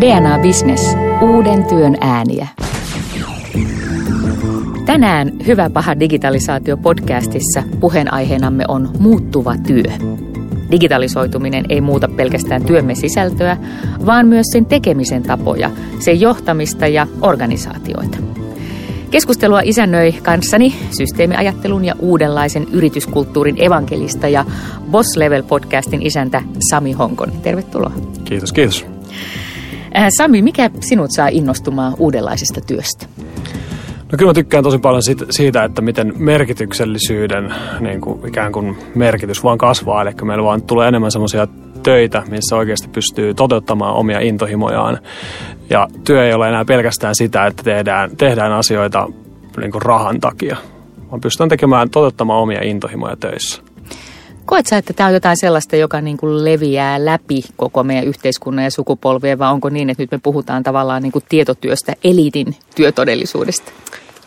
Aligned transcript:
DNA 0.00 0.38
Business. 0.38 0.96
Uuden 1.22 1.64
työn 1.64 1.96
ääniä. 2.00 2.48
Tänään 4.86 5.32
Hyvä 5.46 5.70
paha 5.70 6.00
digitalisaatio 6.00 6.76
podcastissa 6.76 7.62
puheenaiheenamme 7.80 8.64
on 8.68 8.90
muuttuva 8.98 9.54
työ. 9.66 9.92
Digitalisoituminen 10.70 11.64
ei 11.68 11.80
muuta 11.80 12.08
pelkästään 12.08 12.64
työmme 12.64 12.94
sisältöä, 12.94 13.56
vaan 14.06 14.26
myös 14.26 14.46
sen 14.52 14.66
tekemisen 14.66 15.22
tapoja, 15.22 15.70
sen 15.98 16.20
johtamista 16.20 16.86
ja 16.86 17.06
organisaatioita. 17.20 18.18
Keskustelua 19.10 19.60
isännöi 19.64 20.12
kanssani 20.12 20.74
systeemiajattelun 20.98 21.84
ja 21.84 21.94
uudenlaisen 21.98 22.66
yrityskulttuurin 22.72 23.56
evankelista 23.58 24.28
ja 24.28 24.44
Boss 24.90 25.16
Level 25.16 25.42
podcastin 25.42 26.02
isäntä 26.02 26.42
Sami 26.70 26.92
Honkon. 26.92 27.32
Tervetuloa. 27.42 27.92
Kiitos, 28.24 28.52
kiitos. 28.52 28.86
Äh, 29.96 30.06
Sami, 30.16 30.42
mikä 30.42 30.70
sinut 30.80 31.10
saa 31.10 31.28
innostumaan 31.28 31.94
uudenlaisesta 31.98 32.60
työstä? 32.60 33.06
No 34.12 34.18
kyllä 34.18 34.30
mä 34.30 34.34
tykkään 34.34 34.64
tosi 34.64 34.78
paljon 34.78 35.02
siitä, 35.30 35.64
että 35.64 35.82
miten 35.82 36.12
merkityksellisyyden 36.16 37.54
niin 37.80 38.00
kuin 38.00 38.28
ikään 38.28 38.52
kuin 38.52 38.78
merkitys 38.94 39.44
vaan 39.44 39.58
kasvaa. 39.58 40.02
Eli 40.02 40.10
meillä 40.22 40.44
vaan 40.44 40.62
tulee 40.62 40.88
enemmän 40.88 41.10
semmoisia 41.10 41.46
töitä, 41.82 42.22
missä 42.28 42.56
oikeasti 42.56 42.88
pystyy 42.88 43.34
toteuttamaan 43.34 43.94
omia 43.94 44.20
intohimojaan. 44.20 44.98
Ja 45.70 45.88
työ 46.04 46.26
ei 46.26 46.32
ole 46.32 46.48
enää 46.48 46.64
pelkästään 46.64 47.14
sitä, 47.14 47.46
että 47.46 47.62
tehdään, 47.62 48.16
tehdään 48.16 48.52
asioita 48.52 49.08
niin 49.56 49.72
kuin 49.72 49.82
rahan 49.82 50.20
takia, 50.20 50.56
vaan 51.10 51.20
pystytään 51.20 51.48
tekemään, 51.48 51.90
toteuttamaan 51.90 52.40
omia 52.40 52.62
intohimoja 52.62 53.16
töissä. 53.16 53.62
Koet 54.52 54.66
sä, 54.66 54.76
että 54.76 54.92
tämä 54.92 55.06
on 55.06 55.14
jotain 55.14 55.36
sellaista, 55.40 55.76
joka 55.76 56.00
niin 56.00 56.16
kuin 56.16 56.44
leviää 56.44 57.04
läpi 57.04 57.42
koko 57.56 57.82
meidän 57.84 58.04
yhteiskunnan 58.04 58.64
ja 58.64 58.70
sukupolvien, 58.70 59.38
vai 59.38 59.52
onko 59.52 59.68
niin, 59.68 59.90
että 59.90 60.02
nyt 60.02 60.10
me 60.10 60.18
puhutaan 60.22 60.62
tavallaan 60.62 61.02
niin 61.02 61.12
kuin 61.12 61.24
tietotyöstä, 61.28 61.92
eliitin 62.04 62.56
työtodellisuudesta? 62.76 63.72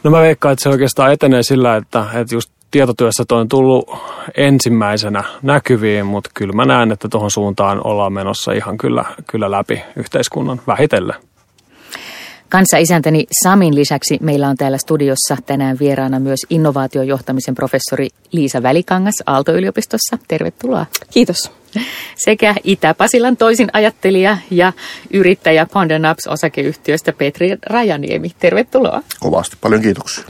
No 0.04 0.12
mä 0.12 0.22
veikkaan, 0.22 0.54
että 0.54 0.64
se 0.64 0.70
oikeastaan 0.70 1.14
etenee 1.14 1.44
sillä, 1.44 1.76
että, 1.76 2.06
että 2.14 2.36
just 2.36 2.52
tietotyössä 2.72 3.24
toi 3.28 3.42
on 3.42 3.48
tullut 3.48 3.98
ensimmäisenä 4.38 5.24
näkyviin, 5.42 6.06
mutta 6.06 6.30
kyllä 6.34 6.54
mä 6.54 6.66
näen, 6.66 6.92
että 6.92 7.08
tuohon 7.10 7.32
suuntaan 7.32 7.82
ollaan 7.84 8.14
menossa 8.14 8.52
ihan 8.52 8.78
kyllä, 8.78 9.06
kyllä 9.32 9.52
läpi 9.52 9.82
yhteiskunnan 9.96 10.62
vähitellen. 10.68 11.16
Kanssa-isäntäni 12.50 13.26
Samin 13.44 13.76
lisäksi 13.76 14.18
meillä 14.22 14.50
on 14.50 14.58
täällä 14.58 14.78
studiossa 14.78 15.38
tänään 15.46 15.80
vieraana 15.80 16.20
myös 16.20 16.40
innovaatiojohtamisen 16.50 17.56
professori 17.56 18.08
Liisa 18.32 18.64
Välikangas 18.64 19.16
Aalto-yliopistossa. 19.26 20.18
Tervetuloa. 20.28 20.86
Kiitos. 21.12 21.52
Sekä 22.16 22.56
Itä-Pasilan 22.64 23.38
toisin 23.38 23.70
ajattelija 23.74 24.38
ja 24.52 24.74
yrittäjä 25.14 25.68
Naps 26.00 26.28
osakeyhtiöstä 26.28 27.14
Petri 27.14 27.58
Rajaniemi. 27.66 28.32
Tervetuloa. 28.40 29.02
Kovasti, 29.20 29.58
paljon 29.62 29.82
kiitoksia. 29.82 30.24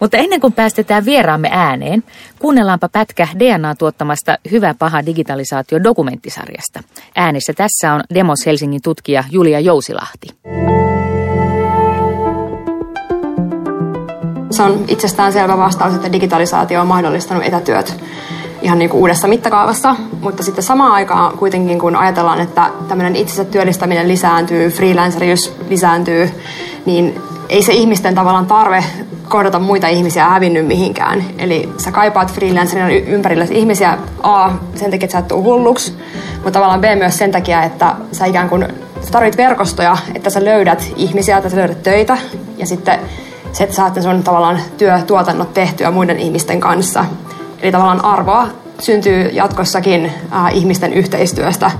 Mutta 0.00 0.16
ennen 0.16 0.40
kuin 0.40 0.52
päästetään 0.52 1.04
vieraamme 1.04 1.48
ääneen, 1.52 2.04
kuunnellaanpa 2.38 2.88
pätkä 2.88 3.28
DNA 3.38 3.74
tuottamasta 3.74 4.38
Hyvä 4.50 4.74
paha 4.78 5.06
digitalisaatio 5.06 5.82
dokumenttisarjasta. 5.82 6.82
Äänessä 7.16 7.52
tässä 7.52 7.92
on 7.92 8.00
Demos 8.14 8.46
Helsingin 8.46 8.82
tutkija 8.82 9.24
Julia 9.30 9.60
Jousilahti. 9.60 10.28
Se 14.50 14.62
on 14.62 14.84
itsestään 14.88 15.32
selvä 15.32 15.58
vastaus, 15.58 15.94
että 15.94 16.12
digitalisaatio 16.12 16.80
on 16.80 16.86
mahdollistanut 16.86 17.44
etätyöt 17.44 18.04
ihan 18.62 18.78
niin 18.78 18.90
kuin 18.90 19.00
uudessa 19.00 19.28
mittakaavassa, 19.28 19.96
mutta 20.20 20.42
sitten 20.42 20.64
samaan 20.64 20.92
aikaan 20.92 21.38
kuitenkin 21.38 21.78
kun 21.78 21.96
ajatellaan, 21.96 22.40
että 22.40 22.70
tämmöinen 22.88 23.16
itsensä 23.16 23.44
työllistäminen 23.44 24.08
lisääntyy, 24.08 24.70
freelancerius 24.70 25.56
lisääntyy, 25.68 26.30
niin 26.86 27.20
ei 27.48 27.62
se 27.62 27.72
ihmisten 27.72 28.14
tavallaan 28.14 28.46
tarve 28.46 28.84
kohdata 29.28 29.58
muita 29.58 29.88
ihmisiä 29.88 30.28
hävinnyt 30.28 30.66
mihinkään. 30.66 31.24
Eli 31.38 31.68
sä 31.76 31.92
kaipaat 31.92 32.32
freelancerina 32.32 32.90
ympärillä 32.90 33.46
ihmisiä. 33.50 33.98
A, 34.22 34.50
sen 34.74 34.90
takia, 34.90 35.04
että 35.04 35.12
sä 35.12 35.18
et 35.18 35.28
tule 35.28 35.42
hulluksi, 35.42 35.94
mutta 36.34 36.50
tavallaan 36.50 36.80
B 36.80 36.84
myös 36.98 37.18
sen 37.18 37.32
takia, 37.32 37.62
että 37.62 37.94
sä 38.12 38.26
ikään 38.26 38.48
kuin 38.48 38.68
sä 39.00 39.10
tarvit 39.10 39.36
verkostoja, 39.36 39.96
että 40.14 40.30
sä 40.30 40.44
löydät 40.44 40.92
ihmisiä, 40.96 41.36
että 41.36 41.50
sä 41.50 41.56
löydät 41.56 41.82
töitä. 41.82 42.18
Ja 42.56 42.66
sitten 42.66 42.98
se, 43.52 43.64
että 43.64 43.76
saatte 43.76 44.02
sun 44.02 44.22
tavallaan 44.22 44.60
työtuotannot 44.78 45.54
tehtyä 45.54 45.90
muiden 45.90 46.18
ihmisten 46.18 46.60
kanssa. 46.60 47.04
Eli 47.62 47.72
tavallaan 47.72 48.04
arvoa 48.04 48.48
syntyy 48.78 49.28
jatkossakin 49.28 50.12
äh, 50.32 50.56
ihmisten 50.56 50.92
yhteistyöstä. 50.92 51.70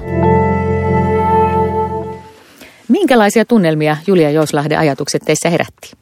Minkälaisia 2.89 3.45
tunnelmia 3.45 3.97
Julia 4.07 4.31
Jouslahden 4.31 4.79
ajatukset 4.79 5.23
teissä 5.25 5.51
herätti? 5.51 5.93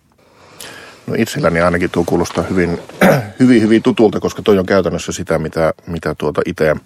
No 1.06 1.14
itselläni 1.18 1.60
ainakin 1.60 1.90
tuo 1.90 2.04
kuulostaa 2.06 2.44
hyvin, 2.44 2.78
hyvin, 3.40 3.62
hyvin 3.62 3.82
tutulta, 3.82 4.20
koska 4.20 4.42
toi 4.42 4.58
on 4.58 4.66
käytännössä 4.66 5.12
sitä, 5.12 5.38
mitä, 5.38 5.74
mitä 5.86 6.14
tuota 6.14 6.42
itse 6.46 6.76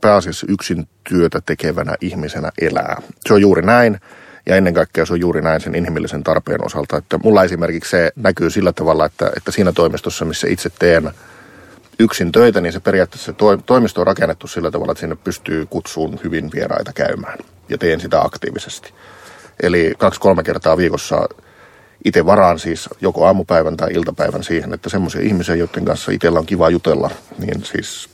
pääasiassa 0.00 0.46
yksin 0.48 0.88
työtä 1.08 1.40
tekevänä 1.46 1.94
ihmisenä 2.00 2.52
elää. 2.60 3.02
Se 3.26 3.34
on 3.34 3.40
juuri 3.40 3.62
näin. 3.62 4.00
Ja 4.46 4.56
ennen 4.56 4.74
kaikkea 4.74 5.06
se 5.06 5.12
on 5.12 5.20
juuri 5.20 5.42
näin 5.42 5.60
sen 5.60 5.74
inhimillisen 5.74 6.24
tarpeen 6.24 6.66
osalta. 6.66 6.96
Että 6.96 7.18
mulla 7.18 7.44
esimerkiksi 7.44 7.90
se 7.90 8.12
näkyy 8.16 8.50
sillä 8.50 8.72
tavalla, 8.72 9.06
että, 9.06 9.30
että 9.36 9.52
siinä 9.52 9.72
toimistossa, 9.72 10.24
missä 10.24 10.48
itse 10.48 10.70
teen 10.78 11.10
yksin 11.98 12.32
töitä, 12.32 12.60
niin 12.60 12.72
se 12.72 12.80
periaatteessa 12.80 13.32
se 13.32 13.62
toimisto 13.66 14.00
on 14.00 14.06
rakennettu 14.06 14.46
sillä 14.46 14.70
tavalla, 14.70 14.92
että 14.92 15.00
sinne 15.00 15.16
pystyy 15.24 15.66
kutsuun 15.66 16.20
hyvin 16.24 16.50
vieraita 16.54 16.92
käymään. 16.92 17.38
Ja 17.68 17.78
teen 17.78 18.00
sitä 18.00 18.20
aktiivisesti. 18.20 18.92
Eli 19.62 19.94
kaksi-kolme 19.98 20.42
kertaa 20.42 20.76
viikossa 20.76 21.28
itse 22.04 22.26
varaan 22.26 22.58
siis 22.58 22.88
joko 23.00 23.26
aamupäivän 23.26 23.76
tai 23.76 23.92
iltapäivän 23.92 24.44
siihen, 24.44 24.74
että 24.74 24.88
semmoisia 24.88 25.20
ihmisiä, 25.20 25.54
joiden 25.54 25.84
kanssa 25.84 26.12
itsellä 26.12 26.38
on 26.38 26.46
kiva 26.46 26.70
jutella, 26.70 27.10
niin 27.38 27.64
siis 27.64 28.10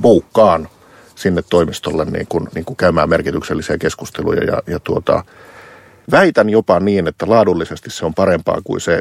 boukkaan 0.00 0.68
sinne 1.14 1.42
toimistolle 1.50 2.04
niin 2.04 2.26
kuin, 2.28 2.48
niin 2.54 2.64
kuin 2.64 2.76
käymään 2.76 3.08
merkityksellisiä 3.08 3.78
keskusteluja 3.78 4.44
ja, 4.44 4.62
ja 4.66 4.80
tuota, 4.80 5.24
Väitän 6.10 6.50
jopa 6.50 6.80
niin, 6.80 7.08
että 7.08 7.28
laadullisesti 7.28 7.90
se 7.90 8.06
on 8.06 8.14
parempaa 8.14 8.58
kuin 8.64 8.80
se 8.80 9.00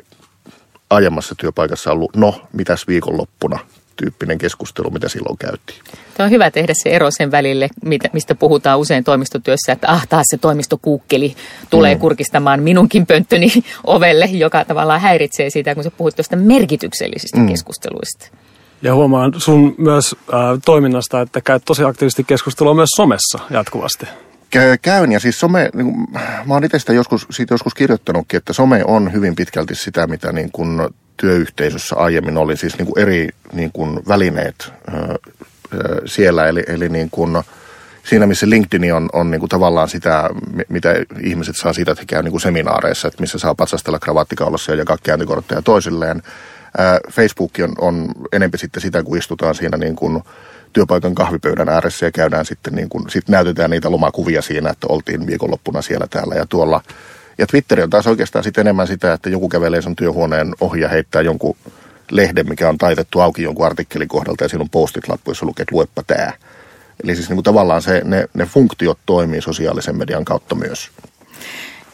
aiemmassa 0.89 1.35
työpaikassa 1.38 1.91
ollut, 1.91 2.16
no, 2.16 2.41
mitäs 2.53 2.88
viikonloppuna 2.88 3.59
tyyppinen 3.95 4.38
keskustelu, 4.38 4.89
mitä 4.89 5.09
silloin 5.09 5.38
käytiin. 5.38 5.79
Tämä 6.17 6.25
on 6.25 6.31
hyvä 6.31 6.51
tehdä 6.51 6.73
se 6.75 6.90
ero 6.90 7.11
sen 7.11 7.31
välille, 7.31 7.69
mistä 8.13 8.35
puhutaan 8.35 8.79
usein 8.79 9.03
toimistotyössä, 9.03 9.72
että 9.72 9.91
ah, 9.91 10.07
taas 10.07 10.25
se 10.29 10.38
toimistokuukkeli 10.38 11.35
tulee 11.69 11.95
mm. 11.95 12.00
kurkistamaan 12.00 12.63
minunkin 12.63 13.06
pönttöni 13.06 13.51
ovelle, 13.84 14.25
joka 14.25 14.66
tavallaan 14.66 15.01
häiritsee 15.01 15.50
siitä, 15.50 15.75
kun 15.75 15.84
sä 15.84 15.91
puhut 15.91 16.16
tuosta 16.16 16.35
merkityksellisistä 16.35 17.40
mm. 17.40 17.47
keskusteluista. 17.47 18.28
Ja 18.81 18.95
huomaan 18.95 19.34
sun 19.38 19.75
myös 19.78 20.16
äh, 20.34 20.40
toiminnasta, 20.66 21.22
että 21.22 21.41
käyt 21.41 21.66
tosi 21.66 21.84
aktiivisesti 21.84 22.23
keskustelua 22.23 22.73
myös 22.73 22.90
somessa 22.95 23.40
jatkuvasti 23.50 24.06
käyn 24.81 25.12
ja 25.12 25.19
siis 25.19 25.39
some, 25.39 25.69
niin 25.73 25.94
kuin, 25.94 26.07
mä 26.45 26.53
oon 26.53 26.63
itse 26.63 26.79
sitä 26.79 26.94
joskus, 26.94 27.28
siitä 27.29 27.53
joskus 27.53 27.73
kirjoittanutkin, 27.73 28.38
että 28.38 28.53
some 28.53 28.84
on 28.85 29.13
hyvin 29.13 29.35
pitkälti 29.35 29.75
sitä, 29.75 30.07
mitä 30.07 30.31
niin 30.31 30.51
kuin 30.51 30.89
työyhteisössä 31.17 31.95
aiemmin 31.95 32.38
oli, 32.38 32.57
siis 32.57 32.78
niin 32.78 32.85
kuin 32.85 33.00
eri 33.00 33.29
niin 33.53 33.72
kuin 33.72 34.00
välineet 34.07 34.73
ö, 34.94 35.17
siellä, 36.06 36.47
eli, 36.47 36.63
eli 36.67 36.90
niin 36.90 37.09
kuin, 37.09 37.44
siinä 38.03 38.28
missä 38.28 38.50
LinkedIn 38.50 38.94
on, 38.94 39.09
on 39.13 39.31
niin 39.31 39.40
kuin 39.40 39.50
tavallaan 39.50 39.90
sitä, 39.90 40.29
mitä 40.69 40.95
ihmiset 41.23 41.56
saa 41.56 41.73
siitä, 41.73 41.91
että 41.91 42.01
he 42.01 42.06
käy 42.06 42.23
niin 42.23 42.31
kuin 42.31 42.41
seminaareissa, 42.41 43.07
että 43.07 43.22
missä 43.22 43.40
saa 43.40 43.56
patsastella 43.56 44.00
kravattikaulassa 44.00 44.72
ja 44.72 44.78
jakaa 44.78 44.97
käyntikortteja 45.03 45.61
toisilleen. 45.61 46.22
Facebook 47.11 47.51
on, 47.63 47.75
on 47.78 48.07
enempi 48.31 48.57
sitten 48.57 48.81
sitä, 48.81 49.03
kun 49.03 49.17
istutaan 49.17 49.56
siinä 49.56 49.78
niin 49.78 49.95
kuin 49.95 50.23
työpaikan 50.74 51.16
kahvipöydän 51.16 51.70
ääressä 51.70 52.06
ja 52.06 52.12
käydään 52.12 52.46
sitten 52.46 52.76
niin 52.76 52.90
kuin, 52.90 53.09
sit 53.09 53.30
näytetään 53.30 53.70
niitä 53.70 53.91
lomakuvia 53.91 54.41
siinä, 54.41 54.70
että 54.70 54.88
oltiin 54.90 55.28
viikonloppuna 55.28 55.82
siellä 55.82 56.08
täällä 56.09 56.35
ja 56.35 56.46
tuolla. 56.46 56.82
Ja 57.38 57.47
Twitter 57.47 57.82
on 57.82 57.90
taas 57.90 58.08
oikeastaan 58.08 58.44
sitten 58.44 58.62
enemmän 58.62 58.88
sitä, 58.88 59.14
että 59.14 59.29
joku 59.29 59.50
kävelee 59.50 59.82
sen 59.82 59.96
työhuoneen 59.96 60.53
ohi 60.59 60.82
ja 60.82 60.90
heittää 60.90 61.22
jonkun 61.22 61.56
lehden, 62.12 62.50
mikä 62.50 62.70
on 62.70 62.78
taitettu 62.78 63.20
auki 63.20 63.44
jonkun 63.44 63.66
artikkelin 63.66 64.08
kohdalta 64.08 64.44
ja 64.44 64.50
siinä 64.50 64.62
on 64.62 64.70
postit 64.70 65.08
lappu, 65.08 65.32
jossa 65.32 65.46
lukee, 65.46 65.64
että 65.64 65.76
luepa 65.76 66.03
tää. 66.08 66.34
Eli 67.03 67.16
siis 67.16 67.29
niin 67.29 67.35
kuin 67.35 67.44
tavallaan 67.44 67.82
se, 67.82 68.02
ne, 68.03 68.28
ne 68.34 68.46
funktiot 68.46 69.00
toimii 69.06 69.41
sosiaalisen 69.41 69.97
median 69.97 70.26
kautta 70.26 70.56
myös. 70.56 70.91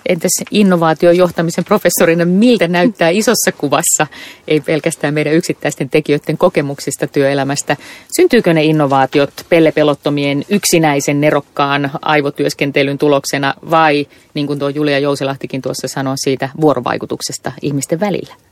Entäs 0.08 0.32
innovaatiojohtamisen 0.52 1.66
professorina, 1.66 2.26
miltä 2.26 2.68
näyttää 2.68 3.10
isossa 3.10 3.52
kuvassa, 3.58 4.08
ei 4.48 4.62
pelkästään 4.62 5.14
meidän 5.14 5.34
yksittäisten 5.34 5.90
tekijöiden 5.90 6.38
kokemuksista 6.38 7.08
työelämästä? 7.08 7.78
Syntyykö 8.16 8.54
ne 8.54 8.64
innovaatiot 8.64 9.34
pellepelottomien 9.50 10.46
yksinäisen 10.50 11.22
nerokkaan 11.22 11.92
aivotyöskentelyn 12.02 12.98
tuloksena 12.98 13.54
vai, 13.70 14.08
niin 14.34 14.48
kuin 14.48 14.60
tuo 14.60 14.70
Julia 14.70 15.00
Jousilahtikin 15.00 15.62
tuossa 15.62 15.88
sanoi, 15.88 16.16
siitä 16.18 16.50
vuorovaikutuksesta 16.62 17.52
ihmisten 17.62 18.00
välillä? 18.00 18.47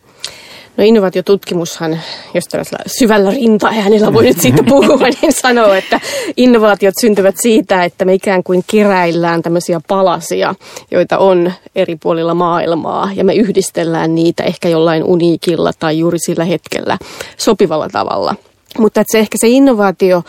No 0.77 0.83
innovaatiotutkimushan, 0.83 2.00
jos 2.33 2.44
tällaisella 2.44 2.83
syvällä 3.00 3.31
rintaäänellä 3.31 4.13
voi 4.13 4.24
nyt 4.24 4.42
siitä 4.42 4.63
puhua, 4.63 5.07
niin 5.22 5.33
sanoo, 5.33 5.74
että 5.74 6.00
innovaatiot 6.38 6.94
syntyvät 7.01 7.36
siitä, 7.42 7.83
että 7.83 8.06
me 8.06 8.13
ikään 8.13 8.44
kuin 8.44 8.63
keräillään 8.68 9.42
tämmöisiä 9.42 9.81
palasia, 9.88 10.56
joita 10.92 11.18
on 11.18 11.54
eri 11.75 11.95
puolilla 11.95 12.33
maailmaa, 12.33 13.10
ja 13.16 13.24
me 13.24 13.36
yhdistellään 13.36 14.16
niitä 14.16 14.44
ehkä 14.44 14.69
jollain 14.69 15.04
uniikilla 15.04 15.72
tai 15.80 16.00
juuri 16.00 16.19
sillä 16.19 16.45
hetkellä 16.45 16.98
sopivalla 17.38 17.89
tavalla. 17.89 18.36
Mutta 18.80 19.01
että 19.01 19.12
se 19.12 19.19
ehkä 19.19 19.38
se 19.42 19.48
innovaatio, 19.48 20.24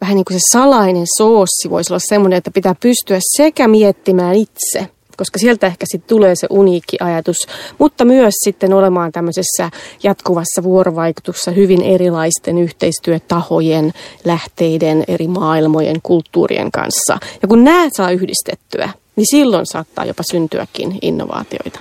vähän 0.00 0.14
niin 0.16 0.24
kuin 0.24 0.34
se 0.34 0.58
salainen 0.58 1.06
soossi 1.16 1.70
voisi 1.70 1.92
olla 1.92 2.02
semmoinen, 2.08 2.36
että 2.36 2.50
pitää 2.50 2.74
pystyä 2.80 3.18
sekä 3.36 3.68
miettimään 3.68 4.34
itse– 4.34 4.86
koska 5.16 5.38
sieltä 5.38 5.66
ehkä 5.66 5.86
sitten 5.88 6.08
tulee 6.08 6.34
se 6.34 6.46
uniikki 6.50 6.96
ajatus, 7.00 7.36
mutta 7.78 8.04
myös 8.04 8.34
sitten 8.44 8.72
olemaan 8.72 9.12
tämmöisessä 9.12 9.70
jatkuvassa 10.02 10.62
vuorovaikutuksessa 10.62 11.50
hyvin 11.50 11.82
erilaisten 11.82 12.58
yhteistyötahojen, 12.58 13.92
lähteiden, 14.24 15.04
eri 15.08 15.26
maailmojen, 15.26 15.96
kulttuurien 16.02 16.70
kanssa. 16.70 17.18
Ja 17.42 17.48
kun 17.48 17.64
nämä 17.64 17.88
saa 17.96 18.10
yhdistettyä, 18.10 18.90
niin 19.16 19.26
silloin 19.30 19.66
saattaa 19.66 20.04
jopa 20.04 20.22
syntyäkin 20.30 20.98
innovaatioita. 21.02 21.78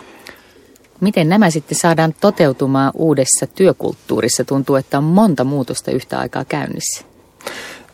Miten 1.02 1.30
nämä 1.30 1.50
sitten 1.50 1.78
saadaan 1.82 2.16
toteutumaan 2.22 2.92
uudessa 2.96 3.48
työkulttuurissa? 3.56 4.44
Tuntuu, 4.44 4.76
että 4.76 4.98
on 4.98 5.04
monta 5.04 5.44
muutosta 5.44 5.92
yhtä 5.92 6.20
aikaa 6.20 6.46
käynnissä. 6.46 7.06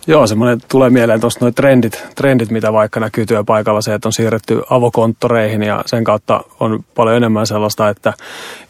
Joo, 0.09 0.27
semmoinen 0.27 0.59
tulee 0.71 0.89
mieleen 0.89 1.21
tuosta 1.21 1.45
noin 1.45 1.54
trendit, 1.54 2.07
trendit, 2.15 2.51
mitä 2.51 2.74
vaikka 2.74 3.00
näkyy 3.00 3.25
työpaikalla, 3.25 3.81
se, 3.81 3.94
että 3.94 4.07
on 4.07 4.13
siirretty 4.13 4.62
avokonttoreihin 4.69 5.63
ja 5.63 5.83
sen 5.86 6.04
kautta 6.04 6.44
on 6.59 6.83
paljon 6.95 7.18
enemmän 7.18 7.48
sellaista, 7.48 7.89
että, 7.89 8.13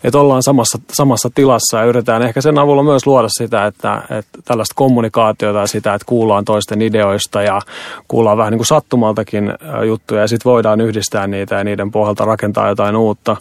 että 0.03 0.19
ollaan 0.19 0.43
samassa, 0.43 0.79
samassa 0.93 1.29
tilassa 1.35 1.77
ja 1.77 1.83
yritetään 1.83 2.21
ehkä 2.21 2.41
sen 2.41 2.59
avulla 2.59 2.83
myös 2.83 3.07
luoda 3.07 3.27
sitä, 3.29 3.65
että, 3.65 4.01
että 4.09 4.39
tällaista 4.45 4.75
kommunikaatiota 4.75 5.59
ja 5.59 5.67
sitä, 5.67 5.93
että 5.93 6.05
kuullaan 6.05 6.45
toisten 6.45 6.81
ideoista 6.81 7.41
ja 7.41 7.61
kuullaan 8.07 8.37
vähän 8.37 8.51
niin 8.51 8.59
kuin 8.59 8.67
sattumaltakin 8.67 9.53
juttuja 9.87 10.21
ja 10.21 10.27
sitten 10.27 10.51
voidaan 10.51 10.81
yhdistää 10.81 11.27
niitä 11.27 11.55
ja 11.55 11.63
niiden 11.63 11.91
pohjalta 11.91 12.25
rakentaa 12.25 12.69
jotain 12.69 12.95
uutta. 12.95 13.37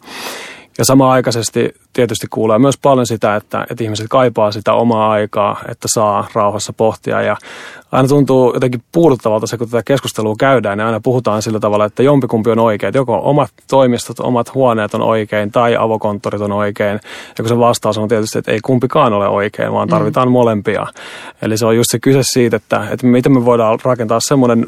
Ja 0.78 0.84
samaaikaisesti 0.84 1.75
tietysti 1.93 2.26
kuulee 2.31 2.58
myös 2.58 2.78
paljon 2.78 3.06
sitä, 3.06 3.37
että, 3.37 3.67
että 3.70 3.84
ihmiset 3.84 4.06
kaipaa 4.11 4.52
sitä 4.52 4.73
omaa 4.73 5.11
aikaa, 5.11 5.61
että 5.69 5.88
saa 5.94 6.28
rauhassa 6.34 6.73
pohtia. 6.73 7.23
Ja 7.23 7.37
aina 7.93 8.08
tuntuu 8.08 8.55
jotenkin 8.55 8.82
puuduttavalta 8.93 9.46
se, 9.46 9.58
kun 9.58 9.69
tätä 9.69 9.82
keskustelua 9.82 10.34
käydään, 10.38 10.78
niin 10.78 10.87
aina 10.87 11.00
puhutaan 11.00 11.43
sillä 11.43 11.61
tavalla, 11.61 11.84
että 11.84 12.02
jompikumpi 12.02 12.50
on 12.50 12.58
oikein. 12.58 12.88
Että 12.88 12.99
joko 12.99 13.20
omat 13.23 13.50
toimistot, 13.70 14.20
omat 14.20 14.55
huoneet 14.55 14.94
on 14.94 15.02
oikein 15.02 15.52
tai 15.52 15.76
avokonttorit 15.76 16.40
on 16.40 16.52
oikein. 16.52 17.00
Ja 17.38 17.43
kun 17.44 17.49
se 17.49 17.58
vastaus 17.58 17.99
on 17.99 18.08
tietysti, 18.08 18.38
että 18.38 18.52
ei 18.52 18.61
kumpikaan 18.61 19.12
ole 19.12 19.28
oikein, 19.28 19.73
vaan 19.73 19.88
tarvitaan 19.88 20.28
mm. 20.28 20.32
molempia. 20.32 20.87
Eli 21.43 21.58
se 21.58 21.67
on 21.67 21.76
just 21.76 21.90
se 21.90 21.99
kyse 21.99 22.20
siitä, 22.23 22.56
että, 22.56 22.87
että 22.90 23.06
miten 23.06 23.32
me 23.32 23.44
voidaan 23.44 23.78
rakentaa 23.84 24.19
semmoinen 24.20 24.67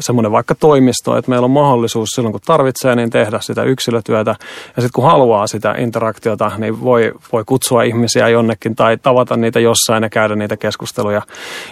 semmoinen 0.00 0.32
vaikka 0.32 0.54
toimisto, 0.54 1.16
että 1.16 1.30
meillä 1.30 1.44
on 1.44 1.50
mahdollisuus 1.50 2.08
silloin 2.08 2.32
kun 2.32 2.40
tarvitsee, 2.46 2.96
niin 2.96 3.10
tehdä 3.10 3.38
sitä 3.40 3.62
yksilötyötä. 3.62 4.30
Ja 4.76 4.82
sitten 4.82 4.92
kun 4.94 5.04
haluaa 5.04 5.46
sitä 5.46 5.74
interaktiota, 5.78 6.52
niin 6.58 6.80
voi, 6.80 7.12
voi 7.32 7.44
kutsua 7.46 7.82
ihmisiä 7.82 8.28
jonnekin 8.28 8.76
tai 8.76 8.96
tavata 8.96 9.36
niitä 9.36 9.60
jossain 9.60 10.02
ja 10.02 10.10
käydä 10.10 10.36
niitä 10.36 10.56
keskusteluja. 10.56 11.22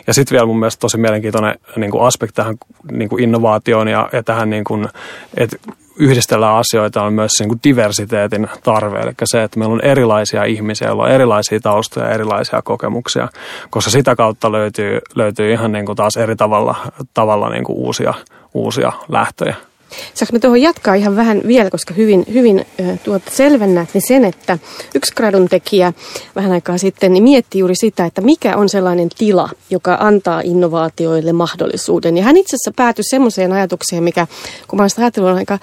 Ja 0.06 0.14
sitten 0.14 0.34
vielä 0.34 0.46
mun 0.46 0.58
mielestä 0.58 0.80
tosi 0.80 0.98
mielenkiintoinen 0.98 1.58
niin 1.76 1.90
kuin 1.90 2.04
aspekti 2.04 2.36
tähän 2.36 2.56
niin 2.92 3.08
kuin 3.08 3.22
innovaatioon 3.22 3.88
ja, 3.88 4.08
ja 4.12 4.22
tähän, 4.22 4.50
niin 4.50 4.64
kuin, 4.64 4.88
että 5.36 5.56
yhdistellään 5.98 6.56
asioita 6.56 7.02
on 7.02 7.12
myös 7.12 7.32
niin 7.38 7.48
kuin 7.48 7.60
diversiteetin 7.64 8.48
tarve. 8.62 8.98
Eli 8.98 9.12
se, 9.24 9.42
että 9.42 9.58
meillä 9.58 9.74
on 9.74 9.84
erilaisia 9.84 10.44
ihmisiä, 10.44 10.88
joilla 10.88 11.02
on 11.02 11.10
erilaisia 11.10 11.60
taustoja 11.60 12.06
ja 12.06 12.12
erilaisia 12.12 12.62
kokemuksia, 12.62 13.28
koska 13.70 13.90
sitä 13.90 14.16
kautta 14.16 14.52
löytyy, 14.52 14.98
löytyy 15.14 15.52
ihan 15.52 15.72
niin 15.72 15.86
kuin 15.86 15.96
taas 15.96 16.16
eri 16.16 16.36
tavalla, 16.36 16.74
tavalla 17.14 17.50
niin 17.50 17.64
kuin 17.64 17.78
uusia, 17.78 18.14
uusia 18.54 18.92
lähtöjä. 19.08 19.56
Saanko 20.14 20.32
me 20.32 20.38
tuohon 20.38 20.62
jatkaa 20.62 20.94
ihan 20.94 21.16
vähän 21.16 21.42
vielä, 21.46 21.70
koska 21.70 21.94
hyvin, 21.94 22.24
hyvin 22.32 22.66
tuota, 23.04 23.30
selvennät 23.30 23.88
niin 23.94 24.08
sen, 24.08 24.24
että 24.24 24.58
yksi 24.94 25.14
gradun 25.14 25.48
tekijä 25.48 25.92
vähän 26.36 26.52
aikaa 26.52 26.78
sitten 26.78 27.12
niin 27.12 27.22
mietti 27.22 27.58
juuri 27.58 27.74
sitä, 27.74 28.04
että 28.04 28.20
mikä 28.20 28.56
on 28.56 28.68
sellainen 28.68 29.08
tila, 29.18 29.48
joka 29.70 29.96
antaa 30.00 30.40
innovaatioille 30.44 31.32
mahdollisuuden. 31.32 32.16
Ja 32.16 32.22
hän 32.22 32.36
itse 32.36 32.56
asiassa 32.56 32.72
päätyi 32.76 33.04
semmoiseen 33.10 33.52
ajatukseen, 33.52 34.02
mikä 34.04 34.26
kun 34.68 34.76
mä 34.76 34.82
olen 34.82 34.90
ajatellut, 34.98 35.30
on 35.30 35.36
aika 35.36 35.58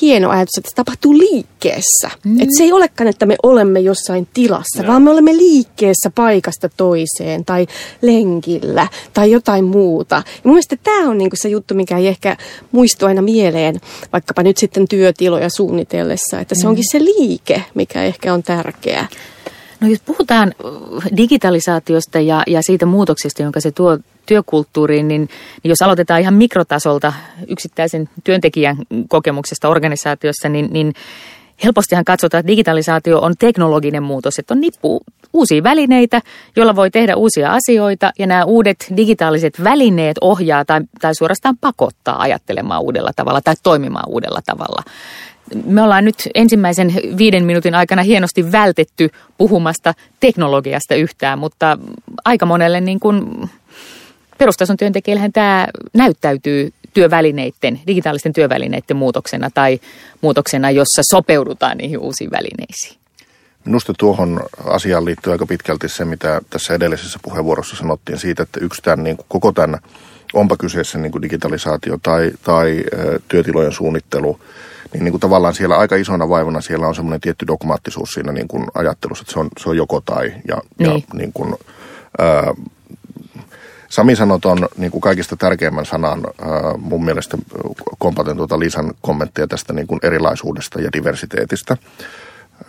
hieno 0.00 0.30
ajatus, 0.30 0.58
että 0.58 0.70
se 0.70 0.76
tapahtuu 0.76 1.18
liikkeessä. 1.18 2.10
Mm. 2.24 2.40
Että 2.40 2.58
se 2.58 2.64
ei 2.64 2.72
olekaan, 2.72 3.08
että 3.08 3.26
me 3.26 3.36
olemme 3.42 3.80
jossain 3.80 4.28
tilassa, 4.34 4.82
no. 4.82 4.88
vaan 4.88 5.02
me 5.02 5.10
olemme 5.10 5.36
liikkeessä 5.36 6.10
paikasta 6.14 6.68
toiseen 6.68 7.44
tai 7.44 7.66
lenkillä 8.02 8.88
tai 9.12 9.30
jotain 9.30 9.64
muuta. 9.64 10.16
Ja 10.16 10.40
mun 10.44 10.54
mielestä 10.54 10.76
tämä 10.76 11.10
on 11.10 11.18
niinku 11.18 11.36
se 11.38 11.48
juttu, 11.48 11.74
mikä 11.74 11.98
ei 11.98 12.06
ehkä 12.06 12.36
muistu 12.72 13.06
aina 13.06 13.22
mieleen, 13.22 13.80
vaikkapa 14.12 14.42
nyt 14.42 14.56
sitten 14.56 14.88
työtiloja 14.88 15.48
suunnitellessa, 15.48 16.40
että 16.40 16.54
se 16.54 16.62
mm. 16.64 16.68
onkin 16.68 16.84
se 16.92 17.04
liike, 17.04 17.62
mikä 17.74 18.02
ehkä 18.02 18.34
on 18.34 18.42
tärkeä. 18.42 19.06
No 19.80 19.88
jos 19.88 20.00
puhutaan 20.06 20.54
digitalisaatiosta 21.16 22.20
ja, 22.20 22.42
ja 22.46 22.62
siitä 22.62 22.86
muutoksesta, 22.86 23.42
jonka 23.42 23.60
se 23.60 23.70
tuo 23.70 23.98
työkulttuuriin, 24.26 25.08
niin, 25.08 25.28
niin 25.62 25.68
jos 25.68 25.82
aloitetaan 25.82 26.20
ihan 26.20 26.34
mikrotasolta 26.34 27.12
yksittäisen 27.48 28.08
työntekijän 28.24 28.76
kokemuksesta 29.08 29.68
organisaatiossa, 29.68 30.48
niin, 30.48 30.68
niin 30.72 30.94
helpostihan 31.64 32.04
katsotaan, 32.04 32.40
että 32.40 32.50
digitalisaatio 32.50 33.20
on 33.20 33.34
teknologinen 33.38 34.02
muutos, 34.02 34.38
että 34.38 34.54
on 34.54 34.60
nippu 34.60 35.02
uusia 35.32 35.62
välineitä, 35.62 36.22
joilla 36.56 36.76
voi 36.76 36.90
tehdä 36.90 37.16
uusia 37.16 37.52
asioita 37.52 38.12
ja 38.18 38.26
nämä 38.26 38.44
uudet 38.44 38.86
digitaaliset 38.96 39.64
välineet 39.64 40.16
ohjaa 40.20 40.64
tai, 40.64 40.80
tai 41.00 41.14
suorastaan 41.14 41.56
pakottaa 41.60 42.22
ajattelemaan 42.22 42.82
uudella 42.82 43.10
tavalla 43.16 43.40
tai 43.40 43.54
toimimaan 43.62 44.08
uudella 44.08 44.40
tavalla. 44.46 44.82
Me 45.64 45.82
ollaan 45.82 46.04
nyt 46.04 46.28
ensimmäisen 46.34 46.94
viiden 47.18 47.44
minuutin 47.44 47.74
aikana 47.74 48.02
hienosti 48.02 48.52
vältetty 48.52 49.10
puhumasta 49.38 49.94
teknologiasta 50.20 50.94
yhtään, 50.94 51.38
mutta 51.38 51.78
aika 52.24 52.46
monelle 52.46 52.80
niin 52.80 53.00
kuin 53.00 53.50
perustason 54.38 54.76
työntekijällähän 54.76 55.32
tämä 55.32 55.66
näyttäytyy 55.94 56.72
työvälineiden, 56.94 57.80
digitaalisten 57.86 58.32
työvälineiden 58.32 58.96
muutoksena 58.96 59.50
tai 59.54 59.80
muutoksena, 60.20 60.70
jossa 60.70 61.02
sopeudutaan 61.10 61.78
niihin 61.78 61.98
uusiin 61.98 62.30
välineisiin. 62.30 62.98
Minusta 63.64 63.92
tuohon 63.98 64.40
asiaan 64.64 65.04
liittyy 65.04 65.32
aika 65.32 65.46
pitkälti 65.46 65.88
se, 65.88 66.04
mitä 66.04 66.40
tässä 66.50 66.74
edellisessä 66.74 67.18
puheenvuorossa 67.22 67.76
sanottiin 67.76 68.18
siitä, 68.18 68.42
että 68.42 68.60
yksi 68.62 68.82
tämän, 68.82 69.04
niin 69.04 69.16
kuin 69.16 69.26
koko 69.28 69.52
tämän, 69.52 69.78
onpa 70.34 70.56
kyseessä 70.56 70.98
niin 70.98 71.12
kuin 71.12 71.22
digitalisaatio 71.22 71.98
tai, 72.02 72.32
tai 72.42 72.84
työtilojen 73.28 73.72
suunnittelu, 73.72 74.40
niin, 74.92 75.04
niin 75.04 75.12
kuin 75.12 75.20
tavallaan 75.20 75.54
siellä 75.54 75.76
aika 75.76 75.96
isona 75.96 76.28
vaivana 76.28 76.60
siellä 76.60 76.86
on 76.86 76.94
semmoinen 76.94 77.20
tietty 77.20 77.46
dogmaattisuus 77.46 78.10
siinä 78.10 78.32
niin 78.32 78.48
kuin 78.48 78.66
ajattelussa, 78.74 79.22
että 79.22 79.32
se 79.32 79.38
on, 79.38 79.48
se 79.60 79.68
on 79.68 79.76
joko 79.76 80.00
tai. 80.00 80.32
Ja, 80.48 80.62
niin. 80.78 80.90
ja 80.90 81.00
niin 81.12 81.32
kuin, 81.32 81.54
ö, 82.20 82.24
Sami 83.94 84.16
sanoi 84.16 84.40
tuon 84.40 84.68
niin 84.76 84.90
kuin 84.90 85.00
kaikista 85.00 85.36
tärkeimmän 85.36 85.86
sanan 85.86 86.18
äh, 86.42 86.48
mun 86.78 87.04
mielestä 87.04 87.38
kompaten 87.98 88.36
tuota 88.36 88.58
Liisan 88.58 88.94
kommentteja 89.00 89.46
tästä 89.46 89.72
niin 89.72 89.86
kuin 89.86 90.00
erilaisuudesta 90.02 90.80
ja 90.80 90.92
diversiteetistä. 90.92 91.76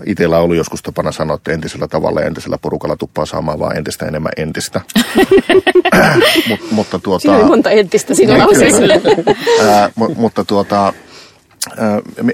Itellä 0.05 0.37
oli 0.37 0.57
joskus 0.57 0.81
tapana 0.81 1.11
sanoa, 1.11 1.35
että 1.35 1.51
entisellä 1.51 1.87
tavalla 1.87 2.21
ja 2.21 2.27
entisellä 2.27 2.57
porukalla 2.57 2.95
tuppaa 2.95 3.25
saamaan 3.25 3.59
vaan 3.59 3.77
entistä 3.77 4.05
enemmän 4.05 4.31
entistä. 4.37 4.81
Mut, 6.49 6.59
mutta 6.71 6.99
tuota, 6.99 7.21
Siinä 7.21 7.37
oli 7.37 7.45
monta 7.45 7.69
entistä 7.69 8.13
siinä 8.13 8.37
lauseessa. 8.37 8.83
äh, 9.59 9.91
mutta 10.15 10.45
tuota, 10.45 10.93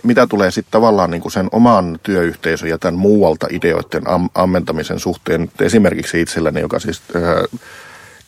mitä 0.04 0.28
tulee 0.28 0.52
sitten 0.52 0.72
tavallaan 0.72 1.12
niin 1.12 1.22
kuin 1.22 1.32
sen 1.32 1.50
oman 1.52 2.00
työyhteisön 2.04 2.70
ja 2.70 2.78
tämän 2.78 2.96
muualta 2.96 3.48
ideoiden 3.50 4.10
am- 4.10 4.30
ammentamisen 4.36 5.00
suhteen, 5.00 5.52
esimerkiksi 5.62 6.22
itselläni, 6.22 6.62
joka 6.62 6.80
siis 6.80 7.02
äh, 7.16 7.60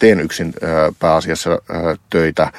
teen 0.03 0.19
yksin 0.19 0.53
pääasiassa 1.00 1.50
töitä, 2.10 2.51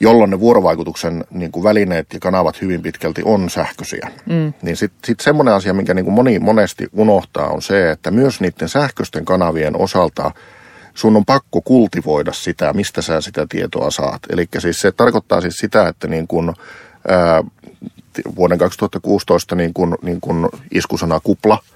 jolloin 0.00 0.30
ne 0.30 0.40
vuorovaikutuksen 0.40 1.24
niin 1.30 1.52
kuin 1.52 1.64
välineet 1.64 2.06
ja 2.12 2.20
kanavat 2.20 2.60
hyvin 2.60 2.82
pitkälti 2.82 3.22
on 3.24 3.50
sähköisiä. 3.50 4.10
Mm. 4.26 4.52
Niin 4.62 4.76
sitten 4.76 5.06
sit 5.06 5.20
semmoinen 5.20 5.54
asia, 5.54 5.74
minkä 5.74 5.94
niin 5.94 6.04
kuin 6.04 6.14
moni 6.14 6.38
monesti 6.38 6.88
unohtaa, 6.92 7.48
on 7.48 7.62
se, 7.62 7.90
että 7.90 8.10
myös 8.10 8.40
niiden 8.40 8.68
sähköisten 8.68 9.24
kanavien 9.24 9.76
osalta 9.76 10.30
sun 10.94 11.16
on 11.16 11.24
pakko 11.24 11.60
kultivoida 11.60 12.32
sitä, 12.32 12.72
mistä 12.72 13.02
sä 13.02 13.20
sitä 13.20 13.46
tietoa 13.48 13.90
saat. 13.90 14.20
Eli 14.30 14.48
siis 14.58 14.80
se 14.80 14.92
tarkoittaa 14.92 15.40
siis 15.40 15.56
sitä, 15.56 15.88
että 15.88 16.08
niin 16.08 16.26
kuin, 16.26 16.52
ää, 17.08 17.44
vuoden 18.36 18.58
2016 18.58 19.54
niin 19.54 19.74
kuin, 19.74 19.94
niin 20.02 20.20
kuin 20.20 20.48
iskusana 20.70 21.20
kupla– 21.20 21.58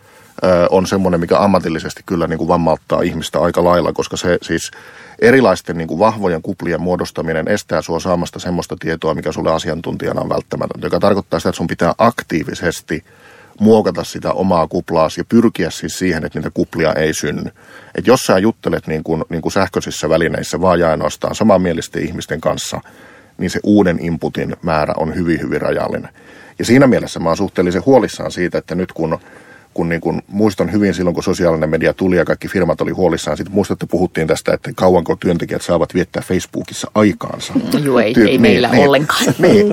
on 0.71 0.87
semmoinen, 0.87 1.21
mikä 1.21 1.38
ammatillisesti 1.38 2.03
kyllä 2.07 2.26
niin 2.26 2.38
kuin 2.38 2.49
vammauttaa 2.49 3.03
ihmistä 3.03 3.41
aika 3.41 3.64
lailla, 3.64 3.93
koska 3.93 4.17
se 4.17 4.38
siis 4.43 4.71
erilaisten 5.19 5.79
niin 5.79 5.88
kuin 5.88 5.99
vahvojen 5.99 6.43
kuplien 6.43 6.81
muodostaminen 6.81 7.49
estää 7.49 7.83
sua 7.83 8.00
saamasta 8.00 8.38
semmoista 8.38 8.76
tietoa, 8.81 9.14
mikä 9.14 9.33
sulle 9.33 9.53
asiantuntijana 9.53 10.21
on 10.21 10.29
välttämätöntä, 10.29 10.87
joka 10.87 11.00
tarkoittaa 11.00 11.41
sitä, 11.41 11.49
että 11.49 11.57
sun 11.57 11.67
pitää 11.67 11.95
aktiivisesti 11.99 13.05
muokata 13.61 14.05
sitä 14.05 14.33
omaa 14.33 14.69
kuplaasi 14.69 15.21
ja 15.21 15.25
pyrkiä 15.29 15.71
siis 15.71 15.99
siihen, 15.99 16.25
että 16.25 16.38
niitä 16.38 16.50
kuplia 16.55 16.93
ei 16.93 17.14
synny. 17.14 17.50
Että 17.95 18.11
jos 18.11 18.21
sä 18.21 18.38
juttelet 18.38 18.87
niin 18.87 19.05
kuin, 19.05 19.25
niin 19.29 19.43
kuin 19.43 19.53
sähköisissä 19.53 20.09
välineissä 20.09 20.61
vaan 20.61 20.81
ja 20.81 20.91
ainoastaan 20.91 21.35
samanmielisten 21.35 22.03
ihmisten 22.03 22.41
kanssa, 22.41 22.81
niin 23.38 23.50
se 23.50 23.61
uuden 23.62 23.99
inputin 24.00 24.57
määrä 24.62 24.95
on 24.97 25.14
hyvin, 25.14 25.41
hyvin 25.41 25.61
rajallinen. 25.61 26.11
Ja 26.59 26.64
siinä 26.64 26.87
mielessä 26.87 27.21
mä 27.21 27.29
oon 27.29 27.37
suhteellisen 27.37 27.87
huolissaan 27.87 28.31
siitä, 28.31 28.59
että 28.59 28.75
nyt 28.75 28.93
kun 28.93 29.19
kun 29.75 29.88
niin 29.88 30.00
kun 30.00 30.23
muistan 30.28 30.73
hyvin 30.73 30.95
silloin, 30.95 31.14
kun 31.14 31.23
sosiaalinen 31.23 31.71
media 31.71 31.93
tuli 31.93 32.16
ja 32.16 32.25
kaikki 32.25 32.49
firmat 32.49 32.81
oli 32.81 32.90
huolissaan. 32.90 33.37
Sitten 33.37 33.54
muistatte, 33.54 33.87
puhuttiin 33.87 34.26
tästä, 34.26 34.54
että 34.54 34.71
kauanko 34.76 35.16
työntekijät 35.16 35.62
saavat 35.62 35.95
viettää 35.95 36.23
Facebookissa 36.23 36.90
aikaansa. 36.95 37.52
Joo, 37.85 37.99
ei, 37.99 38.12
Ty- 38.12 38.21
ei 38.21 38.26
niin, 38.26 38.40
meillä 38.40 38.69
niin, 38.69 38.88
ollenkaan. 38.88 39.25
Niin. 39.38 39.73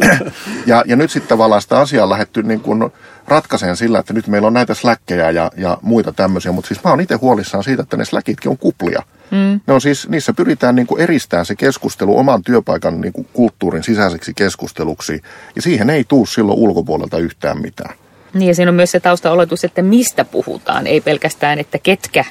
Ja, 0.66 0.84
ja 0.88 0.96
nyt 0.96 1.12
sitten 1.12 1.30
tavallaan 1.30 1.62
sitä 1.62 1.80
asiaa 1.80 2.04
on 2.04 2.10
lähdetty 2.10 2.44
niin 2.44 2.60
kun 2.60 2.92
ratkaiseen 3.28 3.78
sillä, 3.78 4.00
että 4.00 4.14
nyt 4.14 4.28
meillä 4.28 4.48
on 4.48 4.54
näitä 4.54 4.74
släkkejä 4.74 5.32
ja, 5.32 5.52
ja 5.58 5.78
muita 5.82 6.14
tämmöisiä. 6.14 6.52
Mutta 6.52 6.68
siis 6.68 6.84
mä 6.84 6.90
oon 6.90 7.02
itse 7.02 7.16
huolissaan 7.16 7.64
siitä, 7.64 7.84
että 7.84 7.98
ne 7.98 8.06
släkitkin 8.06 8.52
on 8.52 8.58
kuplia. 8.58 9.04
Mm. 9.32 9.60
Ne 9.68 9.74
on 9.74 9.82
siis, 9.82 10.10
niissä 10.10 10.34
pyritään 10.34 10.76
niin 10.76 10.88
kuin 10.88 11.02
eristämään 11.02 11.46
se 11.46 11.56
keskustelu 11.56 12.18
oman 12.18 12.44
työpaikan 12.44 13.02
niin 13.02 13.14
kuin 13.14 13.28
kulttuurin 13.34 13.84
sisäiseksi 13.84 14.34
keskusteluksi. 14.34 15.22
Ja 15.56 15.62
siihen 15.62 15.90
ei 15.90 16.04
tuu 16.04 16.26
silloin 16.26 16.60
ulkopuolelta 16.60 17.18
yhtään 17.18 17.62
mitään. 17.62 17.96
Niin 18.34 18.48
ja 18.48 18.56
siinä 18.56 18.72
on 18.72 18.76
myös 18.76 18.92
se 18.92 19.00
taustaoletus, 19.00 19.64
että 19.64 19.82
mistä 19.82 20.26
puhutaan, 20.26 20.88
ei 20.88 21.02
pelkästään, 21.02 21.60
että 21.60 21.80
ketkä 21.80 22.26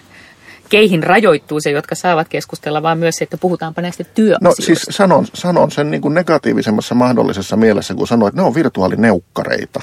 keihin 0.69 1.03
rajoittuu 1.03 1.61
se, 1.61 1.71
jotka 1.71 1.95
saavat 1.95 2.29
keskustella, 2.29 2.83
vaan 2.83 2.99
myös 2.99 3.15
se, 3.19 3.25
että 3.25 3.37
puhutaanpa 3.37 3.83
näistä 3.83 4.05
työasioista. 4.05 4.63
No 4.63 4.67
siis 4.67 4.87
sanon, 4.91 5.27
sanon 5.35 5.71
sen 5.71 5.91
niin 5.91 6.01
kuin 6.01 6.15
negatiivisemmassa 6.15 6.95
mahdollisessa 6.95 7.57
mielessä, 7.57 7.95
kun 7.95 8.07
sanoin, 8.07 8.29
että 8.29 8.41
ne 8.41 8.47
on 8.47 8.55
virtuaalineukkareita. 8.55 9.81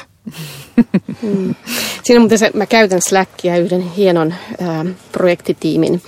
Siinä 2.04 2.20
muuten 2.20 2.38
se, 2.38 2.52
mä 2.54 2.66
käytän 2.66 3.02
Slackia 3.02 3.58
yhden 3.58 3.82
hienon 3.82 4.34
ää, 4.62 4.86
projektitiimin 5.12 6.02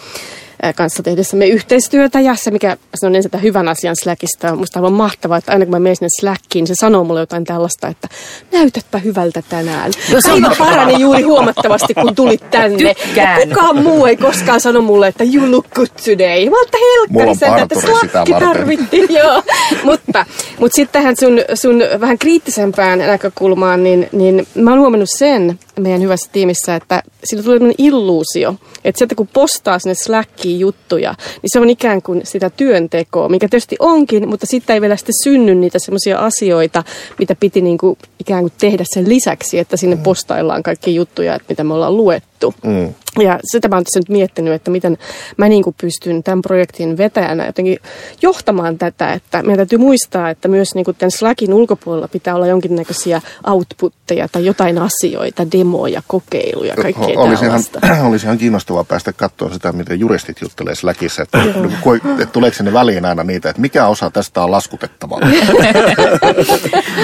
kanssa 0.75 1.03
tehdessämme 1.03 1.47
yhteistyötä. 1.47 2.19
Ja 2.19 2.35
se, 2.35 2.51
mikä 2.51 2.77
sanon 2.95 3.15
ensin 3.15 3.31
hyvän 3.41 3.67
asian 3.67 3.95
Slackista, 4.03 4.51
on 4.51 4.57
musta 4.57 4.79
aivan 4.79 4.93
mahtavaa, 4.93 5.37
että 5.37 5.51
aina 5.51 5.65
kun 5.65 5.71
mä 5.71 5.79
menen 5.79 5.95
sinne 5.95 6.07
Slackiin, 6.19 6.67
se 6.67 6.73
sanoo 6.79 7.03
mulle 7.03 7.19
jotain 7.19 7.43
tällaista, 7.43 7.87
että 7.87 8.07
näytätpä 8.51 8.97
hyvältä 8.97 9.43
tänään. 9.49 9.91
No, 10.11 10.19
Päivä 10.25 10.55
parani 10.57 11.01
juuri 11.01 11.21
huomattavasti, 11.21 11.93
kun 11.93 12.15
tulit 12.15 12.49
tänne. 12.51 12.93
Tykkään. 12.93 13.39
Ja 13.39 13.47
kukaan 13.47 13.83
muu 13.83 14.05
ei 14.05 14.17
koskaan 14.17 14.61
sano 14.61 14.81
mulle, 14.81 15.07
että 15.07 15.23
you 15.33 15.51
look 15.51 15.65
good 15.75 15.87
today. 16.05 16.49
Mä 16.49 16.55
että 16.65 16.77
helkkari 16.95 17.35
sen, 17.35 17.57
että 17.57 17.75
tarvittiin. 18.39 19.07
Joo. 19.09 19.43
mutta, 19.83 20.25
mutta 20.59 20.75
sitten 20.75 21.01
tähän 21.01 21.15
sun, 21.17 21.39
sun 21.53 21.83
vähän 21.99 22.19
kriittisempään 22.19 22.99
näkökulmaan, 22.99 23.83
niin, 23.83 24.09
niin 24.11 24.47
mä 24.55 24.71
oon 24.71 24.79
huomannut 24.79 25.09
sen 25.17 25.59
meidän 25.81 26.01
hyvässä 26.01 26.29
tiimissä, 26.31 26.75
että 26.75 27.03
siitä 27.23 27.43
tulee 27.43 27.73
illuusio, 27.77 28.55
että 28.83 28.97
sieltä 28.99 29.15
kun 29.15 29.27
postaa 29.27 29.79
sinne 29.79 29.95
Slackiin, 29.95 30.59
juttuja, 30.59 31.15
niin 31.19 31.49
se 31.53 31.59
on 31.59 31.69
ikään 31.69 32.01
kuin 32.01 32.21
sitä 32.23 32.49
työntekoa, 32.49 33.29
mikä 33.29 33.47
tietysti 33.49 33.75
onkin, 33.79 34.29
mutta 34.29 34.45
sitten 34.45 34.73
ei 34.73 34.81
vielä 34.81 34.95
sitten 34.95 35.15
synny 35.23 35.55
niitä 35.55 35.79
semmoisia 35.79 36.19
asioita, 36.19 36.83
mitä 37.19 37.35
piti 37.35 37.61
niin 37.61 37.77
kuin 37.77 37.97
ikään 38.19 38.43
kuin 38.43 38.53
tehdä 38.59 38.83
sen 38.93 39.09
lisäksi, 39.09 39.59
että 39.59 39.77
sinne 39.77 39.95
mm. 39.95 40.03
postaillaan 40.03 40.63
kaikki 40.63 40.95
juttuja, 40.95 41.35
että 41.35 41.45
mitä 41.49 41.63
me 41.63 41.73
ollaan 41.73 41.97
luettu. 41.97 42.53
Mm. 42.63 42.93
Ja 43.23 43.39
sitä 43.43 43.67
mä 43.67 43.75
oon 43.75 43.83
tässä 43.83 43.99
nyt 43.99 44.09
miettinyt, 44.09 44.53
että 44.53 44.71
miten 44.71 44.97
mä 45.37 45.49
niin 45.49 45.63
kuin 45.63 45.75
pystyn 45.81 46.23
tämän 46.23 46.41
projektin 46.41 46.97
vetäjänä 46.97 47.45
jotenkin 47.45 47.77
johtamaan 48.21 48.77
tätä, 48.77 49.13
että 49.13 49.41
meidän 49.43 49.57
täytyy 49.57 49.77
muistaa, 49.77 50.29
että 50.29 50.47
myös 50.47 50.75
niin 50.75 50.85
kuin 50.85 50.97
tämän 50.97 51.11
Slackin 51.11 51.53
ulkopuolella 51.53 52.07
pitää 52.07 52.35
olla 52.35 52.47
jonkinnäköisiä 52.47 53.21
outputteja 53.47 54.27
tai 54.27 54.45
jotain 54.45 54.77
asioita, 54.77 55.51
demoja, 55.51 56.01
kokeiluja, 56.07 56.75
kaikkea 56.75 57.19
olisi 57.19 57.45
ihan, 57.45 57.61
olisi 58.09 58.25
ihan 58.25 58.37
kiinnostavaa 58.37 58.83
päästä 58.83 59.13
katsoa 59.13 59.53
sitä, 59.53 59.71
miten 59.71 59.99
juristit 59.99 60.41
juttelee 60.41 60.75
Slackissa, 60.75 61.23
että, 61.23 61.43
että 62.19 62.33
tuleeko 62.33 62.57
sinne 62.57 62.73
väliin 62.73 63.05
aina 63.05 63.23
niitä, 63.23 63.49
että 63.49 63.61
mikä 63.61 63.87
osa 63.87 64.11
tästä 64.11 64.43
on 64.43 64.51
laskutettavaa. 64.51 65.19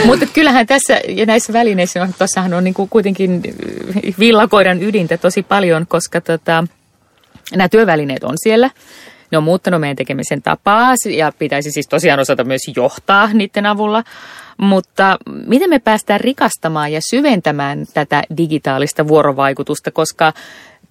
Mutta 0.06 0.26
kyllähän 0.34 0.68
tässä 0.68 1.02
ja 1.08 1.26
näissä 1.26 1.54
välineissä, 1.54 2.10
tuossahan 2.18 2.54
on 2.54 2.64
niin 2.64 2.74
kuin 2.74 2.90
kuitenkin 2.90 3.42
villakoiran 4.20 4.84
ydintä 4.84 5.18
tosi 5.18 5.44
paljon, 5.44 5.88
koska 5.88 6.05
tota, 6.22 6.64
nämä 7.56 7.70
työvälineet 7.70 8.24
on 8.24 8.36
siellä. 8.44 8.70
Ne 9.32 9.38
on 9.38 9.44
muuttanut 9.44 9.80
meidän 9.80 9.96
tekemisen 9.96 10.42
tapaa 10.42 10.94
ja 11.18 11.32
pitäisi 11.40 11.72
siis 11.72 11.88
tosiaan 11.88 12.20
osata 12.20 12.44
myös 12.44 12.62
johtaa 12.76 13.30
niiden 13.34 13.66
avulla. 13.66 14.04
Mutta 14.58 15.18
miten 15.46 15.70
me 15.70 15.80
päästään 15.80 16.20
rikastamaan 16.20 16.92
ja 16.92 17.00
syventämään 17.10 17.86
tätä 17.94 18.24
digitaalista 18.38 19.08
vuorovaikutusta, 19.08 19.92
koska 19.92 20.34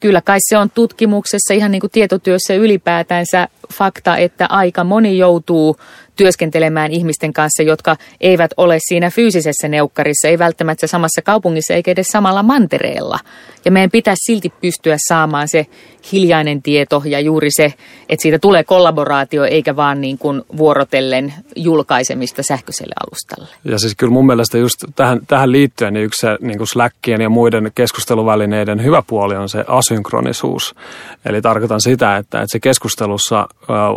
kyllä 0.00 0.20
kai 0.20 0.38
se 0.40 0.58
on 0.58 0.70
tutkimuksessa 0.70 1.54
ihan 1.54 1.70
niin 1.70 1.80
kuin 1.80 1.90
tietotyössä 1.90 2.54
ylipäätänsä 2.54 3.48
fakta, 3.72 4.16
että 4.16 4.46
aika 4.50 4.84
moni 4.84 5.18
joutuu 5.18 5.76
työskentelemään 6.16 6.92
ihmisten 6.92 7.32
kanssa, 7.32 7.62
jotka 7.62 7.96
eivät 8.20 8.50
ole 8.56 8.78
siinä 8.88 9.10
fyysisessä 9.10 9.68
neukkarissa, 9.68 10.28
ei 10.28 10.38
välttämättä 10.38 10.86
samassa 10.86 11.22
kaupungissa 11.22 11.74
eikä 11.74 11.90
edes 11.90 12.06
samalla 12.06 12.42
mantereella. 12.42 13.18
Ja 13.64 13.70
meidän 13.70 13.90
pitäisi 13.90 14.24
silti 14.24 14.52
pystyä 14.60 14.96
saamaan 15.08 15.48
se 15.48 15.66
hiljainen 16.12 16.62
tieto 16.62 17.02
ja 17.04 17.20
juuri 17.20 17.48
se, 17.50 17.64
että 18.08 18.22
siitä 18.22 18.38
tulee 18.38 18.64
kollaboraatio 18.64 19.44
eikä 19.44 19.76
vaan 19.76 20.00
niin 20.00 20.18
kuin 20.18 20.42
vuorotellen 20.56 21.34
julkaisemista 21.56 22.42
sähköiselle 22.42 22.94
alustalle. 23.06 23.56
Ja 23.64 23.78
siis 23.78 23.94
kyllä 23.96 24.12
mun 24.12 24.26
mielestä 24.26 24.58
just 24.58 24.84
tähän, 24.96 25.20
tähän 25.26 25.52
liittyen 25.52 25.92
niin 25.94 26.04
yksi 26.04 26.20
se 26.20 26.36
niin 26.40 26.58
kuin 26.58 26.68
Slackien 26.68 27.20
ja 27.20 27.28
muiden 27.28 27.70
keskusteluvälineiden 27.74 28.84
hyvä 28.84 29.02
puoli 29.06 29.36
on 29.36 29.48
se 29.48 29.64
asynkronisuus. 29.68 30.74
Eli 31.24 31.42
tarkoitan 31.42 31.80
sitä, 31.80 32.16
että, 32.16 32.38
että 32.38 32.52
se 32.52 32.60
keskustelussa 32.60 33.48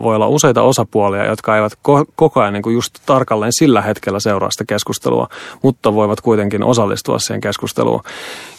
voi 0.01 0.15
olla 0.15 0.27
useita 0.27 0.61
osapuolia, 0.61 1.25
jotka 1.25 1.55
eivät 1.55 1.73
koko 2.15 2.41
ajan 2.41 2.53
niin 2.53 2.63
kuin 2.63 2.73
just 2.73 2.99
tarkalleen 3.05 3.51
sillä 3.59 3.81
hetkellä 3.81 4.19
seuraa 4.19 4.51
sitä 4.51 4.63
keskustelua, 4.67 5.27
mutta 5.63 5.93
voivat 5.93 6.21
kuitenkin 6.21 6.63
osallistua 6.63 7.19
siihen 7.19 7.41
keskusteluun. 7.41 8.01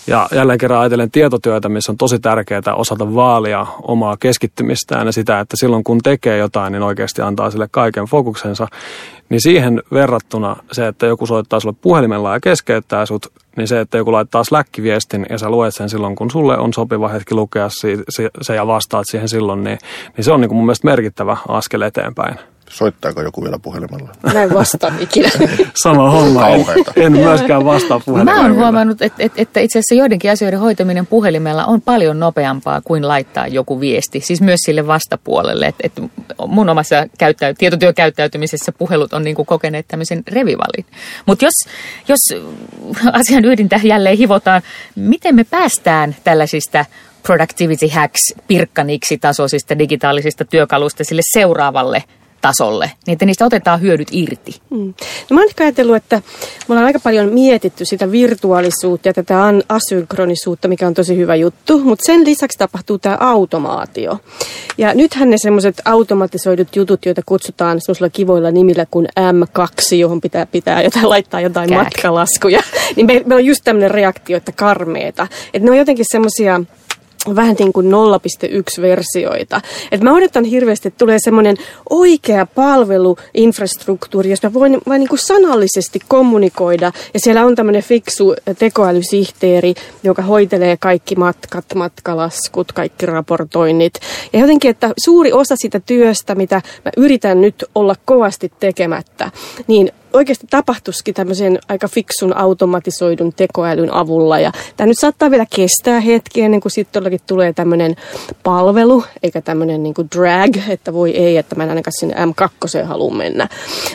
Ja 0.07 0.29
jälleen 0.35 0.59
kerran 0.59 0.81
ajatellen 0.81 1.11
tietotyötä, 1.11 1.69
missä 1.69 1.93
on 1.93 1.97
tosi 1.99 2.19
tärkeää 2.19 2.75
osata 2.77 3.15
vaalia 3.15 3.67
omaa 3.83 4.17
keskittymistään 4.17 5.07
ja 5.07 5.13
sitä, 5.13 5.41
että 5.41 5.57
silloin 5.57 5.85
kun 5.85 5.99
tekee 5.99 6.39
jotain, 6.39 6.73
niin 6.73 6.83
oikeasti 6.83 7.23
antaa 7.23 7.51
sille 7.51 7.69
kaiken 7.71 8.05
fokuksensa. 8.05 8.69
Niin 9.29 9.41
siihen 9.41 9.83
verrattuna 9.93 10.57
se, 10.73 10.87
että 10.87 11.07
joku 11.07 11.27
soittaa 11.27 11.61
sulle 11.61 11.77
puhelimella 11.81 12.33
ja 12.33 12.41
keskeyttää 12.41 13.07
sut, 13.07 13.27
niin 13.57 13.69
se, 13.69 13.81
että 13.81 13.99
joku 13.99 14.13
laittaa 14.13 14.45
Slack-viestin 14.45 15.27
ja 15.31 15.39
sä 15.39 15.51
luet 15.51 15.75
sen 15.75 15.89
silloin, 15.89 16.17
kun 16.17 16.31
sulle 16.31 16.59
on 16.59 16.73
sopiva 16.73 17.09
hetki 17.09 17.35
lukea 17.35 17.69
se 18.43 18.55
ja 18.55 18.67
vastaat 18.67 19.05
siihen 19.11 19.29
silloin, 19.29 19.65
niin, 19.65 19.79
niin 20.17 20.25
se 20.25 20.33
on 20.33 20.41
niin 20.41 20.49
kuin 20.49 20.57
mun 20.57 20.67
mielestä 20.67 20.89
merkittävä 20.89 21.37
askel 21.49 21.81
eteenpäin. 21.81 22.39
Soittaako 22.71 23.23
joku 23.23 23.43
vielä 23.43 23.59
puhelimella? 23.59 24.09
Mä 24.35 24.43
en 24.43 24.55
vastaa 24.55 24.93
ikinä. 25.01 25.31
Sama 25.83 26.11
homma. 26.11 26.49
En, 26.49 26.65
en 26.97 27.13
myöskään 27.13 27.65
vastaa 27.65 28.01
puhelimella. 28.01 28.39
Mä 28.41 28.47
oon 28.47 28.57
huomannut, 28.57 29.03
että, 29.03 29.23
että, 29.23 29.43
että 29.43 29.61
itse 29.61 29.79
asiassa 29.79 29.95
joidenkin 29.95 30.31
asioiden 30.31 30.61
hoitaminen 30.61 31.07
puhelimella 31.07 31.65
on 31.65 31.81
paljon 31.81 32.21
nopeampaa 32.21 32.81
kuin 32.81 33.09
laittaa 33.09 33.47
joku 33.47 33.81
viesti. 33.81 34.21
Siis 34.21 34.41
myös 34.41 34.61
sille 34.65 34.87
vastapuolelle. 34.87 35.67
Että, 35.67 35.83
että 35.85 36.03
mun 36.47 36.69
omassa 36.69 37.07
käyttä, 37.19 37.55
tietotyökäyttäytymisessä 37.55 38.73
puhelut 38.73 39.13
on 39.13 39.25
niin 39.25 39.37
kuin 39.37 39.47
kokeneet 39.47 39.89
tämmöisen 39.89 40.23
revivalin. 40.29 40.87
Mutta 41.27 41.45
jos, 41.45 41.55
jos 42.09 42.43
asian 43.13 43.45
ydintä 43.45 43.81
jälleen 43.83 44.17
hivotaan, 44.17 44.63
miten 44.95 45.35
me 45.35 45.45
päästään 45.45 46.17
tällaisista 46.25 46.85
productivity 47.23 47.89
hacks, 47.89 48.35
pirkkaniksi 48.47 49.19
tasoisista 49.19 49.79
digitaalisista 49.79 50.45
työkaluista 50.45 51.05
sille 51.05 51.23
seuraavalle 51.33 52.05
tasolle, 52.41 52.93
niin 53.07 53.13
että 53.13 53.27
niistä 53.27 53.45
otetaan 53.45 53.81
hyödyt 53.81 54.09
irti. 54.13 54.61
Mm. 54.71 54.95
No 55.31 55.35
mä 55.35 55.41
oon 55.41 55.49
ehkä 55.49 55.65
ajatellut, 55.65 55.97
että 55.97 56.17
me 56.69 56.73
ollaan 56.73 56.87
aika 56.87 57.01
paljon 57.01 57.33
mietitty 57.33 57.85
sitä 57.85 58.13
virtuaalisuutta 58.13 59.09
ja 59.09 59.15
tätä 59.15 59.39
asynkronisuutta, 59.69 60.69
mikä 60.69 60.87
on 60.87 60.95
tosi 60.95 61.17
hyvä 61.17 61.35
juttu, 61.35 61.79
mutta 61.79 62.03
sen 62.07 62.25
lisäksi 62.25 62.59
tapahtuu 62.59 62.99
tämä 62.99 63.17
automaatio. 63.21 64.19
Ja 64.79 64.95
nythän 64.95 65.31
ne 65.31 65.37
semmoiset 65.39 65.83
automatisoidut 65.85 66.77
jutut, 66.77 67.07
joita 67.07 67.23
kutsutaan 67.27 67.81
semmoisilla 67.81 68.11
kivoilla 68.11 68.51
nimillä 68.51 68.87
kuin 68.91 69.09
M2, 69.21 69.95
johon 69.95 70.21
pitää, 70.21 70.47
pitää 70.47 70.83
jotain, 70.83 71.09
laittaa 71.15 71.41
jotain 71.41 71.69
Kääk. 71.69 71.85
matkalaskuja, 71.85 72.63
niin 72.97 73.07
meillä 73.07 73.27
me 73.27 73.35
on 73.35 73.45
just 73.45 73.61
tämmöinen 73.65 73.91
reaktio, 73.91 74.37
että 74.37 74.53
karmeeta. 74.53 75.27
Että 75.55 75.67
ne 75.67 75.71
on 75.71 75.79
jotenkin 75.79 76.05
semmoisia 76.09 76.61
vähän 77.37 77.57
niin 77.59 77.73
kuin 77.73 77.87
0.1-versioita. 77.87 79.61
Et 79.93 80.01
mä 80.01 80.15
odotan 80.15 80.45
hirveästi, 80.45 80.89
että 80.89 80.99
tulee 80.99 81.19
semmoinen 81.25 81.57
oikea 81.91 82.47
palveluinfrastruktuuri, 82.47 84.31
josta 84.31 84.53
voin 84.53 84.79
vain 84.89 85.01
niin 85.01 85.09
kuin 85.09 85.19
sanallisesti 85.19 85.99
kommunikoida. 86.09 86.93
Ja 87.15 87.21
siellä 87.21 87.45
on 87.45 87.55
tämmöinen 87.55 87.83
fiksu 87.83 88.35
tekoälysihteeri, 88.59 89.75
joka 90.03 90.23
hoitelee 90.23 90.77
kaikki 90.77 91.15
matkat, 91.15 91.65
matkalaskut, 91.75 92.73
kaikki 92.73 93.07
raportoinnit. 93.07 93.95
Ja 94.33 94.41
jotenkin, 94.41 94.71
että 94.71 94.93
suuri 95.05 95.33
osa 95.33 95.55
sitä 95.57 95.81
työstä, 95.81 96.35
mitä 96.35 96.63
mä 96.85 96.91
yritän 96.97 97.41
nyt 97.41 97.65
olla 97.75 97.95
kovasti 98.05 98.53
tekemättä, 98.61 99.31
niin 99.67 99.93
oikeasti 100.13 100.47
tapahtuisikin 100.51 101.15
tämmöisen 101.15 101.59
aika 101.69 101.89
fiksun 101.89 102.37
automatisoidun 102.37 103.33
tekoälyn 103.33 103.95
avulla. 103.95 104.41
Ja 104.41 104.53
tämä 104.77 104.87
nyt 104.87 104.99
saattaa 104.99 105.31
vielä 105.31 105.47
kestää 105.55 106.01
hetki 106.01 106.43
ennen 106.43 106.61
kuin 106.61 106.73
sitten 106.73 107.21
tulee 107.27 107.53
tämmöinen 107.53 107.97
palvelu, 108.43 109.05
eikä 109.23 109.41
tämmöinen 109.41 109.83
niin 109.83 109.95
drag, 110.17 110.57
että 110.69 110.93
voi 110.93 111.11
ei, 111.11 111.37
että 111.37 111.55
mä 111.55 111.63
en 111.63 111.69
ainakaan 111.69 111.95
sinne 111.99 112.15
M2 112.15 112.85
halua 112.85 113.15
mennä. 113.15 113.49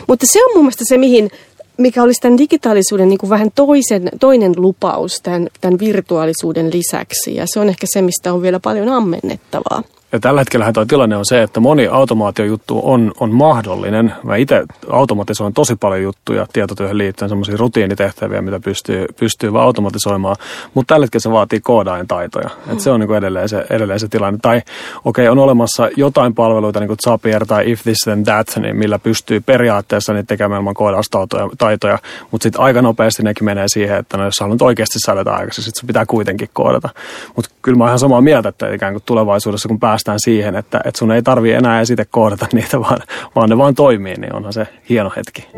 Mutta 0.08 0.26
se 0.32 0.44
on 0.44 0.50
mun 0.54 0.64
mielestä 0.64 0.84
se, 0.88 0.98
mihin 0.98 1.30
mikä 1.76 2.02
olisi 2.02 2.20
tämän 2.20 2.38
digitaalisuuden 2.38 3.08
niin 3.08 3.18
kuin 3.18 3.30
vähän 3.30 3.50
toisen, 3.54 4.08
toinen 4.20 4.52
lupaus 4.56 5.20
tämän, 5.22 5.48
tämän 5.60 5.78
virtuaalisuuden 5.78 6.70
lisäksi. 6.72 7.34
Ja 7.34 7.44
se 7.46 7.60
on 7.60 7.68
ehkä 7.68 7.86
se, 7.90 8.02
mistä 8.02 8.32
on 8.32 8.42
vielä 8.42 8.60
paljon 8.60 8.88
ammennettavaa. 8.88 9.82
Ja 10.14 10.20
tällä 10.20 10.40
hetkellä 10.40 10.72
tuo 10.72 10.84
tilanne 10.84 11.16
on 11.16 11.26
se, 11.26 11.42
että 11.42 11.60
moni 11.60 11.86
automaatiojuttu 11.86 12.80
on, 12.84 13.12
on 13.20 13.30
mahdollinen. 13.30 14.14
Mä 14.22 14.36
itse 14.36 14.64
automatisoin 14.90 15.54
tosi 15.54 15.76
paljon 15.76 16.02
juttuja 16.02 16.46
tietotyöhön 16.52 16.98
liittyen, 16.98 17.28
semmoisia 17.28 17.56
rutiinitehtäviä, 17.56 18.42
mitä 18.42 18.60
pystyy, 18.60 19.06
pystyy 19.20 19.52
vaan 19.52 19.64
automatisoimaan. 19.64 20.36
Mutta 20.74 20.94
tällä 20.94 21.04
hetkellä 21.04 21.22
se 21.22 21.30
vaatii 21.30 21.60
koodaajan 21.60 22.06
taitoja. 22.06 22.50
Et 22.72 22.80
se 22.80 22.90
on 22.90 23.00
niin 23.00 23.14
edelleen, 23.14 23.48
se, 23.48 23.64
edelleen 23.70 24.00
se 24.00 24.08
tilanne. 24.08 24.38
Tai 24.42 24.56
okei, 24.56 24.68
okay, 25.04 25.28
on 25.28 25.38
olemassa 25.38 25.88
jotain 25.96 26.34
palveluita, 26.34 26.80
niin 26.80 26.88
kuin 26.88 26.98
Zapier 27.04 27.46
tai 27.46 27.70
If 27.70 27.82
This 27.82 27.98
Then 28.04 28.24
That, 28.24 28.46
niin 28.60 28.76
millä 28.76 28.98
pystyy 28.98 29.40
periaatteessa 29.40 30.12
niin 30.12 30.26
tekemään 30.26 30.60
ilman 30.60 30.74
koodaustaitoja. 30.74 31.98
Mutta 32.30 32.42
sitten 32.42 32.60
aika 32.60 32.82
nopeasti 32.82 33.22
nekin 33.22 33.44
menee 33.44 33.68
siihen, 33.68 33.98
että 33.98 34.16
no, 34.16 34.24
jos 34.24 34.40
haluat 34.40 34.62
oikeasti 34.62 34.98
saada 34.98 35.20
aikaisemmin, 35.20 35.64
sitten 35.64 35.80
se 35.80 35.86
pitää 35.86 36.06
kuitenkin 36.06 36.48
koodata. 36.52 36.88
Mutta 37.36 37.50
kyllä 37.62 37.78
mä 37.78 37.84
oon 37.84 37.88
ihan 37.88 37.98
samaa 37.98 38.20
mieltä, 38.20 38.48
että 38.48 38.74
ikään 38.74 38.92
kuin 38.92 39.02
tulevaisuudessa, 39.06 39.68
kun 39.68 39.80
päästään 39.80 40.03
päästään 40.04 40.34
siihen, 40.34 40.56
että, 40.56 40.80
että 40.84 40.98
sun 40.98 41.12
ei 41.12 41.22
tarvi 41.22 41.52
enää 41.52 41.80
esite 41.80 42.04
koodata 42.04 42.46
niitä, 42.52 42.80
vaan, 42.80 42.98
vaan 43.36 43.48
ne 43.48 43.58
vaan 43.58 43.74
toimii, 43.74 44.14
niin 44.14 44.34
onhan 44.34 44.52
se 44.52 44.66
hieno 44.88 45.12
hetki. 45.16 45.48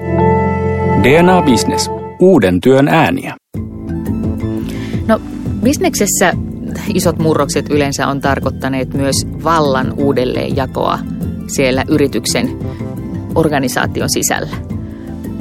DNA 1.02 1.42
Business. 1.42 1.90
Uuden 2.20 2.60
työn 2.60 2.88
ääniä. 2.88 3.34
No, 5.08 5.20
bisneksessä 5.62 6.32
isot 6.94 7.18
murrokset 7.18 7.70
yleensä 7.70 8.06
on 8.06 8.20
tarkoittaneet 8.20 8.94
myös 8.94 9.16
vallan 9.44 9.92
uudelleenjakoa 9.96 10.98
siellä 11.46 11.84
yrityksen 11.88 12.58
organisaation 13.34 14.08
sisällä. 14.10 14.56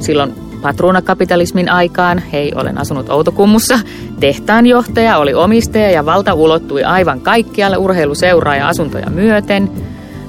Silloin 0.00 0.45
patruunakapitalismin 0.62 1.68
aikaan, 1.68 2.18
hei 2.18 2.52
olen 2.54 2.78
asunut 2.78 3.10
Outokummussa, 3.10 3.78
tehtaanjohtaja 4.20 5.18
oli 5.18 5.34
omistaja 5.34 5.90
ja 5.90 6.06
valta 6.06 6.34
ulottui 6.34 6.84
aivan 6.84 7.20
kaikkialle 7.20 7.76
urheiluseuraa 7.76 8.56
ja 8.56 8.68
asuntoja 8.68 9.10
myöten. 9.10 9.70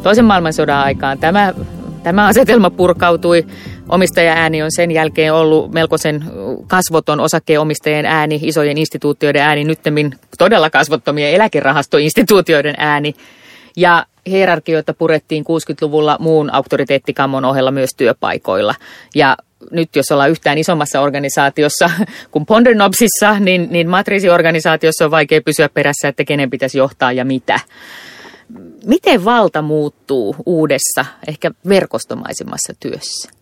Toisen 0.03 0.25
maailmansodan 0.25 0.79
aikaan 0.79 1.17
tämä, 1.17 1.53
tämä 2.03 2.25
asetelma 2.27 2.69
purkautui. 2.69 3.45
Omistaja-ääni 3.89 4.63
on 4.63 4.71
sen 4.71 4.91
jälkeen 4.91 5.33
ollut 5.33 5.73
melkoisen 5.73 6.23
kasvoton 6.67 7.19
osakkeenomistajien 7.19 8.05
ääni, 8.05 8.39
isojen 8.43 8.77
instituutioiden 8.77 9.41
ääni, 9.41 9.63
nyttemmin 9.63 10.15
todella 10.37 10.69
kasvottomien 10.69 11.33
eläkerahastoinstituutioiden 11.33 12.75
ääni. 12.77 13.13
Ja 13.75 14.05
hierarkioita 14.27 14.93
purettiin 14.93 15.43
60-luvulla 15.43 16.17
muun 16.19 16.53
auktoriteettikammon 16.53 17.45
ohella 17.45 17.71
myös 17.71 17.89
työpaikoilla. 17.97 18.75
Ja 19.15 19.37
nyt 19.71 19.95
jos 19.95 20.11
ollaan 20.11 20.29
yhtään 20.29 20.57
isommassa 20.57 21.01
organisaatiossa 21.01 21.91
kuin 22.31 22.45
Pondernopsissa, 22.45 23.39
niin, 23.39 23.67
niin 23.71 23.89
matriisiorganisaatiossa 23.89 25.05
on 25.05 25.11
vaikea 25.11 25.41
pysyä 25.41 25.69
perässä, 25.69 26.07
että 26.07 26.23
kenen 26.23 26.49
pitäisi 26.49 26.77
johtaa 26.77 27.11
ja 27.11 27.25
mitä. 27.25 27.59
Miten 28.85 29.25
valta 29.25 29.61
muuttuu 29.61 30.35
uudessa, 30.45 31.05
ehkä 31.27 31.51
verkostomaisemmassa 31.69 32.73
työssä? 32.79 33.36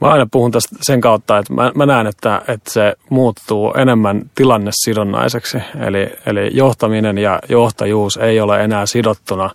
Mä 0.00 0.08
aina 0.08 0.26
puhun 0.30 0.50
tästä 0.50 0.76
sen 0.82 1.00
kautta, 1.00 1.38
että 1.38 1.52
mä, 1.52 1.72
mä 1.74 1.86
näen, 1.86 2.06
että, 2.06 2.42
että 2.48 2.70
se 2.70 2.94
muuttuu 3.10 3.72
enemmän 3.74 4.30
tilannesidonnaiseksi. 4.34 5.58
Eli, 5.86 6.12
eli 6.26 6.50
johtaminen 6.52 7.18
ja 7.18 7.38
johtajuus 7.48 8.16
ei 8.16 8.40
ole 8.40 8.64
enää 8.64 8.86
sidottuna 8.86 9.50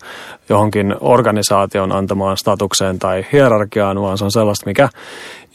johonkin 0.50 0.96
organisaation 1.00 1.92
antamaan 1.92 2.38
statukseen 2.38 3.00
tai 3.00 3.26
hierarkiaan, 3.32 4.02
vaan 4.02 4.18
se 4.18 4.26
on 4.26 4.32
sellaista, 4.32 4.66
mikä 4.66 4.90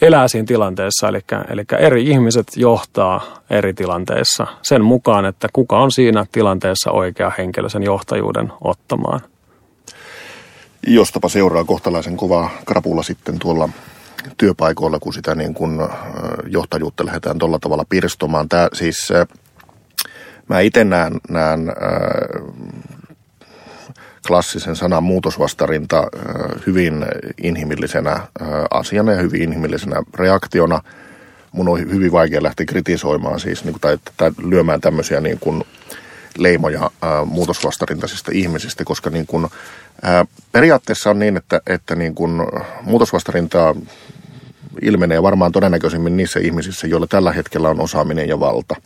elää 0.02 0.28
siinä 0.28 0.46
tilanteessa. 0.46 1.08
Eli, 1.08 1.20
eli 1.50 1.64
eri 1.78 2.10
ihmiset 2.10 2.46
johtaa 2.56 3.22
eri 3.50 3.74
tilanteissa 3.74 4.46
sen 4.62 4.84
mukaan, 4.84 5.24
että 5.24 5.48
kuka 5.52 5.78
on 5.78 5.92
siinä 5.92 6.26
tilanteessa 6.32 6.90
oikea 6.90 7.32
henkilö 7.38 7.68
sen 7.68 7.82
johtajuuden 7.82 8.52
ottamaan. 8.60 9.20
Jostapa 10.86 11.28
seuraa 11.28 11.64
kohtalaisen 11.64 12.16
kova 12.16 12.50
krapula 12.66 13.02
sitten 13.02 13.38
tuolla 13.38 13.68
työpaikoilla, 14.36 14.98
kun 14.98 15.14
sitä 15.14 15.34
niin 15.34 15.54
kuin 15.54 15.80
johtajuutta 16.46 17.06
lähdetään 17.06 17.38
tuolla 17.38 17.58
tavalla 17.58 17.84
pirstomaan. 17.88 18.48
Tämä 18.48 18.68
siis, 18.72 19.12
mä 20.48 20.60
itse 20.60 20.84
näen, 20.84 21.12
näen 21.28 21.72
klassisen 24.26 24.76
sanan 24.76 25.02
muutosvastarinta 25.02 26.06
hyvin 26.66 27.06
inhimillisenä 27.42 28.20
asiana 28.70 29.12
ja 29.12 29.22
hyvin 29.22 29.42
inhimillisenä 29.42 30.02
reaktiona. 30.14 30.80
Mun 31.52 31.68
on 31.68 31.80
hyvin 31.80 32.12
vaikea 32.12 32.42
lähteä 32.42 32.66
kritisoimaan 32.66 33.40
siis, 33.40 33.64
niin 33.64 33.72
kuin, 33.72 33.80
tai, 33.80 33.98
tai 34.16 34.30
lyömään 34.42 34.80
tämmöisiä 34.80 35.20
niin 35.20 35.38
kuin 35.38 35.64
leimoja 36.38 36.90
muutosvastarintaisista 37.24 38.30
ihmisistä, 38.34 38.84
koska 38.84 39.10
niin 39.10 39.26
kuin, 39.26 39.48
ää, 40.02 40.26
periaatteessa 40.52 41.10
on 41.10 41.18
niin, 41.18 41.36
että, 41.36 41.60
että 41.66 41.94
niin 41.94 42.14
kuin 42.14 42.42
muutosvastarintaa 42.82 43.74
ilmenee 44.82 45.22
varmaan 45.22 45.52
todennäköisemmin 45.52 46.16
niissä 46.16 46.40
ihmisissä, 46.40 46.86
joilla 46.86 47.06
tällä 47.06 47.32
hetkellä 47.32 47.68
on 47.68 47.80
osaaminen 47.80 48.28
ja 48.28 48.40
valta. 48.40 48.76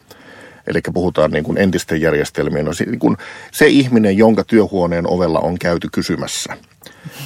Eli 0.66 0.80
puhutaan 0.94 1.30
niin 1.30 1.44
kuin 1.44 1.58
entisten 1.58 2.00
järjestelmien, 2.00 2.64
no, 2.64 2.72
niin 2.86 2.98
kuin 2.98 3.16
se 3.52 3.66
ihminen, 3.66 4.16
jonka 4.16 4.44
työhuoneen 4.44 5.06
ovella 5.06 5.40
on 5.40 5.58
käyty 5.58 5.88
kysymässä. 5.92 6.56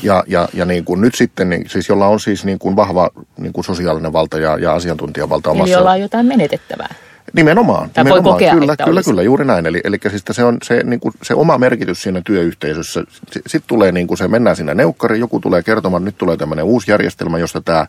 Ja, 0.02 0.24
ja, 0.26 0.48
ja 0.54 0.64
niin 0.64 0.85
kuin 0.85 1.00
nyt 1.00 1.14
sitten, 1.14 1.50
niin, 1.50 1.68
siis 1.68 1.88
jolla 1.88 2.07
on 2.07 2.20
siis 2.20 2.44
niin 2.44 2.59
kuin 2.59 2.76
vahva 2.76 3.11
niin 3.37 3.52
kuin 3.52 3.64
sosiaalinen 3.64 4.12
valta 4.12 4.38
ja, 4.38 4.59
ja 4.59 4.74
asiantuntijavalta 4.74 5.50
omassa... 5.50 5.74
Eli 5.74 5.81
jolla 5.81 5.90
on 5.90 6.00
jotain 6.00 6.26
menetettävää. 6.26 6.94
Nimenomaan. 7.33 7.91
Tai 7.91 8.05
nimenomaan. 8.05 8.25
voi 8.25 8.33
kokea, 8.33 8.55
kyllä, 8.55 8.73
että 8.73 8.85
kyllä, 8.85 8.99
olisi. 8.99 9.11
kyllä, 9.11 9.23
juuri 9.23 9.45
näin. 9.45 9.67
Eli, 9.67 9.81
eli 9.85 9.99
siis 10.11 10.25
se 10.31 10.45
on 10.45 10.59
se, 10.62 10.83
niin 10.85 11.01
kuin, 11.01 11.14
se 11.23 11.35
oma 11.35 11.59
merkitys 11.59 12.03
siinä 12.03 12.23
työyhteisössä. 12.25 13.05
Sitten 13.33 13.62
tulee 13.67 13.93
niin 13.93 14.07
kuin 14.07 14.19
se, 14.19 14.29
mennään 14.29 14.57
sinne 14.57 14.75
neukkariin, 14.75 15.21
joku 15.21 15.41
tulee 15.41 15.62
kertomaan, 15.62 16.05
nyt 16.05 16.19
tulee 16.19 16.37
tämmöinen 16.37 16.64
uusi 16.64 16.91
järjestelmä, 16.91 17.38
josta 17.38 17.61
tämä 17.61 17.87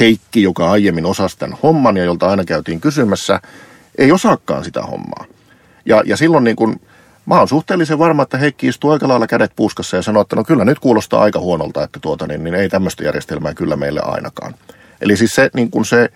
Heikki, 0.00 0.42
joka 0.42 0.70
aiemmin 0.70 1.06
osasi 1.06 1.38
tämän 1.38 1.58
homman 1.62 1.96
ja 1.96 2.04
jolta 2.04 2.30
aina 2.30 2.44
käytiin 2.44 2.80
kysymässä, 2.80 3.40
ei 3.98 4.12
osaakaan 4.12 4.64
sitä 4.64 4.82
hommaa. 4.82 5.24
Ja, 5.86 6.02
ja 6.06 6.16
silloin 6.16 6.44
niin 6.44 6.56
kuin, 6.56 6.80
mä 7.26 7.38
oon 7.38 7.48
suhteellisen 7.48 7.98
varma, 7.98 8.22
että 8.22 8.38
Heikki 8.38 8.66
istuu 8.66 8.90
aika 8.90 9.08
lailla 9.08 9.26
kädet 9.26 9.52
puskassa 9.56 9.96
ja 9.96 10.02
sanoo, 10.02 10.22
että 10.22 10.36
no 10.36 10.44
kyllä 10.44 10.64
nyt 10.64 10.78
kuulostaa 10.78 11.22
aika 11.22 11.38
huonolta, 11.38 11.84
että 11.84 11.98
tuota, 12.02 12.26
niin, 12.26 12.44
niin 12.44 12.54
ei 12.54 12.68
tämmöistä 12.68 13.04
järjestelmää 13.04 13.54
kyllä 13.54 13.76
meille 13.76 14.00
ainakaan. 14.04 14.54
Eli 15.00 15.16
siis 15.16 15.30
se, 15.30 15.50
niin 15.54 15.70
kuin 15.70 15.84
se 15.84 16.08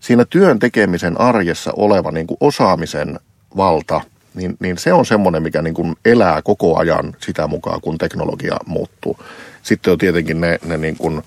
siinä 0.00 0.24
työn 0.24 0.58
tekemisen 0.58 1.20
arjessa 1.20 1.72
oleva 1.76 2.10
niin 2.10 2.26
kuin 2.26 2.38
osaamisen 2.40 3.20
valta, 3.56 4.00
niin, 4.34 4.56
niin 4.60 4.78
se 4.78 4.92
on 4.92 5.06
semmoinen, 5.06 5.42
mikä 5.42 5.62
niin 5.62 5.74
kuin 5.74 5.96
elää 6.04 6.42
koko 6.42 6.78
ajan 6.78 7.16
sitä 7.18 7.46
mukaan, 7.46 7.80
kun 7.80 7.98
teknologia 7.98 8.56
muuttuu. 8.66 9.18
Sitten 9.62 9.92
on 9.92 9.98
tietenkin 9.98 10.40
ne, 10.40 10.58
ne 10.66 10.76
niin 10.76 10.96
kuin 10.96 11.22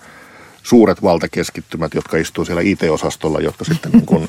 suuret 0.63 1.03
valtakeskittymät, 1.03 1.93
jotka 1.93 2.17
istuu 2.17 2.45
siellä 2.45 2.61
IT-osastolla, 2.61 3.39
jotka 3.39 3.65
sitten 3.65 3.91
niin 3.91 4.05
kuin 4.05 4.25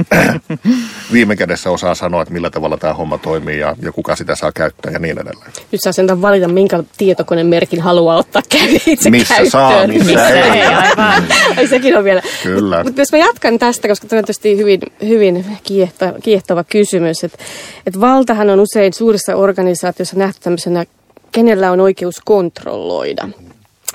viime 1.13 1.37
kädessä 1.37 1.71
osaa 1.71 1.95
sanoa, 1.95 2.23
että 2.23 2.35
millä 2.35 2.51
tavalla 2.51 2.77
tämä 2.77 2.95
homma 2.95 3.19
toimii 3.19 3.59
ja, 3.59 3.77
ja 3.83 3.93
kuka 3.93 4.17
sitä 4.17 4.35
saa 4.35 4.53
käyttää 4.53 4.93
ja 4.93 4.99
niin 4.99 5.19
edelleen. 5.19 5.53
Nyt 5.73 5.81
saa 5.85 5.93
sentään 5.93 6.23
valita, 6.23 6.49
minkä 6.49 6.83
tietokonemerkin 6.99 7.81
haluaa 7.81 8.17
ottaa 8.17 8.43
itse 8.87 9.11
Missä 9.11 9.35
käyttöön. 9.35 9.51
saa, 9.51 9.87
missä 9.87 10.29
ei. 10.29 10.63
aivan. 10.63 11.25
Ai 11.57 11.69
sekin 11.69 11.99
on 11.99 12.05
vielä. 12.05 12.23
Kyllä. 12.43 12.85
Mutta 12.85 13.01
jos 13.01 13.13
mä 13.13 13.19
jatkan 13.19 13.59
tästä, 13.59 13.89
koska 13.89 14.07
tämä 14.07 14.19
on 14.19 14.25
tietysti 14.25 14.57
hyvin, 14.57 14.81
hyvin 15.09 15.47
kiehtova, 15.63 16.13
kiehtova 16.23 16.65
kysymys. 16.65 17.25
Että 17.25 17.39
et 17.87 18.01
valtahan 18.01 18.51
on 18.51 18.61
usein 18.61 18.93
suurissa 18.93 19.37
organisaatioissa 19.37 20.17
nähty 20.17 20.41
tämmöisenä, 20.41 20.85
kenellä 21.33 21.71
on 21.71 21.81
oikeus 21.81 22.15
kontrolloida. 22.25 23.29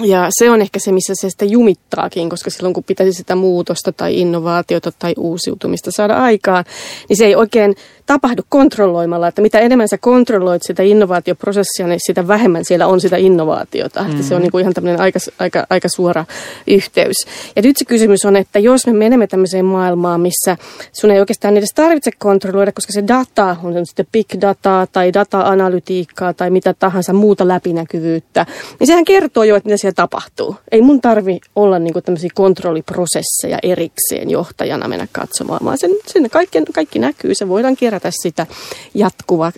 Ja 0.02 0.28
se 0.40 0.52
on 0.52 0.62
ehkä 0.62 0.80
se, 0.80 0.92
missä 0.92 1.14
se 1.16 1.30
sitä 1.30 1.46
jumittaakin, 1.46 2.30
koska 2.30 2.50
silloin 2.50 2.74
kun 2.74 2.84
pitäisi 2.84 3.14
sitä 3.14 3.36
muutosta 3.36 3.92
tai 3.92 4.20
innovaatiota 4.20 4.92
tai 5.00 5.14
uusiutumista 5.18 5.92
saada 5.92 6.16
aikaan, 6.16 6.66
niin 7.10 7.18
se 7.18 7.26
ei 7.26 7.36
oikein 7.36 7.76
tapahdu 8.08 8.41
kontrolloimalla. 8.50 9.28
Että 9.28 9.41
mitä 9.41 9.60
enemmän 9.60 9.88
sä 9.88 9.98
kontrolloit 9.98 10.63
sitä 10.63 10.84
innovaatioprosessia, 10.84 11.88
niin 11.88 12.00
sitä 12.08 12.28
vähemmän 12.28 12.65
siellä 12.65 12.88
on 12.88 13.02
sitä 13.02 13.17
innovaatiota. 13.17 14.04
Mm. 14.04 14.12
Että 14.12 14.24
se 14.24 14.36
on 14.36 14.41
niin 14.41 14.52
kuin 14.52 14.62
ihan 14.62 14.74
tämmöinen 14.74 15.02
aika, 15.02 15.20
aika, 15.39 15.65
aika 15.70 15.88
suora 15.96 16.26
yhteys. 16.67 17.15
Ja 17.56 17.62
nyt 17.62 17.78
se 17.78 17.86
kysymys 17.86 18.26
on, 18.26 18.36
että 18.36 18.60
jos 18.60 18.88
me 18.88 18.93
menemme 18.93 19.28
tämmöiseen 19.28 19.65
maailmaan, 19.65 20.22
missä 20.22 20.58
sun 20.93 21.12
ei 21.12 21.20
oikeastaan 21.20 21.58
edes 21.58 21.74
tarvitse 21.76 22.12
kontrolloida, 22.17 22.72
koska 22.72 22.93
se 22.93 23.04
data, 23.08 23.56
on 23.63 23.74
se 23.74 23.86
sitten 23.86 24.08
big 24.12 24.28
data 24.41 24.88
tai 24.91 25.13
data-analytiikkaa 25.13 26.34
tai 26.34 26.50
mitä 26.50 26.74
tahansa 26.74 27.13
muuta 27.13 27.48
läpinäkyvyyttä, 27.48 28.46
niin 28.80 28.88
sehän 28.88 29.06
kertoo 29.06 29.43
jo, 29.43 29.56
että 29.56 29.67
mitä 29.70 29.78
siellä 29.78 29.96
tapahtuu. 29.96 30.56
Ei 30.72 30.82
mun 30.82 31.02
tarvi 31.02 31.39
olla 31.56 31.80
niinku 31.80 32.02
tämmöisiä 32.02 32.30
kontrolliprosesseja 32.34 33.60
erikseen 33.63 34.30
johtajana 34.30 34.88
mennä 34.88 35.08
katsomaan, 35.12 35.60
vaan 35.65 35.78
sen, 35.78 35.91
sen 36.08 36.30
kaikki, 36.30 36.60
kaikki 36.74 37.00
näkyy. 37.00 37.36
Se 37.36 37.48
voidaan 37.48 37.76
kerätä 37.76 37.97
sitä 38.24 38.48
jatkuva, 38.94 39.52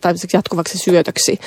tai 0.00 0.14
jatkuvaksi 0.32 0.78
syötöksi. 0.78 1.38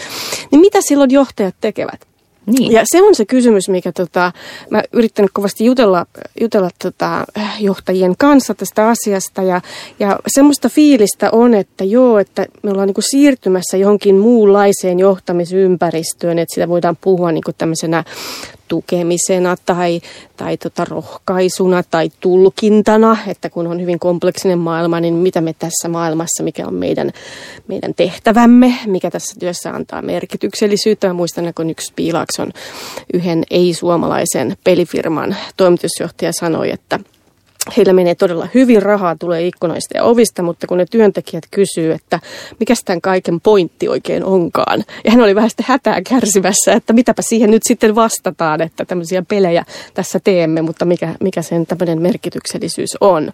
Niin 0.52 0.62
mitä 0.62 0.80
silloin 0.82 1.12
johtajat 1.12 1.56
tekevät? 1.62 2.10
Niin. 2.46 2.72
Ja 2.72 2.82
se 2.86 3.02
on 3.02 3.16
se 3.16 3.26
kysymys, 3.26 3.70
mikä 3.70 3.92
tota, 3.92 4.32
mä 4.70 4.84
yrittänyt 4.94 5.32
kovasti 5.34 5.66
jutella, 5.66 6.06
jutella 6.42 6.70
tota, 6.84 7.26
johtajien 7.60 8.16
kanssa 8.18 8.54
tästä 8.54 8.88
asiasta. 8.88 9.44
Ja, 9.44 9.62
ja 10.00 10.20
semmoista 10.28 10.70
fiilistä 10.70 11.32
on, 11.32 11.54
että 11.54 11.84
joo, 11.84 12.20
että 12.20 12.46
me 12.64 12.72
ollaan 12.72 12.88
niinku 12.88 13.02
siirtymässä 13.02 13.78
johonkin 13.78 14.16
muunlaiseen 14.16 15.00
johtamisympäristöön, 15.00 16.40
että 16.40 16.56
sitä 16.56 16.70
voidaan 16.70 16.98
puhua 17.02 17.32
niinku 17.32 17.52
tämmöisenä 17.58 18.04
tukemisena 18.70 19.56
tai, 19.66 20.02
tai 20.38 20.58
tota 20.58 20.86
rohkaisuna 20.86 21.84
tai 21.92 22.10
tulkintana, 22.20 23.18
että 23.28 23.50
kun 23.50 23.68
on 23.68 23.82
hyvin 23.82 24.00
kompleksinen 24.00 24.60
maailma, 24.60 25.00
niin 25.00 25.14
mitä 25.14 25.42
me 25.42 25.56
tässä 25.60 25.90
maailmassa, 25.90 26.44
mikä 26.44 26.68
on 26.68 26.74
meidän, 26.74 27.12
meidän 27.68 27.94
tehtävämme, 27.94 28.74
mikä 28.86 29.12
tässä 29.12 29.40
työssä 29.40 29.72
antaa 29.72 30.02
merkityksellisyyttä. 30.02 31.08
Mä 31.08 31.14
muistan, 31.14 31.54
kun 31.56 31.70
yksi 31.70 31.94
Piilakson 31.96 32.52
yhden 33.14 33.44
ei-suomalaisen 33.52 34.58
pelifirman 34.64 35.36
toimitusjohtaja 35.58 36.32
sanoi, 36.34 36.72
että 36.72 37.00
heillä 37.78 37.94
menee 37.94 38.16
todella 38.16 38.48
hyvin, 38.54 38.82
rahaa 38.82 39.16
tulee 39.16 39.48
ikkunoista 39.48 39.98
ja 39.98 40.04
ovista, 40.04 40.44
mutta 40.44 40.68
kun 40.68 40.78
ne 40.78 40.86
työntekijät 40.86 41.44
kysyy, 41.52 41.92
että 41.92 42.20
mikä 42.60 42.74
tämän 42.86 43.02
kaiken 43.02 43.42
pointti 43.42 43.88
oikein 43.88 44.24
onkaan. 44.24 44.84
Ja 45.06 45.12
hän 45.12 45.22
oli 45.22 45.36
vähän 45.36 45.50
sitten 45.50 45.66
hätää 45.70 46.02
kärsivässä, 46.02 46.74
että 46.74 46.94
mitäpä 46.94 47.22
siihen 47.22 47.52
nyt 47.52 47.62
sitten 47.68 47.96
vastataan, 47.96 48.62
että 48.62 48.86
tämmöisiä 48.86 49.24
pelejä 49.28 49.66
tässä 49.94 50.20
teemme, 50.24 50.62
mutta 50.62 50.86
mikä, 50.86 51.16
mikä 51.20 51.42
sen 51.42 51.66
tämmöinen 51.66 52.02
merkityksellisyys 52.02 52.98
on. 53.02 53.32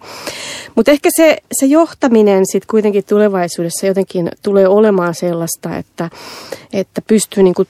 Mutta 0.75 0.91
ehkä 0.91 1.09
se, 1.15 1.37
se 1.59 1.65
johtaminen 1.65 2.43
sitten 2.45 2.67
kuitenkin 2.71 3.03
tulevaisuudessa 3.05 3.87
jotenkin 3.87 4.29
tulee 4.43 4.67
olemaan 4.67 5.15
sellaista, 5.15 5.77
että, 5.77 6.09
että 6.73 7.01
pystyy 7.07 7.43
niinku 7.43 7.65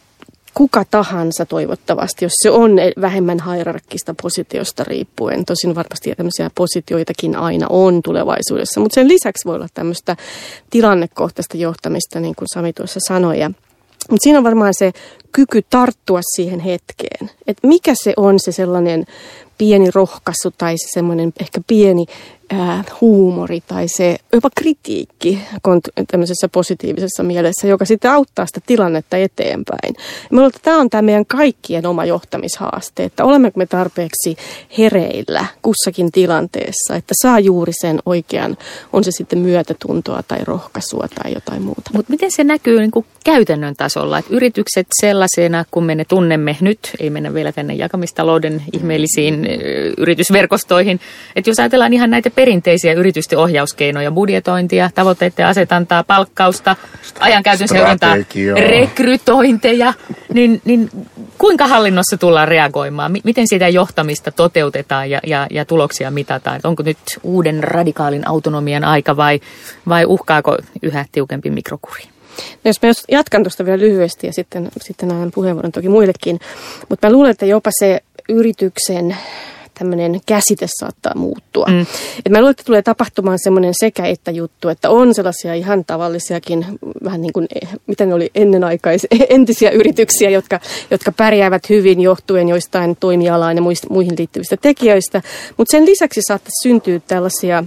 kuka 0.55 0.85
tahansa 0.91 1.45
toivottavasti, 1.45 2.25
jos 2.25 2.31
se 2.43 2.49
on 2.49 2.71
vähemmän 3.01 3.37
hierarkkista 3.51 4.15
positiosta 4.21 4.83
riippuen. 4.83 5.45
Tosin 5.45 5.75
varmasti 5.75 6.15
tämmöisiä 6.17 6.51
positioitakin 6.55 7.35
aina 7.35 7.67
on 7.69 8.01
tulevaisuudessa, 8.01 8.79
mutta 8.79 8.95
sen 8.95 9.07
lisäksi 9.07 9.45
voi 9.45 9.55
olla 9.55 9.67
tämmöistä 9.73 10.15
tilannekohtaista 10.69 11.57
johtamista, 11.57 12.19
niin 12.19 12.35
kuin 12.35 12.47
Sami 12.53 12.73
tuossa 12.73 12.99
sanoi. 13.07 13.37
mutta 14.09 14.23
siinä 14.23 14.37
on 14.37 14.43
varmaan 14.43 14.73
se 14.77 14.91
kyky 15.31 15.61
tarttua 15.69 16.19
siihen 16.35 16.59
hetkeen. 16.59 17.29
Että 17.47 17.67
mikä 17.67 17.93
se 18.03 18.13
on 18.17 18.39
se 18.39 18.51
sellainen 18.51 19.05
pieni 19.57 19.91
rohkaisu 19.95 20.51
tai 20.57 20.73
se 20.77 20.87
semmoinen 20.93 21.33
ehkä 21.39 21.61
pieni 21.67 22.05
huumori 23.01 23.61
tai 23.67 23.85
se 23.87 24.17
jopa 24.33 24.49
kritiikki 24.55 25.41
tämmöisessä 26.11 26.47
positiivisessa 26.47 27.23
mielessä, 27.23 27.67
joka 27.67 27.85
sitten 27.85 28.11
auttaa 28.11 28.45
sitä 28.45 28.61
tilannetta 28.65 29.17
eteenpäin. 29.17 29.95
Ja 30.31 30.45
että 30.47 30.59
tämä 30.63 30.79
on 30.79 30.89
tämä 30.89 31.01
meidän 31.01 31.25
kaikkien 31.25 31.85
oma 31.85 32.05
johtamishaaste, 32.05 33.03
että 33.03 33.25
olemmeko 33.25 33.57
me 33.57 33.65
tarpeeksi 33.65 34.35
hereillä 34.77 35.45
kussakin 35.61 36.11
tilanteessa, 36.11 36.95
että 36.95 37.13
saa 37.21 37.39
juuri 37.39 37.71
sen 37.81 37.99
oikean, 38.05 38.57
on 38.93 39.03
se 39.03 39.11
sitten 39.11 39.39
myötätuntoa 39.39 40.23
tai 40.27 40.39
rohkaisua 40.43 41.07
tai 41.23 41.33
jotain 41.33 41.61
muuta. 41.61 41.91
Mutta 41.93 42.11
miten 42.11 42.31
se 42.31 42.43
näkyy 42.43 42.79
niin 42.79 42.91
kuin 42.91 43.05
käytännön 43.25 43.75
tasolla, 43.75 44.17
että 44.17 44.35
yritykset 44.35 44.87
sellaisena, 45.01 45.65
kun 45.71 45.83
me 45.83 45.95
ne 45.95 46.05
tunnemme 46.05 46.57
nyt, 46.61 46.79
ei 46.99 47.09
mennä 47.09 47.33
vielä 47.33 47.51
tänne 47.51 47.73
jakamistalouden 47.73 48.63
ihmeellisiin 48.73 49.47
yritysverkostoihin, 49.97 50.99
että 51.35 51.49
jos 51.49 51.59
ajatellaan 51.59 51.93
ihan 51.93 52.09
näitä 52.09 52.29
perinteisiä 52.35 52.93
yritysten 52.93 53.39
ohjauskeinoja, 53.39 54.11
budjetointia, 54.11 54.89
tavoitteiden 54.95 55.45
asetantaa, 55.45 56.03
palkkausta, 56.03 56.75
ajankäytön 57.19 57.67
seurantaa, 57.67 58.15
rekrytointeja, 58.55 59.93
niin, 60.33 60.61
niin 60.65 60.89
kuinka 61.37 61.67
hallinnossa 61.67 62.17
tullaan 62.17 62.47
reagoimaan? 62.47 63.11
Miten 63.23 63.47
sitä 63.47 63.67
johtamista 63.67 64.31
toteutetaan 64.31 65.09
ja, 65.09 65.19
ja, 65.27 65.47
ja 65.51 65.65
tuloksia 65.65 66.11
mitataan? 66.11 66.61
Onko 66.63 66.83
nyt 66.83 66.97
uuden 67.23 67.63
radikaalin 67.63 68.27
autonomian 68.27 68.83
aika 68.83 69.17
vai, 69.17 69.39
vai 69.89 70.05
uhkaako 70.05 70.57
yhä 70.81 71.05
tiukempi 71.11 71.49
mikrokuri? 71.49 72.03
No 72.37 72.69
jos 72.69 72.81
mä 72.81 72.89
jatkan 73.11 73.43
tuosta 73.43 73.65
vielä 73.65 73.79
lyhyesti 73.79 74.27
ja 74.27 74.33
sitten, 74.33 74.69
sitten 74.81 75.11
annan 75.11 75.31
puheenvuoron 75.35 75.71
toki 75.71 75.89
muillekin, 75.89 76.39
mutta 76.89 77.07
mä 77.07 77.11
luulen, 77.11 77.31
että 77.31 77.45
jopa 77.45 77.69
se 77.79 77.99
yrityksen 78.29 79.17
tämmöinen 79.79 80.21
käsite 80.25 80.67
saattaa 80.79 81.13
muuttua. 81.15 81.65
Mm. 81.65 81.81
Et 82.25 82.31
mä 82.31 82.37
luulen, 82.37 82.51
että 82.51 82.63
tulee 82.63 82.81
tapahtumaan 82.81 83.39
semmoinen 83.39 83.73
sekä 83.79 84.05
että 84.05 84.31
juttu, 84.31 84.69
että 84.69 84.89
on 84.89 85.13
sellaisia 85.13 85.53
ihan 85.53 85.85
tavallisiakin, 85.85 86.65
vähän 87.03 87.21
niin 87.21 87.33
kuin, 87.33 87.47
eh, 87.61 87.69
mitä 87.87 88.05
ne 88.05 88.13
oli 88.13 88.31
ennenaikaisia, 88.35 89.09
entisiä 89.29 89.69
yrityksiä, 89.69 90.29
jotka, 90.29 90.59
jotka 90.91 91.11
pärjäävät 91.11 91.69
hyvin 91.69 92.01
johtuen 92.01 92.49
joistain 92.49 92.95
toimialaan 92.99 93.55
ja 93.55 93.61
muihin 93.89 94.15
liittyvistä 94.17 94.57
tekijöistä. 94.57 95.21
Mutta 95.57 95.71
sen 95.71 95.85
lisäksi 95.85 96.21
saattaa 96.27 96.51
syntyä 96.63 96.99
tällaisia 97.07 97.63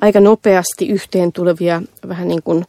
aika 0.00 0.20
nopeasti 0.20 0.88
yhteen 0.88 1.32
tulevia 1.32 1.82
vähän 2.08 2.28
niin 2.28 2.42
kuin 2.42 2.64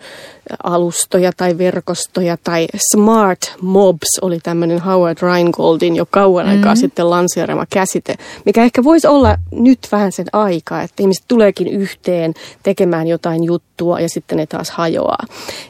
alustoja 0.63 1.31
tai 1.37 1.57
verkostoja 1.57 2.37
tai 2.43 2.67
smart 2.91 3.39
mobs 3.61 4.19
oli 4.21 4.39
tämmöinen 4.43 4.79
Howard 4.79 5.17
Rheingoldin 5.21 5.95
jo 5.95 6.05
kauan 6.05 6.45
mm-hmm. 6.45 6.59
aikaa 6.59 6.75
sitten 6.75 7.09
lanseerama 7.09 7.65
käsite, 7.69 8.15
mikä 8.45 8.63
ehkä 8.63 8.83
voisi 8.83 9.07
olla 9.07 9.37
nyt 9.51 9.79
vähän 9.91 10.11
sen 10.11 10.25
aikaa, 10.33 10.81
että 10.81 11.03
ihmiset 11.03 11.25
tuleekin 11.27 11.67
yhteen 11.67 12.33
tekemään 12.63 13.07
jotain 13.07 13.43
juttua 13.43 13.99
ja 13.99 14.09
sitten 14.09 14.37
ne 14.37 14.45
taas 14.45 14.69
hajoaa. 14.69 15.23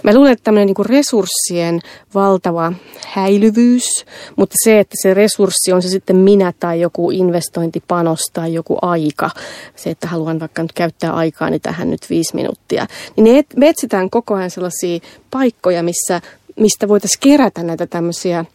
Mä 0.04 0.14
luulen, 0.14 0.32
että 0.32 0.44
tämmöinen 0.44 0.68
niin 0.68 0.86
resurssien 0.86 1.80
valtava 2.16 2.74
häilyvyys, 3.08 4.06
mutta 4.36 4.56
se, 4.64 4.80
että 4.80 4.96
se 5.02 5.14
resurssi 5.14 5.74
on 5.74 5.82
se 5.82 5.90
sitten 5.90 6.16
minä 6.16 6.54
tai 6.60 6.82
joku 6.82 7.12
investointipanos 7.12 8.20
tai 8.34 8.54
joku 8.54 8.78
aika, 8.82 9.30
se, 9.76 9.90
että 9.90 10.08
haluan 10.08 10.40
vaikka 10.40 10.62
nyt 10.62 10.74
käyttää 10.74 11.14
aikaani 11.14 11.60
tähän 11.60 11.90
nyt 11.90 12.10
viisi 12.10 12.36
minuuttia, 12.36 12.88
niin 13.16 13.46
me 13.56 13.70
etsitään 13.70 14.10
koko 14.10 14.34
ajan 14.34 14.52
sellaisia 14.72 15.10
paikkoja, 15.32 15.84
missä, 15.84 16.22
mistä 16.56 16.88
voitaisiin 16.88 17.20
kerätä 17.22 17.64
näitä 17.64 17.88
tämmöisiä 17.88 18.46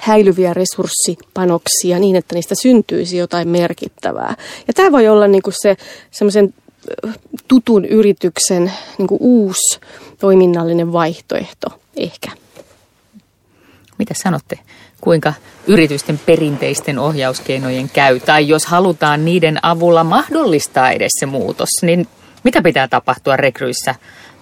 häilyviä 0.00 0.54
resurssipanoksia 0.54 1.98
niin, 1.98 2.16
että 2.16 2.34
niistä 2.34 2.54
syntyisi 2.62 3.16
jotain 3.16 3.48
merkittävää. 3.48 4.34
Ja 4.66 4.72
tämä 4.74 4.92
voi 4.92 5.08
olla 5.08 5.26
niinku 5.26 5.50
se 5.62 5.76
semmoisen 6.10 6.54
tutun 7.48 7.84
yrityksen 7.84 8.72
niinku 8.98 9.16
uusi 9.20 9.80
toiminnallinen 10.18 10.92
vaihtoehto 10.92 11.68
ehkä. 11.96 12.30
Mitä 13.98 14.14
sanotte? 14.22 14.58
Kuinka 15.00 15.34
yritysten 15.66 16.20
perinteisten 16.26 16.98
ohjauskeinojen 16.98 17.90
käy? 17.90 18.20
Tai 18.20 18.48
jos 18.48 18.66
halutaan 18.66 19.24
niiden 19.24 19.58
avulla 19.62 20.04
mahdollistaa 20.04 20.90
edes 20.90 21.10
se 21.20 21.26
muutos, 21.26 21.68
niin 21.82 22.08
mitä 22.44 22.62
pitää 22.62 22.88
tapahtua 22.88 23.36
rekryissä 23.36 23.94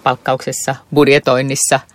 palkkauksessa, 0.02 0.74
budjetoinnissa– 0.94 1.80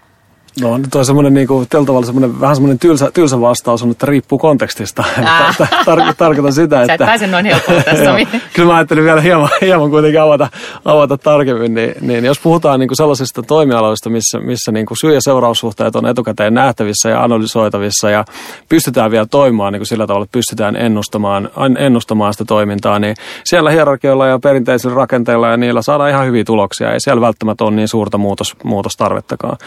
No 0.61 0.77
nyt 0.77 0.95
on 0.95 1.05
semmoinen 1.05 1.33
niin 1.33 1.47
kuin, 1.47 1.67
tavalla 1.69 2.05
semmoinen, 2.05 2.41
vähän 2.41 2.55
semmoinen 2.55 2.79
tylsä, 2.79 3.11
tylsä 3.13 3.41
vastaus 3.41 3.83
on, 3.83 3.91
että 3.91 4.05
riippuu 4.05 4.37
kontekstista. 4.37 5.03
Ah. 5.25 5.57
Tar- 5.59 6.13
tarkoitan 6.17 6.53
sitä, 6.53 6.81
että... 6.81 6.87
Sä 6.87 6.93
et 6.93 7.07
pääse 7.07 7.27
noin 7.27 7.45
helpolla 7.45 7.83
tässä. 7.83 8.15
kyllä 8.55 8.67
mä 8.67 8.75
ajattelin 8.75 9.03
vielä 9.03 9.21
hieman, 9.21 9.49
hieman 9.61 9.89
kuitenkin 9.89 10.21
avata, 10.21 10.47
avata 10.85 11.17
tarkemmin. 11.17 11.73
Niin, 11.73 11.93
niin 12.01 12.25
jos 12.25 12.39
puhutaan 12.39 12.79
niin 12.79 12.87
kuin 12.87 12.97
sellaisista 12.97 13.43
toimialoista, 13.43 14.09
missä, 14.09 14.39
missä 14.39 14.71
niin 14.71 14.85
kuin 14.85 14.97
syy- 15.01 15.13
ja 15.13 15.19
seuraussuhteet 15.21 15.95
on 15.95 16.05
etukäteen 16.05 16.53
nähtävissä 16.53 17.09
ja 17.09 17.23
analysoitavissa 17.23 18.09
ja 18.09 18.25
pystytään 18.69 19.11
vielä 19.11 19.25
toimimaan 19.25 19.73
niin 19.73 19.79
kuin 19.79 19.87
sillä 19.87 20.07
tavalla, 20.07 20.23
että 20.23 20.37
pystytään 20.37 20.75
ennustamaan, 20.75 21.49
ennustamaan 21.77 22.33
sitä 22.33 22.45
toimintaa, 22.45 22.99
niin 22.99 23.15
siellä 23.45 23.71
hierarkioilla 23.71 24.27
ja 24.27 24.39
perinteisillä 24.39 24.95
rakenteilla 24.95 25.47
ja 25.47 25.57
niillä 25.57 25.81
saadaan 25.81 26.09
ihan 26.09 26.25
hyviä 26.25 26.43
tuloksia. 26.43 26.93
Ei 26.93 26.99
siellä 26.99 27.21
välttämättä 27.21 27.63
ole 27.63 27.75
niin 27.75 27.87
suurta 27.87 28.17
muutos, 28.17 28.55
muutostarvettakaan. 28.63 29.57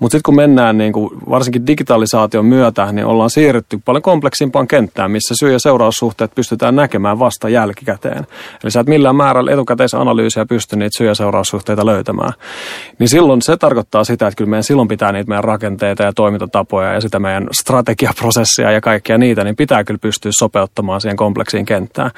Mutta 0.00 0.12
sitten 0.14 0.22
kun 0.24 0.33
kun 0.34 0.42
mennään 0.42 0.78
niin 0.78 0.92
kuin 0.92 1.10
varsinkin 1.30 1.66
digitalisaation 1.66 2.46
myötä, 2.46 2.92
niin 2.92 3.06
ollaan 3.06 3.30
siirrytty 3.30 3.80
paljon 3.84 4.02
kompleksimpaan 4.02 4.68
kenttään, 4.68 5.10
missä 5.10 5.34
syy- 5.40 5.52
ja 5.52 5.58
seuraussuhteet 5.58 6.34
pystytään 6.34 6.76
näkemään 6.76 7.18
vasta 7.18 7.48
jälkikäteen. 7.48 8.26
Eli 8.62 8.70
sä 8.70 8.80
et 8.80 8.86
millään 8.86 9.16
määrällä 9.16 9.52
etukäteisanalyysiä 9.52 10.46
pysty 10.46 10.76
niitä 10.76 10.98
syy- 10.98 11.06
ja 11.06 11.14
seuraussuhteita 11.14 11.86
löytämään. 11.86 12.32
Niin 12.98 13.08
silloin 13.08 13.42
se 13.42 13.56
tarkoittaa 13.56 14.04
sitä, 14.04 14.26
että 14.26 14.36
kyllä 14.36 14.50
meidän 14.50 14.64
silloin 14.64 14.88
pitää 14.88 15.12
niitä 15.12 15.28
meidän 15.28 15.44
rakenteita 15.44 16.02
ja 16.02 16.12
toimintatapoja 16.12 16.92
ja 16.92 17.00
sitä 17.00 17.18
meidän 17.18 17.48
strategiaprosessia 17.60 18.70
ja 18.70 18.80
kaikkia 18.80 19.18
niitä, 19.18 19.44
niin 19.44 19.56
pitää 19.56 19.84
kyllä 19.84 19.98
pystyä 19.98 20.32
sopeuttamaan 20.38 21.00
siihen 21.00 21.16
kompleksiin 21.16 21.64
kenttään. 21.64 22.10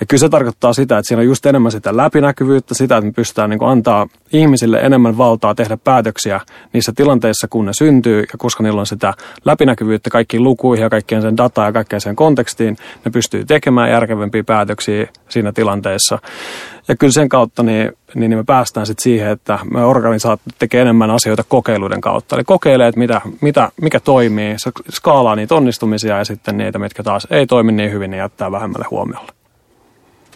Ja 0.00 0.06
kyllä 0.06 0.20
se 0.20 0.28
tarkoittaa 0.28 0.72
sitä, 0.72 0.98
että 0.98 1.08
siinä 1.08 1.20
on 1.20 1.26
just 1.26 1.46
enemmän 1.46 1.72
sitä 1.72 1.96
läpinäkyvyyttä, 1.96 2.74
sitä, 2.74 2.96
että 2.96 3.06
me 3.06 3.12
pystytään 3.12 3.50
niin 3.50 3.58
kuin 3.58 3.70
antaa 3.70 4.06
ihmisille 4.32 4.78
enemmän 4.78 5.18
valtaa 5.18 5.54
tehdä 5.54 5.76
päätöksiä 5.76 6.40
niissä 6.72 6.92
tilanteissa, 6.96 7.48
kun 7.48 7.59
kun 7.60 7.66
ne 7.66 7.72
syntyy 7.72 8.20
ja 8.20 8.38
koska 8.38 8.62
niillä 8.62 8.80
on 8.80 8.86
sitä 8.86 9.14
läpinäkyvyyttä 9.44 10.10
kaikkiin 10.10 10.44
lukuihin 10.44 10.82
ja 10.82 10.90
kaikkien 10.90 11.22
sen 11.22 11.36
dataa 11.36 11.66
ja 11.66 11.72
kaikkeen 11.72 12.00
sen 12.00 12.16
kontekstiin, 12.16 12.76
ne 13.04 13.10
pystyy 13.10 13.44
tekemään 13.44 13.90
järkevämpiä 13.90 14.44
päätöksiä 14.44 15.06
siinä 15.28 15.52
tilanteessa. 15.52 16.18
Ja 16.88 16.96
kyllä 16.96 17.12
sen 17.12 17.28
kautta 17.28 17.62
niin, 17.62 17.92
niin 18.14 18.36
me 18.36 18.44
päästään 18.44 18.86
sitten 18.86 19.02
siihen, 19.02 19.30
että 19.30 19.58
me 19.72 19.84
organisaatio 19.84 20.52
tekee 20.58 20.82
enemmän 20.82 21.10
asioita 21.10 21.44
kokeiluiden 21.48 22.00
kautta. 22.00 22.36
Eli 22.36 22.44
kokeilee, 22.44 22.88
että 22.88 22.98
mitä, 22.98 23.20
mitä, 23.40 23.70
mikä 23.82 24.00
toimii, 24.00 24.56
skaalaa 24.90 25.36
niitä 25.36 25.54
onnistumisia 25.54 26.18
ja 26.18 26.24
sitten 26.24 26.58
niitä, 26.58 26.78
mitkä 26.78 27.02
taas 27.02 27.26
ei 27.30 27.46
toimi 27.46 27.72
niin 27.72 27.92
hyvin, 27.92 28.10
niin 28.10 28.18
jättää 28.18 28.52
vähemmälle 28.52 28.86
huomiolle. 28.90 29.32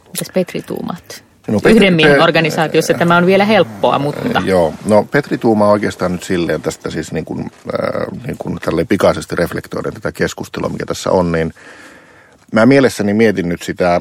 Mitäs 0.07 0.31
Petri 0.35 0.63
tuumaat? 0.63 1.25
No, 1.49 1.61
Petri, 1.61 1.77
Yhden 1.77 1.95
miehen 1.95 2.23
organisaatiossa 2.23 2.95
tämä 2.95 3.17
on 3.17 3.27
vielä 3.27 3.45
helppoa, 3.45 3.99
mutta... 3.99 4.43
Joo, 4.45 4.75
no 4.87 5.07
Petri 5.11 5.39
tuumaa 5.39 5.71
oikeastaan 5.71 6.13
nyt 6.13 6.23
silleen 6.23 6.63
tästä 6.63 6.91
siis 6.91 7.13
niin 7.13 7.25
kuin, 7.25 7.41
äh, 7.41 8.21
niin 8.27 8.37
kuin 8.39 8.59
pikaisesti 8.89 9.37
reflektoiden 9.37 9.95
tätä 9.95 10.13
keskustelua, 10.13 10.69
mikä 10.69 10.87
tässä 10.87 11.11
on, 11.11 11.33
niin 11.33 11.55
mä 12.53 12.67
mielessäni 12.67 13.15
mietin 13.15 13.49
nyt 13.49 13.63
sitä 13.63 14.01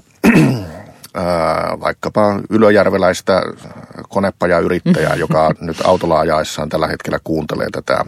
ää, 1.13 1.77
vaikkapa 1.79 2.39
ylöjärveläistä 2.49 3.41
konepajayrittäjää, 4.09 5.15
joka 5.15 5.51
nyt 5.61 5.77
autolla 5.83 6.19
ajaessaan 6.19 6.69
tällä 6.69 6.87
hetkellä 6.87 7.19
kuuntelee 7.23 7.67
tätä 7.71 8.05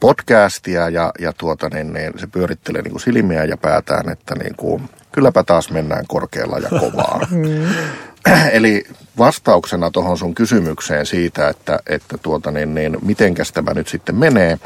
podcastia 0.00 0.88
ja, 0.88 1.12
ja 1.18 1.32
tuota, 1.32 1.68
niin, 1.68 1.92
niin 1.92 2.12
se 2.16 2.26
pyörittelee 2.26 2.82
niin 2.82 2.92
kuin 2.92 3.00
silmiä 3.00 3.44
ja 3.44 3.56
päätään, 3.56 4.08
että 4.08 4.34
niin 4.34 4.56
kuin, 4.56 4.90
kylläpä 5.12 5.42
taas 5.42 5.70
mennään 5.70 6.04
korkealla 6.08 6.58
ja 6.58 6.68
kovaa. 6.80 7.20
Eli 8.52 8.84
vastauksena 9.18 9.90
tuohon 9.90 10.18
sun 10.18 10.34
kysymykseen 10.34 11.06
siitä, 11.06 11.48
että, 11.48 11.78
että 11.86 12.18
tuota, 12.18 12.50
niin, 12.50 12.74
niin, 12.74 12.96
mitenkäs 13.02 13.52
tämä 13.52 13.74
nyt 13.74 13.88
sitten 13.88 14.16
menee, 14.16 14.58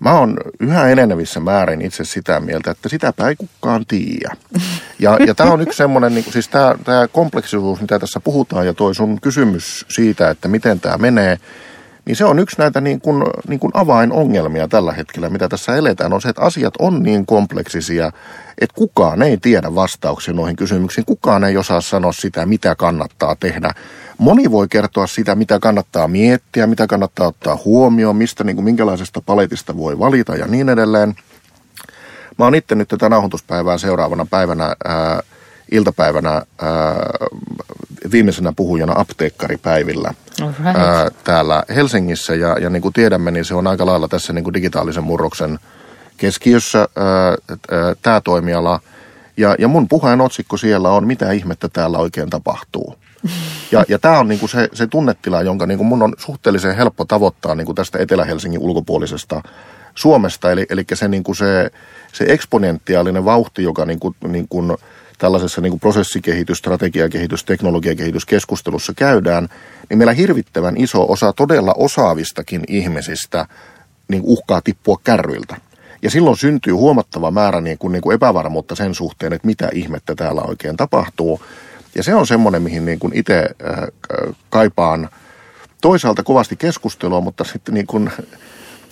Mä 0.00 0.12
oon 0.18 0.36
yhä 0.60 0.88
enenevissä 0.88 1.40
määrin 1.40 1.82
itse 1.82 2.04
sitä 2.04 2.40
mieltä, 2.40 2.70
että 2.70 2.88
sitäpä 2.88 3.28
ei 3.28 3.36
kukaan 3.36 3.86
tiedä. 3.86 4.36
Ja, 4.98 5.18
ja 5.26 5.34
tämä 5.34 5.50
on 5.50 5.60
yksi 5.60 5.76
semmoinen, 5.76 6.14
niin 6.14 6.24
siis 6.32 6.48
tämä 6.48 7.08
kompleksisuus, 7.12 7.80
mitä 7.80 7.98
tässä 7.98 8.20
puhutaan, 8.20 8.66
ja 8.66 8.74
toi 8.74 8.94
sun 8.94 9.20
kysymys 9.20 9.86
siitä, 9.88 10.30
että 10.30 10.48
miten 10.48 10.80
tämä 10.80 10.96
menee, 10.96 11.38
niin 12.08 12.16
se 12.16 12.24
on 12.24 12.38
yksi 12.38 12.56
näitä 12.58 12.80
niin 12.80 13.00
kuin, 13.00 13.24
niin 13.48 13.60
kuin 13.60 13.70
avainongelmia 13.74 14.68
tällä 14.68 14.92
hetkellä, 14.92 15.30
mitä 15.30 15.48
tässä 15.48 15.76
eletään, 15.76 16.12
on 16.12 16.20
se, 16.20 16.28
että 16.28 16.42
asiat 16.42 16.74
on 16.78 17.02
niin 17.02 17.26
kompleksisia, 17.26 18.12
että 18.60 18.74
kukaan 18.74 19.22
ei 19.22 19.36
tiedä 19.36 19.74
vastauksia 19.74 20.34
noihin 20.34 20.56
kysymyksiin, 20.56 21.04
kukaan 21.04 21.44
ei 21.44 21.56
osaa 21.56 21.80
sanoa 21.80 22.12
sitä, 22.12 22.46
mitä 22.46 22.74
kannattaa 22.74 23.36
tehdä. 23.40 23.74
Moni 24.18 24.50
voi 24.50 24.68
kertoa 24.68 25.06
sitä, 25.06 25.34
mitä 25.34 25.58
kannattaa 25.58 26.08
miettiä, 26.08 26.66
mitä 26.66 26.86
kannattaa 26.86 27.26
ottaa 27.28 27.58
huomioon, 27.64 28.16
mistä 28.16 28.44
niin 28.44 28.56
kuin, 28.56 28.64
minkälaisesta 28.64 29.22
paletista 29.26 29.76
voi 29.76 29.98
valita 29.98 30.36
ja 30.36 30.46
niin 30.46 30.68
edelleen. 30.68 31.14
Mä 32.38 32.44
oon 32.44 32.54
itse 32.54 32.74
nyt 32.74 32.88
tätä 32.88 33.08
nauhoituspäivää 33.08 33.78
seuraavana 33.78 34.26
päivänä, 34.30 34.76
ää, 34.84 35.22
iltapäivänä 35.72 36.30
ää, 36.30 36.44
viimeisenä 38.12 38.52
puhujana 38.56 38.92
apteekkaripäivillä 38.96 40.14
ää, 40.64 41.08
täällä 41.24 41.62
Helsingissä. 41.74 42.34
Ja, 42.34 42.58
ja 42.58 42.70
niin 42.70 42.82
kuin 42.82 42.92
tiedämme, 42.92 43.30
niin 43.30 43.44
se 43.44 43.54
on 43.54 43.66
aika 43.66 43.86
lailla 43.86 44.08
tässä 44.08 44.32
niin 44.32 44.44
kuin 44.44 44.54
digitaalisen 44.54 45.04
murroksen 45.04 45.58
keskiössä 46.16 46.88
tämä 48.02 48.20
toimiala. 48.20 48.80
Ja, 49.36 49.54
ja 49.58 49.68
mun 49.68 49.88
puheen 49.88 50.20
otsikko 50.20 50.56
siellä 50.56 50.90
on, 50.90 51.06
mitä 51.06 51.32
ihmettä 51.32 51.68
täällä 51.68 51.98
oikein 51.98 52.30
tapahtuu. 52.30 52.94
Ja, 53.72 53.84
ja 53.88 53.98
tämä 53.98 54.18
on 54.18 54.28
niinku 54.28 54.48
se, 54.48 54.68
se 54.72 54.86
tunnetila, 54.86 55.42
jonka 55.42 55.66
niinku 55.66 55.84
mun 55.84 56.02
on 56.02 56.14
suhteellisen 56.18 56.76
helppo 56.76 57.04
tavoittaa 57.04 57.54
niinku 57.54 57.74
tästä 57.74 57.98
Etelä-Helsingin 57.98 58.60
ulkopuolisesta 58.60 59.42
Suomesta. 59.94 60.52
Eli, 60.52 60.66
eli 60.70 60.84
se, 60.94 61.08
niinku 61.08 61.34
se, 61.34 61.70
se 62.12 62.24
eksponentiaalinen 62.28 63.24
vauhti, 63.24 63.62
joka 63.62 63.84
niinku, 63.84 64.14
niinku 64.28 64.78
tällaisessa 65.18 65.60
niinku 65.60 65.78
prosessikehitys, 65.78 66.58
strategiakehitys, 66.58 67.44
teknologiakehityskeskustelussa 67.44 68.92
käydään, 68.96 69.48
niin 69.90 69.98
meillä 69.98 70.12
hirvittävän 70.12 70.76
iso 70.76 71.12
osa 71.12 71.32
todella 71.32 71.74
osaavistakin 71.76 72.62
ihmisistä 72.68 73.46
niin 74.08 74.22
uhkaa 74.24 74.60
tippua 74.64 75.00
kärryiltä. 75.04 75.56
Ja 76.02 76.10
silloin 76.10 76.36
syntyy 76.36 76.72
huomattava 76.72 77.30
määrä 77.30 77.60
niin 77.60 77.78
kuin, 77.78 77.92
niin 77.92 78.02
kuin 78.02 78.14
epävarmuutta 78.14 78.74
sen 78.74 78.94
suhteen, 78.94 79.32
että 79.32 79.46
mitä 79.46 79.68
ihmettä 79.72 80.14
täällä 80.14 80.42
oikein 80.42 80.76
tapahtuu. 80.76 81.40
Ja 81.94 82.02
se 82.02 82.14
on 82.14 82.26
semmoinen, 82.26 82.62
mihin 82.62 82.84
niin 82.84 82.98
kuin 82.98 83.12
itse 83.14 83.38
äh, 83.38 84.28
kaipaan 84.50 85.08
toisaalta 85.80 86.22
kovasti 86.22 86.56
keskustelua, 86.56 87.20
mutta 87.20 87.44
sitten 87.44 87.74
niin 87.74 87.86
kuin 87.86 88.10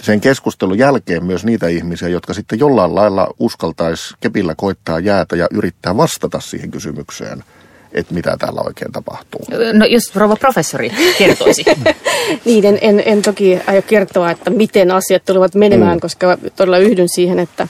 sen 0.03 0.21
keskustelun 0.21 0.79
jälkeen 0.79 1.25
myös 1.25 1.45
niitä 1.45 1.69
ihmisiä, 1.69 2.09
jotka 2.09 2.35
sitten 2.35 2.59
jollain 2.59 2.95
lailla 2.95 3.35
uskaltaisi 3.39 4.15
kepillä 4.21 4.55
koittaa 4.57 5.01
jäätä 5.01 5.37
ja 5.37 5.49
yrittää 5.51 5.97
vastata 5.97 6.41
siihen 6.41 6.71
kysymykseen– 6.71 7.45
että 7.93 8.15
mitä 8.15 8.37
täällä 8.39 8.61
oikein 8.67 8.93
tapahtuu. 8.93 9.41
No 9.73 9.87
jos 9.87 10.17
rouva 10.17 10.37
professori 10.37 10.93
kertoisi. 11.19 11.65
niin, 12.45 12.65
en, 12.65 12.79
en, 12.81 13.03
en 13.07 13.23
toki 13.23 13.59
aio 13.67 13.83
kertoa, 13.83 14.31
että 14.31 14.51
miten 14.51 14.91
asiat 14.91 15.25
tulevat 15.25 15.55
menemään, 15.55 15.97
mm. 15.97 16.01
koska 16.01 16.39
todella 16.57 16.79
yhdyn 16.79 17.09
siihen, 17.09 17.39
että 17.39 17.69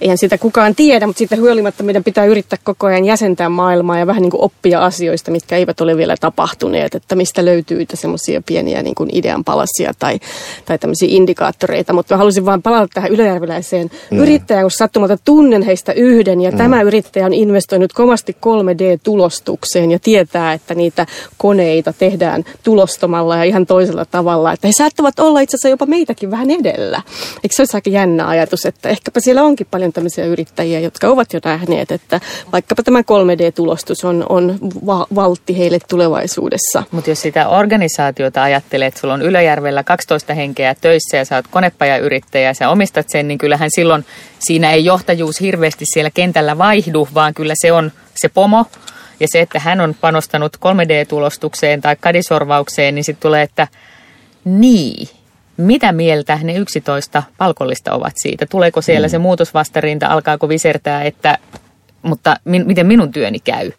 eihän 0.00 0.18
sitä 0.18 0.38
kukaan 0.38 0.74
tiedä, 0.74 1.06
mutta 1.06 1.18
siitä 1.18 1.36
huolimatta 1.36 1.82
meidän 1.82 2.04
pitää 2.04 2.24
yrittää 2.24 2.58
koko 2.64 2.86
ajan 2.86 3.04
jäsentää 3.04 3.48
maailmaa 3.48 3.98
ja 3.98 4.06
vähän 4.06 4.22
niin 4.22 4.30
kuin 4.30 4.42
oppia 4.42 4.84
asioista, 4.84 5.30
mitkä 5.30 5.56
eivät 5.56 5.80
ole 5.80 5.96
vielä 5.96 6.16
tapahtuneet, 6.20 6.94
että 6.94 7.14
mistä 7.14 7.44
löytyy 7.44 7.86
semmoisia 7.94 8.42
pieniä 8.46 8.82
niin 8.82 8.94
kuin 8.94 9.10
idean 9.12 9.44
palasia 9.44 9.92
tai, 9.98 10.20
tai 10.64 10.78
tämmöisiä 10.78 11.08
indikaattoreita. 11.10 11.92
Mutta 11.92 12.14
mä 12.14 12.18
halusin 12.18 12.46
vaan 12.46 12.62
palata 12.62 12.88
tähän 12.94 13.10
yläjärveläiseen 13.10 13.90
mm. 14.10 14.18
yrittäjään, 14.18 14.64
kun 14.64 14.70
sattumalta 14.70 15.16
tunnen 15.24 15.62
heistä 15.62 15.92
yhden 15.92 16.40
ja 16.40 16.50
mm. 16.50 16.56
tämä 16.56 16.82
yrittäjä 16.82 17.26
on 17.26 17.34
investoinut 17.34 17.92
kovasti 17.92 18.36
3D-tulostukseen 18.46 19.57
tulokseen 19.58 19.90
ja 19.90 19.98
tietää, 19.98 20.52
että 20.52 20.74
niitä 20.74 21.06
koneita 21.38 21.92
tehdään 21.92 22.44
tulostamalla 22.62 23.36
ja 23.36 23.44
ihan 23.44 23.66
toisella 23.66 24.04
tavalla. 24.04 24.52
Että 24.52 24.66
he 24.66 24.72
saattavat 24.78 25.20
olla 25.20 25.40
itse 25.40 25.56
asiassa 25.56 25.68
jopa 25.68 25.86
meitäkin 25.86 26.30
vähän 26.30 26.50
edellä. 26.50 27.02
Eikö 27.36 27.48
se 27.50 27.62
olisi 27.62 27.76
aika 27.76 27.90
jännä 27.90 28.28
ajatus, 28.28 28.66
että 28.66 28.88
ehkäpä 28.88 29.20
siellä 29.20 29.42
onkin 29.42 29.66
paljon 29.70 29.92
tämmöisiä 29.92 30.24
yrittäjiä, 30.24 30.80
jotka 30.80 31.08
ovat 31.08 31.32
jo 31.32 31.40
nähneet, 31.44 31.92
että 31.92 32.20
vaikkapa 32.52 32.82
tämä 32.82 33.00
3D-tulostus 33.00 34.04
on, 34.04 34.26
on 34.28 34.58
va- 34.86 35.06
valtti 35.14 35.58
heille 35.58 35.78
tulevaisuudessa. 35.88 36.82
Mutta 36.90 37.10
jos 37.10 37.20
sitä 37.20 37.48
organisaatiota 37.48 38.42
ajattelee, 38.42 38.88
että 38.88 39.00
sulla 39.00 39.14
on 39.14 39.22
Ylöjärvellä 39.22 39.82
12 39.82 40.34
henkeä 40.34 40.74
töissä 40.74 41.16
ja 41.16 41.24
sä 41.24 41.36
oot 41.36 41.46
konepajayrittäjä 41.50 42.48
ja 42.48 42.54
sä 42.54 42.68
omistat 42.68 43.06
sen, 43.08 43.28
niin 43.28 43.38
kyllähän 43.38 43.70
silloin 43.74 44.04
siinä 44.38 44.72
ei 44.72 44.84
johtajuus 44.84 45.40
hirveästi 45.40 45.84
siellä 45.92 46.10
kentällä 46.10 46.58
vaihdu, 46.58 47.08
vaan 47.14 47.34
kyllä 47.34 47.54
se 47.62 47.72
on 47.72 47.92
se 48.16 48.28
pomo, 48.28 48.66
ja 49.20 49.26
se, 49.32 49.40
että 49.40 49.58
hän 49.58 49.80
on 49.80 49.94
panostanut 50.00 50.56
3D-tulostukseen 50.56 51.80
tai 51.80 51.96
kadisorvaukseen, 52.00 52.94
niin 52.94 53.04
sitten 53.04 53.22
tulee, 53.22 53.42
että 53.42 53.68
niin, 54.44 55.08
mitä 55.56 55.92
mieltä 55.92 56.38
ne 56.42 56.54
11 56.54 57.22
palkollista 57.38 57.92
ovat 57.92 58.12
siitä? 58.16 58.46
Tuleeko 58.46 58.82
siellä 58.82 59.06
mm. 59.06 59.10
se 59.10 59.18
muutosvastarinta, 59.18 60.06
alkaako 60.06 60.48
visertää, 60.48 61.04
että, 61.04 61.38
mutta 62.02 62.36
min, 62.44 62.66
miten 62.66 62.86
minun 62.86 63.12
työni 63.12 63.38
käy? 63.38 63.72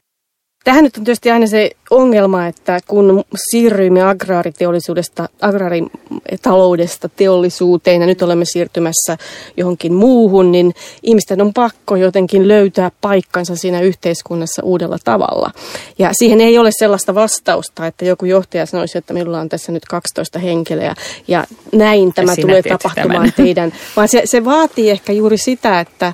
Tähän 0.64 0.84
nyt 0.84 0.98
on 0.98 1.04
tietysti 1.04 1.32
aina 1.32 1.48
se 1.48 1.72
ongelma, 1.90 2.48
että 2.48 2.80
kun 2.88 3.24
siirryimme 3.52 4.04
agraariteollisuudesta, 4.04 5.30
agraaritaloudesta 5.42 7.10
teollisuuteen 7.10 8.02
ja 8.02 8.08
nyt 8.08 8.22
olemme 8.22 8.46
siirtymässä 8.46 9.18
johonkin 9.58 9.94
muuhun, 9.94 10.52
niin 10.52 10.74
ihmisten 11.04 11.42
on 11.42 11.54
pakko 11.54 11.96
jotenkin 11.96 12.48
löytää 12.48 12.92
paikkansa 13.02 13.56
siinä 13.56 13.82
yhteiskunnassa 13.82 14.64
uudella 14.64 14.98
tavalla. 15.04 15.52
Ja 16.00 16.10
siihen 16.14 16.42
ei 16.42 16.58
ole 16.58 16.70
sellaista 16.80 17.16
vastausta, 17.16 17.88
että 17.88 18.06
joku 18.06 18.26
johtaja 18.26 18.66
sanoisi, 18.66 18.98
että 18.98 19.14
minulla 19.14 19.40
on 19.40 19.50
tässä 19.50 19.72
nyt 19.72 19.86
12 19.86 20.40
henkilöä 20.40 20.96
ja 21.28 21.46
näin 21.74 22.14
tämä 22.14 22.36
tulee 22.36 22.64
tapahtumaan 22.64 23.12
tämän. 23.12 23.34
teidän, 23.46 23.74
vaan 23.96 24.08
se, 24.08 24.22
se 24.26 24.46
vaatii 24.46 24.90
ehkä 24.90 25.14
juuri 25.14 25.38
sitä, 25.38 25.80
että 25.80 26.14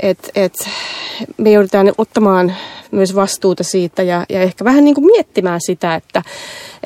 et, 0.00 0.30
et 0.34 0.54
me 1.36 1.50
joudutaan 1.50 1.92
ottamaan 1.98 2.54
myös 2.90 3.14
vastuuta 3.14 3.64
siitä 3.64 4.02
ja, 4.02 4.26
ja 4.28 4.40
ehkä 4.40 4.64
vähän 4.64 4.84
niin 4.84 4.94
kuin 4.94 5.06
miettimään 5.06 5.60
sitä, 5.66 5.94
että 5.94 6.22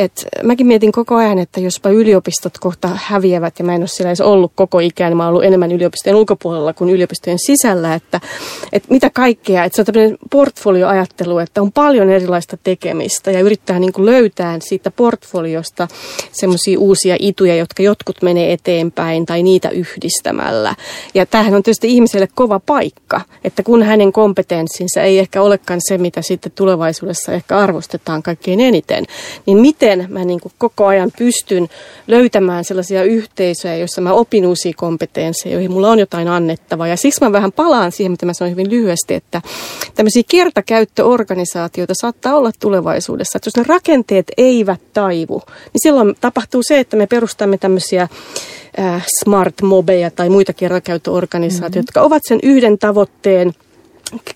et 0.01 0.27
mäkin 0.43 0.67
mietin 0.67 0.93
koko 0.93 1.17
ajan, 1.17 1.39
että 1.39 1.61
jospa 1.61 1.91
yliopistot 1.91 2.59
kohta 2.59 2.89
häviävät 2.95 3.59
ja 3.59 3.65
mä 3.65 3.75
en 3.75 3.81
ole 3.81 3.89
siellä 3.89 4.11
edes 4.11 4.21
ollut 4.21 4.53
koko 4.55 4.79
ikään, 4.79 5.17
mä 5.17 5.23
oon 5.23 5.29
ollut 5.29 5.45
enemmän 5.45 5.73
yliopistojen 5.73 6.17
ulkopuolella 6.17 6.73
kuin 6.73 6.91
yliopistojen 6.91 7.39
sisällä, 7.47 7.95
että, 7.95 8.21
että 8.73 8.89
mitä 8.91 9.11
kaikkea, 9.11 9.65
että 9.65 9.77
se 9.77 9.83
on 9.83 9.87
tämmöinen 9.87 10.19
portfolioajattelu, 10.31 11.39
että 11.39 11.63
on 11.63 11.73
paljon 11.73 12.11
erilaista 12.11 12.57
tekemistä 12.57 13.31
ja 13.31 13.41
yrittää 13.41 13.79
niin 13.79 13.93
kuin 13.93 14.07
löytää 14.07 14.59
siitä 14.61 14.91
portfoliosta 14.91 15.89
semmoisia 16.33 16.79
uusia 16.79 17.17
ituja, 17.19 17.57
jotka 17.57 17.83
jotkut 17.83 18.23
menee 18.23 18.53
eteenpäin 18.53 19.27
tai 19.27 19.43
niitä 19.43 19.69
yhdistämällä. 19.69 20.75
Ja 21.15 21.27
tämähän 21.27 21.55
on 21.55 21.63
tietysti 21.63 21.89
ihmiselle 21.89 22.29
kova 22.35 22.61
paikka, 22.61 23.21
että 23.45 23.63
kun 23.63 23.83
hänen 23.83 24.13
kompetenssinsa 24.13 25.03
ei 25.03 25.19
ehkä 25.19 25.43
olekaan 25.43 25.81
se, 25.89 25.99
mitä 25.99 26.23
sitten 26.23 26.53
tulevaisuudessa 26.55 27.33
ehkä 27.33 27.59
arvostetaan 27.59 28.23
kaikkein 28.23 28.61
eniten, 28.61 29.05
niin 29.47 29.59
miten 29.59 29.90
miten 29.97 30.13
mä 30.13 30.25
niin 30.25 30.41
kuin 30.41 30.53
koko 30.59 30.87
ajan 30.87 31.13
pystyn 31.19 31.69
löytämään 32.07 32.65
sellaisia 32.65 33.05
yhteisöjä, 33.05 33.77
joissa 33.77 34.01
mä 34.01 34.13
opin 34.13 34.47
uusia 34.47 34.73
kompetensseja, 34.77 35.53
joihin 35.53 35.73
mulla 35.73 35.91
on 35.91 35.99
jotain 35.99 36.29
annettavaa. 36.29 36.87
Ja 36.87 36.97
siksi 36.97 37.25
mä 37.25 37.33
vähän 37.33 37.53
palaan 37.53 37.93
siihen, 37.93 38.13
mitä 38.13 38.27
mä 38.27 38.33
sanoin 38.33 38.51
hyvin 38.51 38.71
lyhyesti, 38.71 39.15
että 39.15 39.43
tämmöisiä 39.95 40.23
kertakäyttöorganisaatioita 40.31 41.95
saattaa 42.01 42.35
olla 42.35 42.51
tulevaisuudessa. 42.61 43.37
Että 43.37 43.47
jos 43.49 43.57
ne 43.57 43.75
rakenteet 43.75 44.27
eivät 44.37 44.81
taivu, 44.93 45.43
niin 45.47 45.81
silloin 45.83 46.15
tapahtuu 46.21 46.63
se, 46.63 46.81
että 46.81 46.97
me 46.97 47.07
perustamme 47.07 47.59
tämmöisiä 47.59 48.09
äh, 48.79 49.07
smart 49.25 49.63
mobeja 49.63 50.11
tai 50.11 50.29
muita 50.29 50.53
kertakäyttöorganisaatioita, 50.53 51.79
mm-hmm. 51.79 51.81
jotka 51.81 52.03
ovat 52.03 52.23
sen 52.29 52.39
yhden 52.43 52.79
tavoitteen 52.79 53.53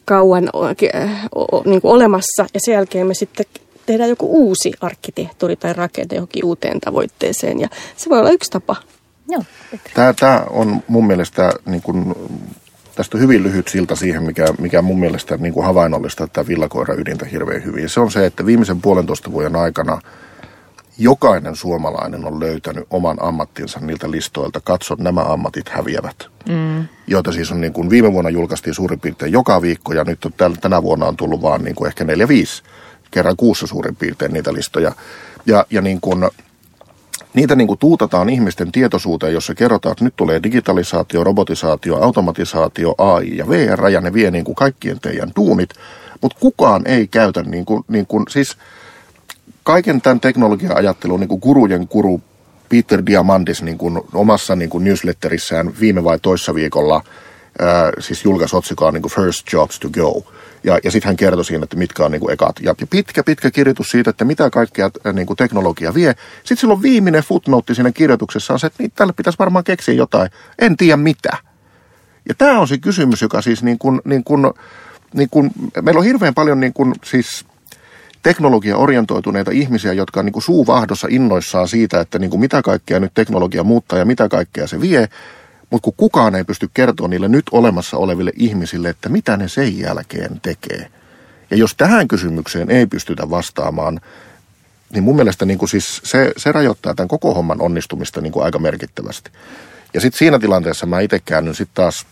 kauan 0.05 0.51
äh, 0.95 1.29
niin 1.65 1.81
kuin 1.81 1.93
olemassa 1.95 2.47
ja 2.55 2.61
sen 2.61 2.73
jälkeen 2.73 3.07
me 3.07 3.15
sitten 3.15 3.47
tehdään 3.87 4.11
joku 4.11 4.47
uusi 4.47 4.73
arkkitehtuuri 4.81 5.57
tai 5.57 5.73
rakente 5.73 6.15
johonkin 6.15 6.45
uuteen 6.45 6.81
tavoitteeseen 6.81 7.61
ja 7.61 7.69
se 7.97 8.11
voi 8.11 8.19
olla 8.19 8.31
yksi 8.31 8.51
tapa. 8.51 8.77
Joo, 9.29 9.45
Tämä, 9.95 10.13
tämä 10.13 10.45
on 10.51 10.83
mun 10.89 11.07
mielestä 11.07 11.53
niin 11.67 11.83
kuin, 11.83 12.15
tästä 12.95 13.17
on 13.17 13.23
hyvin 13.23 13.43
lyhyt 13.43 13.69
silta 13.69 13.97
siihen, 13.97 14.23
mikä, 14.23 14.47
mikä 14.59 14.83
mun 14.83 15.01
mielestä 15.01 15.37
niin 15.37 15.53
kuin 15.55 15.67
havainnollista 15.67 16.27
tätä 16.27 16.49
villakoira 16.49 16.95
ydintä 16.95 17.27
hirveän 17.27 17.65
hyvin. 17.65 17.89
Se 17.89 18.01
on 18.01 18.11
se, 18.11 18.27
että 18.27 18.47
viimeisen 18.47 18.81
puolentoista 18.81 19.33
vuoden 19.33 19.57
aikana 19.57 20.01
jokainen 20.99 21.57
suomalainen 21.57 22.25
on 22.25 22.41
löytänyt 22.41 22.87
oman 22.91 23.17
ammattinsa 23.21 23.81
niiltä 23.81 24.11
listoilta. 24.11 24.61
Katso, 24.61 24.95
nämä 24.99 25.21
ammatit 25.21 25.69
häviävät. 25.69 26.27
Mm. 26.49 26.89
Joita 27.07 27.33
siis 27.33 27.53
on 27.53 27.61
niin 27.61 27.73
kuin 27.73 27.91
viime 27.91 28.13
vuonna 28.13 28.31
julkaistiin 28.31 28.75
suurin 28.75 29.01
piirtein 29.01 29.33
joka 29.33 29.63
viikko 29.63 29.93
ja 29.93 30.05
nyt 30.05 30.25
on, 30.25 30.57
tänä 30.61 30.83
vuonna 30.83 31.07
on 31.07 31.17
tullut 31.17 31.43
vaan 31.43 31.65
niin 31.65 31.75
kuin 31.75 31.89
ehkä 31.89 32.05
neljä 32.05 32.29
viisi 32.29 32.63
kerran 33.15 33.37
kuussa 33.37 33.67
suurin 33.67 33.97
piirtein 33.97 34.33
niitä 34.33 34.53
listoja. 34.53 34.93
Ja, 35.47 35.67
ja 35.71 35.81
niin 35.81 36.01
kuin, 36.01 36.31
niitä 37.35 37.55
niin 37.55 37.69
kuin 37.69 37.79
tuutataan 37.79 38.29
ihmisten 38.29 38.73
tietoisuuteen, 38.73 39.33
jossa 39.33 39.55
kerrotaan, 39.55 39.93
että 39.93 40.05
nyt 40.05 40.17
tulee 40.17 40.43
digitalisaatio, 40.43 41.25
robotisaatio, 41.25 41.97
automatisaatio, 41.97 42.95
AI 42.99 43.37
ja 43.37 43.49
VR, 43.49 43.89
ja 43.89 44.01
ne 44.01 44.13
vie 44.13 44.31
niin 44.31 44.45
kuin 44.45 44.55
kaikkien 44.55 45.01
teidän 45.01 45.33
duunit, 45.37 45.71
mutta 46.21 46.39
kukaan 46.41 46.83
ei 46.87 47.09
käytä, 47.09 47.43
niin 47.43 47.65
kuin, 47.65 47.85
niin 47.89 48.07
kuin, 48.07 48.25
siis 48.29 48.57
kaiken 49.63 50.01
tämän 50.01 50.21
teknologia-ajattelun 50.21 51.21
niin 51.21 51.29
kuin 51.29 51.41
gurujen 51.41 51.87
guru 51.91 52.21
Peter 52.69 53.03
Diamandis 53.07 53.63
niin 53.63 53.79
kuin 53.79 54.01
omassa 54.15 54.57
niin 54.57 54.71
kuin 54.71 54.85
newsletterissään 54.85 55.73
viime 55.81 56.05
vai 56.05 56.19
toissa 56.19 56.55
viikolla 56.55 57.05
ää, 57.59 57.93
siis 57.99 58.25
julkaisi 58.25 58.57
otsikkoa 58.57 58.93
niin 58.93 59.03
kuin 59.03 59.13
First 59.13 59.53
Jobs 59.53 59.81
to 59.81 59.89
Go. 59.91 60.23
Ja, 60.65 60.79
ja 60.85 60.91
sitten 60.91 61.09
hän 61.09 61.17
kertoi 61.17 61.45
siinä, 61.45 61.65
että 61.65 61.77
mitkä 61.77 62.05
on 62.05 62.11
niin 62.11 62.21
kuin 62.21 62.33
ekat. 62.33 62.57
Ja, 62.63 62.75
pitkä, 62.91 63.23
pitkä 63.23 63.51
kirjoitus 63.51 63.89
siitä, 63.89 64.11
että 64.11 64.25
mitä 64.25 64.51
kaikkea 64.51 64.91
niin 65.13 65.27
kuin 65.27 65.37
teknologia 65.37 65.95
vie. 65.95 66.15
Sitten 66.39 66.57
silloin 66.57 66.83
viimeinen 66.83 67.23
footnote 67.23 67.75
siinä 67.75 67.93
kirjoituksessa 67.93 68.53
on 68.53 68.61
se, 68.61 68.67
että 68.67 68.83
niin, 68.83 68.93
tälle 68.95 69.13
pitäisi 69.13 69.39
varmaan 69.39 69.65
keksiä 69.65 69.95
jotain. 69.95 70.31
En 70.59 70.77
tiedä 70.77 70.97
mitä. 70.97 71.37
Ja 72.29 72.35
tämä 72.35 72.61
on 72.61 72.69
se 72.69 72.79
kysymys, 72.79 73.23
joka 73.23 73.43
siis 73.43 73.63
niin 73.63 73.79
kuin, 73.79 74.01
niin 74.05 74.25
kuin, 74.25 74.51
niin 75.15 75.29
kuin, 75.31 75.51
meillä 75.83 75.99
on 75.99 76.05
hirveän 76.05 76.35
paljon 76.35 76.61
niin 76.61 76.73
kuin, 76.73 76.95
siis 77.05 77.45
teknologia-orientoituneita 78.23 79.51
ihmisiä, 79.51 79.93
jotka 79.93 80.21
on 80.21 80.27
niin 80.27 80.33
kuin 80.33 80.43
suuvahdossa 80.43 81.09
innoissaan 81.11 81.69
siitä, 81.69 82.01
että 82.01 82.19
niin 82.19 82.31
kuin 82.31 82.41
mitä 82.41 82.63
kaikkea 82.63 83.01
nyt 83.01 83.15
teknologia 83.15 83.65
muuttaa 83.65 83.99
ja 83.99 84.05
mitä 84.05 84.29
kaikkea 84.29 84.67
se 84.67 84.81
vie. 84.81 85.09
Mutta 85.71 85.85
kun 85.85 85.95
kukaan 85.97 86.35
ei 86.35 86.45
pysty 86.45 86.71
kertoa 86.75 87.09
niille 87.09 87.29
nyt 87.29 87.45
olemassa 87.53 87.97
oleville 87.97 88.33
ihmisille, 88.37 88.89
että 88.89 89.09
mitä 89.09 89.37
ne 89.37 89.49
sen 89.49 89.79
jälkeen 89.79 90.41
tekee. 90.41 90.89
Ja 91.51 91.57
jos 91.57 91.75
tähän 91.75 92.09
kysymykseen 92.09 92.71
ei 92.71 92.87
pystytä 92.87 93.31
vastaamaan, 93.31 94.01
niin 94.93 95.05
mun 95.05 95.17
mielestä 95.17 95.45
niin 95.45 95.59
kuin 95.59 95.69
siis 95.69 96.01
se, 96.05 96.33
se 96.37 96.53
rajoittaa 96.53 96.95
tämän 96.95 97.09
koko 97.09 97.35
homman 97.35 97.61
onnistumista 97.61 98.21
niin 98.21 98.33
kuin 98.33 98.45
aika 98.45 98.59
merkittävästi. 98.59 99.31
Ja 99.95 100.01
sitten 100.01 100.19
siinä 100.19 100.39
tilanteessa 100.39 100.87
mä 100.87 101.01
itse 101.01 101.21
käännyn 101.25 101.55
sitten 101.55 101.75
taas 101.75 102.07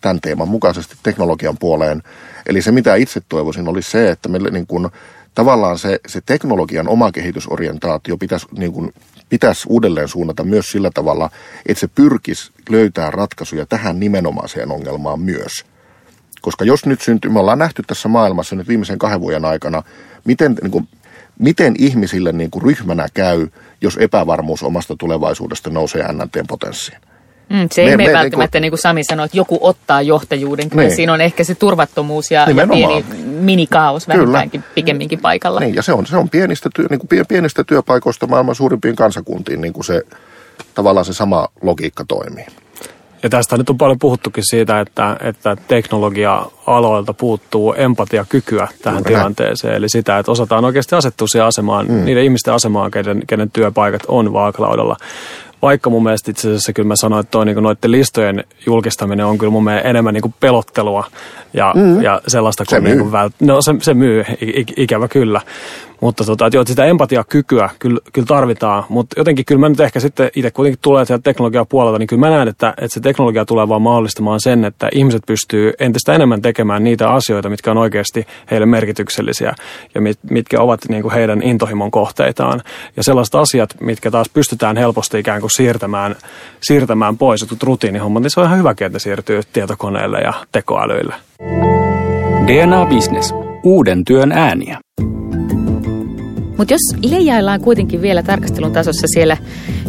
tämän 0.00 0.20
teeman 0.20 0.48
mukaisesti 0.48 0.96
teknologian 1.02 1.58
puoleen. 1.58 2.02
Eli 2.46 2.62
se, 2.62 2.72
mitä 2.72 2.94
itse 2.94 3.22
toivoisin, 3.28 3.68
oli 3.68 3.82
se, 3.82 4.10
että 4.10 4.28
meille 4.28 4.50
niin 4.50 4.66
kuin, 4.66 4.88
tavallaan 5.36 5.78
se, 5.78 6.00
se 6.08 6.20
teknologian 6.26 6.88
oma 6.88 7.12
kehitysorientaatio 7.12 8.16
pitäisi, 8.16 8.46
niin 8.58 8.72
kuin, 8.72 8.92
pitäisi 9.28 9.66
uudelleen 9.68 10.08
suunnata 10.08 10.44
myös 10.44 10.66
sillä 10.66 10.90
tavalla, 10.94 11.30
että 11.66 11.80
se 11.80 11.88
pyrkisi 11.88 12.52
löytää 12.70 13.10
ratkaisuja 13.10 13.66
tähän 13.66 14.00
nimenomaiseen 14.00 14.72
ongelmaan 14.72 15.20
myös. 15.20 15.52
Koska 16.40 16.64
jos 16.64 16.86
nyt 16.86 17.00
syntyy, 17.00 17.30
me 17.30 17.40
ollaan 17.40 17.58
nähty 17.58 17.82
tässä 17.86 18.08
maailmassa 18.08 18.56
nyt 18.56 18.68
viimeisen 18.68 18.98
kahden 18.98 19.20
vuoden 19.20 19.44
aikana, 19.44 19.82
miten, 20.24 20.56
niin 20.62 20.70
kuin, 20.70 20.88
miten 21.38 21.74
ihmisille 21.78 22.32
niin 22.32 22.50
kuin 22.50 22.62
ryhmänä 22.62 23.06
käy, 23.14 23.48
jos 23.80 23.96
epävarmuus 23.96 24.62
omasta 24.62 24.96
tulevaisuudesta 24.98 25.70
nousee 25.70 26.12
NNTn 26.12 26.46
potenssiin. 26.48 26.98
Mm, 27.48 27.68
se 27.72 27.82
ei 27.82 27.96
me, 27.96 28.06
me 28.06 28.12
välttämättä, 28.12 28.38
niin 28.38 28.50
kuin, 28.50 28.62
niin 28.62 28.70
kuin 28.70 28.78
Sami 28.78 29.04
sanoi, 29.04 29.24
että 29.24 29.36
joku 29.36 29.58
ottaa 29.60 30.02
johtajuuden. 30.02 30.70
Kyllä 30.70 30.82
niin. 30.82 30.96
siinä 30.96 31.12
on 31.12 31.20
ehkä 31.20 31.44
se 31.44 31.54
turvattomuus 31.54 32.30
ja, 32.30 32.46
ja 32.50 32.66
pieni 32.66 33.04
minikaos 33.24 34.08
vähintäänkin 34.08 34.64
pikemminkin 34.74 35.18
paikalla. 35.18 35.60
Niin, 35.60 35.74
ja 35.74 35.82
se 35.82 35.92
on, 35.92 36.06
se 36.06 36.16
on 36.16 36.30
pienistä, 36.30 36.70
työ, 36.74 36.86
niin 36.90 37.00
kuin 37.00 37.26
pienistä 37.28 37.64
työpaikoista 37.64 38.26
maailman 38.26 38.54
suurimpiin 38.54 38.96
kansakuntiin 38.96 39.60
niin 39.60 39.72
kuin 39.72 39.84
se, 39.84 40.02
tavallaan 40.74 41.04
se 41.04 41.12
sama 41.12 41.48
logiikka 41.62 42.04
toimii. 42.08 42.46
Ja 43.22 43.30
tästä 43.30 43.56
nyt 43.56 43.70
on 43.70 43.78
paljon 43.78 43.98
puhuttukin 43.98 44.44
siitä, 44.46 44.80
että, 44.80 45.16
että 45.20 45.56
teknologia-aloilta 45.68 47.14
puuttuu 47.14 47.74
empatiakykyä 47.76 48.68
tähän 48.82 48.98
Juuri 48.98 49.14
tilanteeseen. 49.14 49.70
Näin. 49.70 49.78
Eli 49.78 49.88
sitä, 49.88 50.18
että 50.18 50.32
osataan 50.32 50.64
oikeasti 50.64 50.94
asettua 50.94 51.28
siihen 51.28 51.46
asemaan, 51.46 51.86
mm. 51.86 52.04
niiden 52.04 52.24
ihmisten 52.24 52.54
asemaan, 52.54 52.90
kenen, 52.90 53.22
kenen 53.26 53.50
työpaikat 53.50 54.02
on 54.08 54.32
vaakalaudalla. 54.32 54.96
Vaikka 55.62 55.90
mun 55.90 56.02
mielestä 56.02 56.30
itse 56.30 56.48
asiassa 56.48 56.72
kyllä 56.72 56.86
mä 56.86 56.96
sanoin, 56.96 57.20
että 57.20 57.30
toi, 57.30 57.46
niin 57.46 57.62
noiden 57.62 57.92
listojen 57.92 58.44
julkistaminen 58.66 59.26
on 59.26 59.38
kyllä 59.38 59.50
mun 59.50 59.64
mielestä 59.64 59.88
enemmän 59.88 60.14
niin 60.14 60.34
pelottelua 60.40 61.04
ja, 61.52 61.72
mm. 61.76 62.02
ja 62.02 62.20
sellaista 62.28 62.64
kuin, 62.64 62.70
se 62.70 62.80
niin 62.80 62.98
kuin 62.98 63.12
vält... 63.12 63.32
No 63.40 63.62
se, 63.62 63.74
se 63.80 63.94
myy, 63.94 64.24
ikävä 64.76 65.08
kyllä. 65.08 65.40
Mutta 66.00 66.24
tota, 66.24 66.46
että 66.46 66.56
joo, 66.56 66.64
sitä 66.66 66.84
empatiakykyä 66.84 67.70
kyllä, 67.78 68.00
kyllä 68.12 68.26
tarvitaan, 68.26 68.84
mutta 68.88 69.20
jotenkin 69.20 69.44
kyllä 69.44 69.60
mä 69.60 69.68
nyt 69.68 69.80
ehkä 69.80 70.00
sitten 70.00 70.30
itse 70.36 70.50
kuitenkin 70.50 70.78
tulee 70.82 71.04
sieltä 71.04 71.22
teknologian 71.22 71.66
puolelta, 71.68 71.98
niin 71.98 72.06
kyllä 72.06 72.20
mä 72.20 72.30
näen, 72.30 72.48
että, 72.48 72.68
että 72.68 72.94
se 72.94 73.00
teknologia 73.00 73.44
tulee 73.44 73.68
vaan 73.68 73.82
mahdollistamaan 73.82 74.40
sen, 74.40 74.64
että 74.64 74.88
ihmiset 74.94 75.22
pystyy 75.26 75.72
entistä 75.80 76.14
enemmän 76.14 76.42
tekemään 76.42 76.84
niitä 76.84 77.10
asioita, 77.10 77.48
mitkä 77.48 77.70
on 77.70 77.78
oikeasti 77.78 78.26
heille 78.50 78.66
merkityksellisiä 78.66 79.54
ja 79.94 80.00
mit, 80.00 80.18
mitkä 80.30 80.60
ovat 80.60 80.80
niin 80.88 81.02
kuin 81.02 81.14
heidän 81.14 81.42
intohimon 81.42 81.90
kohteitaan. 81.90 82.62
Ja 82.96 83.02
sellaiset 83.02 83.34
asiat, 83.34 83.74
mitkä 83.80 84.10
taas 84.10 84.28
pystytään 84.28 84.76
helposti 84.76 85.18
ikään 85.18 85.40
kuin 85.40 85.50
siirtämään, 85.50 86.16
siirtämään 86.60 87.18
pois, 87.18 87.42
että 87.42 87.56
rutiinihommat, 87.62 88.22
niin 88.22 88.30
se 88.30 88.40
on 88.40 88.46
ihan 88.46 88.58
hyvä, 88.58 88.74
että 88.80 88.98
siirtyy 88.98 89.40
tietokoneelle 89.52 90.18
ja 90.18 90.32
tekoälyille. 90.52 91.14
DNA 92.46 92.86
Business. 92.86 93.34
Uuden 93.62 94.04
työn 94.04 94.32
ääniä. 94.32 94.85
Mutta 96.56 96.74
jos 96.74 97.10
leijaillaan 97.10 97.60
kuitenkin 97.60 98.02
vielä 98.02 98.22
tarkastelun 98.22 98.72
tasossa 98.72 99.06
siellä 99.14 99.36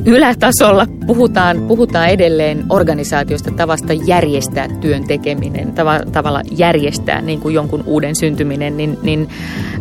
ylätasolla, 0.05 0.85
puhutaan, 1.07 1.61
puhutaan 1.67 2.09
edelleen 2.09 2.65
organisaatiosta 2.69 3.51
tavasta 3.51 3.93
järjestää 3.93 4.67
työn 4.81 5.07
tekeminen, 5.07 5.73
tava, 5.73 5.99
tavalla 6.11 6.41
järjestää 6.51 7.21
niin 7.21 7.39
kuin 7.39 7.55
jonkun 7.55 7.83
uuden 7.85 8.15
syntyminen, 8.15 8.77
niin, 8.77 8.97
niin 9.03 9.29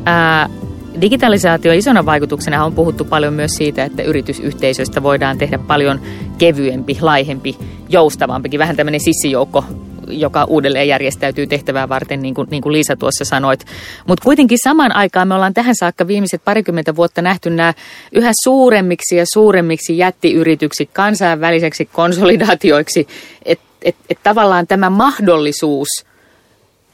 ää, 0.05 0.49
Digitalisaatio 1.01 1.72
isona 1.72 2.07
vaikutuksena 2.07 2.64
on 2.64 2.72
puhuttu 2.72 3.05
paljon 3.05 3.35
myös 3.35 3.51
siitä, 3.53 3.85
että 3.85 4.03
yritysyhteisöstä 4.03 5.03
voidaan 5.03 5.38
tehdä 5.38 5.59
paljon 5.59 6.01
kevyempi, 6.38 6.99
laihempi, 7.01 7.57
joustavampikin, 7.88 8.61
vähän 8.61 8.77
tämmöinen 8.77 9.01
sissijoukko 9.01 9.64
joka 10.08 10.44
uudelleen 10.44 10.88
järjestäytyy 10.88 11.46
tehtävää 11.46 11.88
varten, 11.88 12.22
niin 12.22 12.34
kuin, 12.34 12.48
niin 12.50 12.62
kuin 12.62 12.72
Liisa 12.72 12.96
tuossa 12.96 13.24
sanoit. 13.24 13.66
Mutta 14.06 14.24
kuitenkin 14.24 14.58
samaan 14.64 14.96
aikaan 14.96 15.28
me 15.28 15.34
ollaan 15.34 15.54
tähän 15.54 15.74
saakka 15.78 16.06
viimeiset 16.06 16.44
parikymmentä 16.44 16.96
vuotta 16.96 17.22
nähty 17.22 17.50
nämä 17.50 17.74
yhä 18.12 18.30
suuremmiksi 18.42 19.16
ja 19.16 19.24
suuremmiksi 19.32 19.98
jättiyrityksiksi, 19.98 20.90
kansainväliseksi 20.92 21.84
konsolidaatioiksi, 21.84 23.06
että 23.44 23.66
et, 23.82 23.96
et 24.10 24.18
tavallaan 24.22 24.66
tämä 24.66 24.90
mahdollisuus 24.90 25.88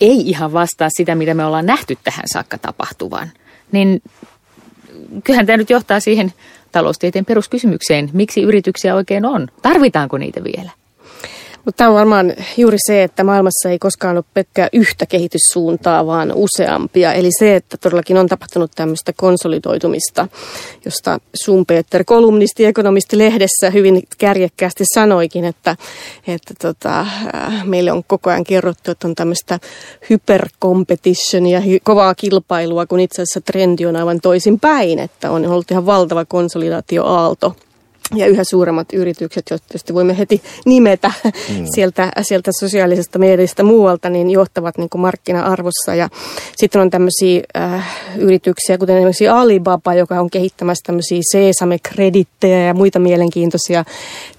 ei 0.00 0.28
ihan 0.28 0.52
vastaa 0.52 0.88
sitä, 0.96 1.14
mitä 1.14 1.34
me 1.34 1.44
ollaan 1.44 1.66
nähty 1.66 1.98
tähän 2.04 2.24
saakka 2.32 2.58
tapahtuvan. 2.58 3.30
Niin 3.72 4.02
kyllähän 5.24 5.46
tämä 5.46 5.56
nyt 5.56 5.70
johtaa 5.70 6.00
siihen 6.00 6.32
taloustieteen 6.72 7.24
peruskysymykseen, 7.24 8.10
miksi 8.12 8.42
yrityksiä 8.42 8.94
oikein 8.94 9.24
on? 9.24 9.48
Tarvitaanko 9.62 10.18
niitä 10.18 10.44
vielä? 10.44 10.70
Mutta 11.64 11.78
tämä 11.78 11.90
on 11.90 11.96
varmaan 11.96 12.34
juuri 12.56 12.76
se, 12.86 13.02
että 13.02 13.24
maailmassa 13.24 13.70
ei 13.70 13.78
koskaan 13.78 14.16
ole 14.16 14.24
pelkkää 14.34 14.68
yhtä 14.72 15.06
kehityssuuntaa, 15.06 16.06
vaan 16.06 16.32
useampia. 16.34 17.12
Eli 17.12 17.28
se, 17.38 17.56
että 17.56 17.76
todellakin 17.76 18.16
on 18.16 18.28
tapahtunut 18.28 18.70
tämmöistä 18.74 19.12
konsolidoitumista, 19.16 20.28
josta 20.84 21.18
Sumpeter, 21.34 22.04
kolumnisti 22.04 22.64
ekonomisti 22.64 23.18
lehdessä 23.18 23.70
hyvin 23.70 24.02
kärjekkäästi 24.18 24.84
sanoikin, 24.94 25.44
että, 25.44 25.76
että 26.26 26.54
tota, 26.62 27.00
äh, 27.00 27.66
meille 27.66 27.92
on 27.92 28.04
koko 28.06 28.30
ajan 28.30 28.44
kerrottu, 28.44 28.90
että 28.90 29.08
on 29.08 29.14
tämmöistä 29.14 29.58
hypercompetitionia, 30.10 31.62
kovaa 31.82 32.14
kilpailua, 32.14 32.86
kun 32.86 33.00
itse 33.00 33.22
asiassa 33.22 33.40
trendi 33.40 33.86
on 33.86 33.96
aivan 33.96 34.20
toisin 34.20 34.60
päin, 34.60 34.98
että 34.98 35.30
on 35.30 35.46
ollut 35.46 35.70
ihan 35.70 35.86
valtava 35.86 36.24
konsolidaatioaalto 36.24 37.56
ja 38.14 38.26
yhä 38.26 38.42
suuremmat 38.50 38.92
yritykset, 38.92 39.44
tietysti 39.44 39.94
voimme 39.94 40.18
heti 40.18 40.42
nimetä 40.66 41.12
mm. 41.24 41.66
sieltä, 41.74 42.12
sieltä 42.22 42.50
sosiaalisesta 42.60 43.18
mediasta 43.18 43.62
muualta, 43.62 44.10
niin 44.10 44.30
johtavat 44.30 44.78
niin 44.78 44.90
kuin 44.90 45.02
markkina-arvossa. 45.02 45.94
Ja 45.94 46.08
sitten 46.56 46.80
on 46.80 46.90
tämmöisiä 46.90 47.42
äh, 47.56 47.88
yrityksiä, 48.18 48.78
kuten 48.78 48.96
esimerkiksi 48.96 49.28
Alibaba, 49.28 49.94
joka 49.94 50.20
on 50.20 50.30
kehittämässä 50.30 50.82
tämmöisiä 50.86 51.20
Sesame-kredittejä 51.32 52.66
ja 52.66 52.74
muita 52.74 52.98
mielenkiintoisia 52.98 53.84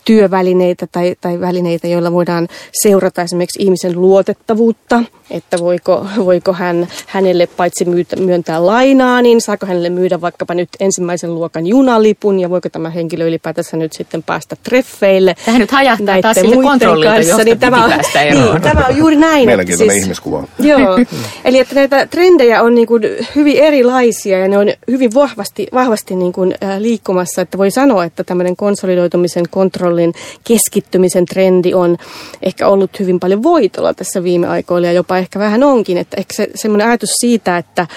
työvälineitä 0.06 0.88
tai, 0.92 1.16
tai 1.22 1.40
välineitä, 1.40 1.88
joilla 1.88 2.12
voidaan 2.12 2.48
seurata 2.84 3.22
esimerkiksi 3.22 3.64
ihmisen 3.64 4.02
luotettavuutta, 4.02 5.04
että 5.32 5.58
voiko, 5.60 6.06
voiko 6.26 6.54
hän 6.54 6.88
hänelle 7.08 7.48
paitsi 7.48 7.86
myytä, 7.86 8.16
myöntää 8.16 8.66
lainaa, 8.66 9.22
niin 9.22 9.42
saako 9.42 9.66
hänelle 9.66 9.90
myydä 9.90 10.22
vaikkapa 10.22 10.54
nyt 10.54 10.70
ensimmäisen 10.80 11.36
luokan 11.36 11.68
junalipun 11.68 12.40
ja 12.40 12.50
voiko 12.50 12.70
tämä 12.70 12.90
henkilö 12.90 13.28
ylipäätänsä 13.28 13.78
nyt 13.78 13.94
sitten 13.94 14.24
päästä 14.24 14.56
treffeille. 14.64 15.36
Tähän 15.46 15.62
nyt 15.62 15.72
hajahtaa 15.72 16.22
taas 16.22 16.38
sille 16.38 16.56
kontrollilta, 16.64 17.16
kanssa, 17.16 17.44
niin 17.44 17.60
tämä, 17.60 17.86
on, 17.86 17.90
niin, 17.90 18.62
tämä 18.62 18.86
on 18.90 18.98
juuri 18.98 19.16
näin. 19.16 19.46
Mielenkiintoinen 19.46 19.94
siis, 19.94 20.04
ihmiskuva. 20.04 20.44
Joo, 20.60 20.98
eli 21.46 21.60
että 21.60 21.76
näitä 21.76 22.06
trendejä 22.06 22.62
on 22.62 22.76
niin 22.76 22.88
kuin 22.88 23.04
hyvin 23.36 23.58
erilaisia 23.58 24.40
ja 24.40 24.48
ne 24.48 24.58
on 24.58 24.68
hyvin 24.92 25.14
vahvasti, 25.14 25.68
vahvasti 25.74 26.16
niin 26.16 26.34
kuin, 26.34 26.56
liikkumassa, 26.80 27.42
että 27.42 27.58
voi 27.58 27.72
sanoa, 27.72 28.06
että 28.06 28.24
tämmöinen 28.24 28.56
konsolidoitumisen 28.56 29.46
kontrolli 29.50 29.93
kontrollin 29.94 30.14
keskittymisen 30.44 31.26
trendi 31.26 31.74
on 31.74 31.98
ehkä 32.42 32.68
ollut 32.68 33.00
hyvin 33.00 33.20
paljon 33.20 33.44
voitolla 33.44 33.94
tässä 33.94 34.24
viime 34.24 34.48
aikoina 34.48 34.88
ja 34.88 34.94
jopa 34.94 35.18
ehkä 35.18 35.40
vähän 35.40 35.64
onkin. 35.64 35.98
Että 35.98 36.18
ehkä 36.20 36.34
se, 36.34 36.48
semmoinen 36.56 36.88
ajatus 36.88 37.10
siitä, 37.20 37.58
että 37.58 37.88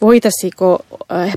voitaisiko, 0.00 0.78
äh, 1.12 1.34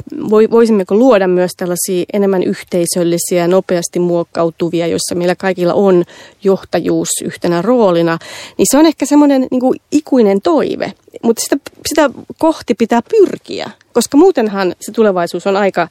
voisimmeko 0.51 0.95
luoda 0.95 1.27
myös 1.27 1.51
tällaisia 1.57 2.05
enemmän 2.13 2.43
yhteisöllisiä, 2.43 3.47
nopeasti 3.47 3.99
muokkautuvia, 3.99 4.87
joissa 4.87 5.15
meillä 5.15 5.35
kaikilla 5.35 5.73
on 5.73 6.03
johtajuus 6.43 7.09
yhtenä 7.23 7.61
roolina, 7.61 8.17
niin 8.57 8.65
se 8.71 8.77
on 8.77 8.85
ehkä 8.85 9.05
semmoinen 9.05 9.47
niin 9.51 9.61
kuin 9.61 9.79
ikuinen 9.91 10.41
toive. 10.41 10.93
Mutta 11.23 11.41
sitä, 11.41 11.57
sitä 11.87 12.09
kohti 12.37 12.73
pitää 12.73 13.01
pyrkiä, 13.09 13.71
koska 13.93 14.17
muutenhan 14.17 14.75
se 14.81 14.91
tulevaisuus 14.91 15.47
on 15.47 15.57
aika, 15.57 15.87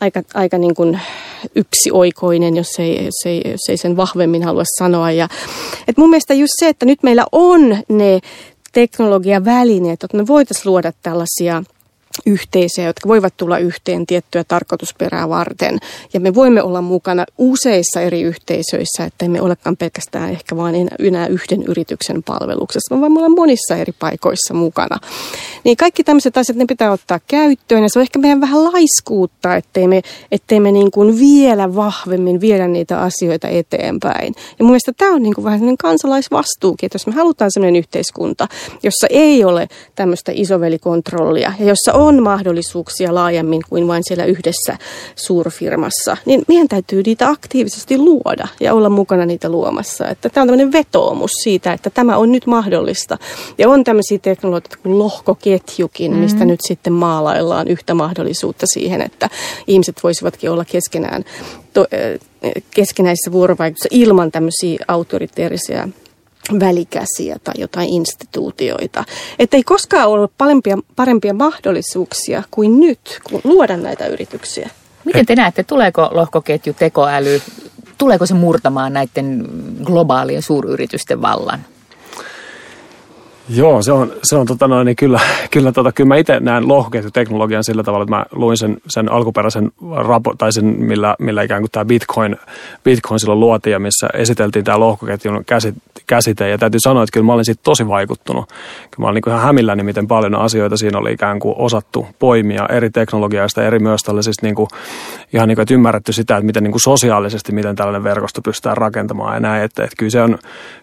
aika, 0.00 0.22
aika 0.34 0.58
niin 0.58 0.74
kuin 0.74 1.00
yksioikoinen, 1.54 2.56
jos 2.56 2.68
ei, 2.78 3.04
jos, 3.04 3.26
ei, 3.26 3.42
jos 3.50 3.68
ei 3.68 3.76
sen 3.76 3.96
vahvemmin 3.96 4.44
halua 4.44 4.64
sanoa. 4.78 5.10
Ja, 5.10 5.28
et 5.88 5.96
mun 5.96 6.10
mielestä 6.10 6.34
just 6.34 6.52
se, 6.58 6.68
että 6.68 6.86
nyt 6.86 7.02
meillä 7.02 7.24
on 7.32 7.76
ne 7.88 8.20
teknologian 8.72 9.44
välineet, 9.44 10.04
että 10.04 10.16
me 10.16 10.26
voitaisiin 10.26 10.70
luoda 10.70 10.92
tällaisia– 11.02 11.62
yhteisöjä, 12.26 12.86
jotka 12.86 13.08
voivat 13.08 13.36
tulla 13.36 13.58
yhteen 13.58 14.06
tiettyä 14.06 14.44
tarkoitusperää 14.44 15.28
varten. 15.28 15.78
Ja 16.12 16.20
me 16.20 16.34
voimme 16.34 16.62
olla 16.62 16.80
mukana 16.80 17.24
useissa 17.38 18.00
eri 18.00 18.22
yhteisöissä, 18.22 19.04
että 19.04 19.24
emme 19.24 19.40
olekaan 19.40 19.76
pelkästään 19.76 20.30
ehkä 20.30 20.56
vain 20.56 20.88
enää 20.98 21.26
yhden 21.26 21.62
yrityksen 21.62 22.22
palveluksessa, 22.22 22.90
vaan 22.90 23.00
voimme 23.00 23.18
olla 23.18 23.28
monissa 23.28 23.76
eri 23.76 23.92
paikoissa 23.98 24.54
mukana. 24.54 24.98
Niin 25.64 25.76
kaikki 25.76 26.04
tämmöiset 26.04 26.36
asiat, 26.36 26.58
ne 26.58 26.64
pitää 26.66 26.92
ottaa 26.92 27.20
käyttöön 27.26 27.82
ja 27.82 27.88
se 27.88 27.98
on 27.98 28.02
ehkä 28.02 28.18
meidän 28.18 28.40
vähän 28.40 28.64
laiskuutta, 28.64 29.56
ettei 29.56 29.88
me, 29.88 30.02
ettei 30.32 30.60
me 30.60 30.72
niin 30.72 30.90
kuin 30.90 31.18
vielä 31.18 31.74
vahvemmin 31.74 32.40
viedä 32.40 32.68
niitä 32.68 33.00
asioita 33.00 33.48
eteenpäin. 33.48 34.34
Ja 34.58 34.64
mun 34.64 34.70
mielestä 34.70 34.92
tämä 34.92 35.14
on 35.14 35.22
niin 35.22 35.34
kuin 35.34 35.44
vähän 35.44 35.58
sellainen 35.58 35.78
kansalaisvastuukin, 35.78 36.86
että 36.86 36.96
jos 36.96 37.06
me 37.06 37.12
halutaan 37.12 37.50
sellainen 37.50 37.78
yhteiskunta, 37.78 38.48
jossa 38.82 39.06
ei 39.10 39.44
ole 39.44 39.68
tämmöistä 39.94 40.32
isovelikontrollia 40.34 41.52
ja 41.58 41.66
jossa 41.66 41.92
on 41.92 42.03
on 42.04 42.22
mahdollisuuksia 42.22 43.14
laajemmin 43.14 43.62
kuin 43.68 43.88
vain 43.88 44.02
siellä 44.06 44.24
yhdessä 44.24 44.78
suurfirmassa, 45.16 46.16
niin 46.24 46.42
meidän 46.48 46.68
täytyy 46.68 47.02
niitä 47.06 47.28
aktiivisesti 47.28 47.98
luoda 47.98 48.48
ja 48.60 48.74
olla 48.74 48.88
mukana 48.88 49.26
niitä 49.26 49.48
luomassa. 49.48 50.08
Että 50.08 50.28
tämä 50.28 50.42
on 50.42 50.48
tämmöinen 50.48 50.72
vetoomus 50.72 51.30
siitä, 51.42 51.72
että 51.72 51.90
tämä 51.90 52.16
on 52.16 52.32
nyt 52.32 52.46
mahdollista. 52.46 53.18
Ja 53.58 53.68
on 53.68 53.84
tämmöisiä 53.84 54.18
teknologioita 54.18 54.76
kuin 54.82 54.98
lohkoketjukin, 54.98 56.10
mm-hmm. 56.10 56.24
mistä 56.24 56.44
nyt 56.44 56.60
sitten 56.62 56.92
maalaillaan 56.92 57.68
yhtä 57.68 57.94
mahdollisuutta 57.94 58.66
siihen, 58.74 59.02
että 59.02 59.30
ihmiset 59.66 59.96
voisivatkin 60.02 60.50
olla 60.50 60.64
keskenään 60.64 61.24
to, 61.72 61.86
keskenäisessä 62.70 63.32
vuorovaikutuksessa 63.32 63.96
ilman 64.02 64.32
tämmöisiä 64.32 64.84
autoriteerisia 64.88 65.88
välikäsiä 66.60 67.36
tai 67.44 67.54
jotain 67.58 67.88
instituutioita. 67.88 69.04
Että 69.38 69.56
ei 69.56 69.62
koskaan 69.62 70.08
ollut 70.08 70.32
parempia, 70.38 70.78
parempia 70.96 71.34
mahdollisuuksia 71.34 72.42
kuin 72.50 72.80
nyt, 72.80 73.20
kun 73.30 73.40
luoda 73.44 73.76
näitä 73.76 74.06
yrityksiä. 74.06 74.70
Miten 75.04 75.26
te 75.26 75.36
näette, 75.36 75.62
tuleeko 75.62 76.08
lohkoketju, 76.12 76.72
tekoäly, 76.72 77.42
tuleeko 77.98 78.26
se 78.26 78.34
murtamaan 78.34 78.92
näiden 78.92 79.48
globaalien 79.84 80.42
suuryritysten 80.42 81.22
vallan? 81.22 81.60
Joo, 83.48 83.82
se 83.82 83.92
on, 83.92 84.12
se 84.22 84.36
on 84.36 84.46
tota 84.46 84.68
noin, 84.68 84.84
niin 84.84 84.96
kyllä, 84.96 85.20
kyllä, 85.50 85.72
tota, 85.72 85.92
kyllä 85.92 86.08
mä 86.08 86.16
itse 86.16 86.40
näen 86.40 86.68
lohkoketjuteknologian 86.68 87.64
sillä 87.64 87.82
tavalla, 87.82 88.02
että 88.02 88.16
mä 88.16 88.24
luin 88.32 88.56
sen, 88.56 88.76
sen 88.88 89.12
alkuperäisen 89.12 89.72
rapo, 89.96 90.34
tai 90.38 90.52
sen, 90.52 90.64
millä, 90.64 91.16
millä 91.18 91.42
ikään 91.42 91.62
kuin 91.62 91.70
tämä 91.70 91.84
Bitcoin, 91.84 92.36
Bitcoin 92.84 93.20
silloin 93.20 93.40
luotiin 93.40 93.72
ja 93.72 93.78
missä 93.78 94.08
esiteltiin 94.14 94.64
tämä 94.64 94.80
lohkoketjun 94.80 95.44
käsit, 95.46 95.74
käsite. 96.06 96.48
Ja 96.48 96.58
täytyy 96.58 96.80
sanoa, 96.80 97.02
että 97.02 97.12
kyllä 97.12 97.26
mä 97.26 97.32
olin 97.32 97.44
siitä 97.44 97.60
tosi 97.64 97.88
vaikuttunut. 97.88 98.48
Kyllä 98.90 98.98
mä 98.98 99.06
olin 99.06 99.22
niin 99.24 99.34
ihan 99.34 99.46
hämilläni, 99.46 99.82
miten 99.82 100.08
paljon 100.08 100.34
asioita 100.34 100.76
siinä 100.76 100.98
oli 100.98 101.12
ikään 101.12 101.38
kuin 101.38 101.54
osattu 101.58 102.06
poimia 102.18 102.66
eri 102.66 102.90
teknologiasta, 102.90 103.62
eri 103.62 103.78
myös 103.78 104.02
tällaisista 104.02 104.46
niin 104.46 104.54
kuin, 104.54 104.68
ihan 105.32 105.48
niin 105.48 105.56
kuin, 105.56 105.62
että 105.62 105.74
ymmärretty 105.74 106.12
sitä, 106.12 106.36
että 106.36 106.46
miten 106.46 106.62
niin 106.62 106.72
kuin 106.72 106.82
sosiaalisesti, 106.82 107.52
miten 107.52 107.76
tällainen 107.76 108.04
verkosto 108.04 108.42
pystytään 108.42 108.76
rakentamaan 108.76 109.34
ja 109.34 109.40
näin. 109.40 109.62
Että, 109.62 109.84
että 109.84 109.96
kyllä, 109.98 110.10
se 110.10 110.22
on, 110.22 110.38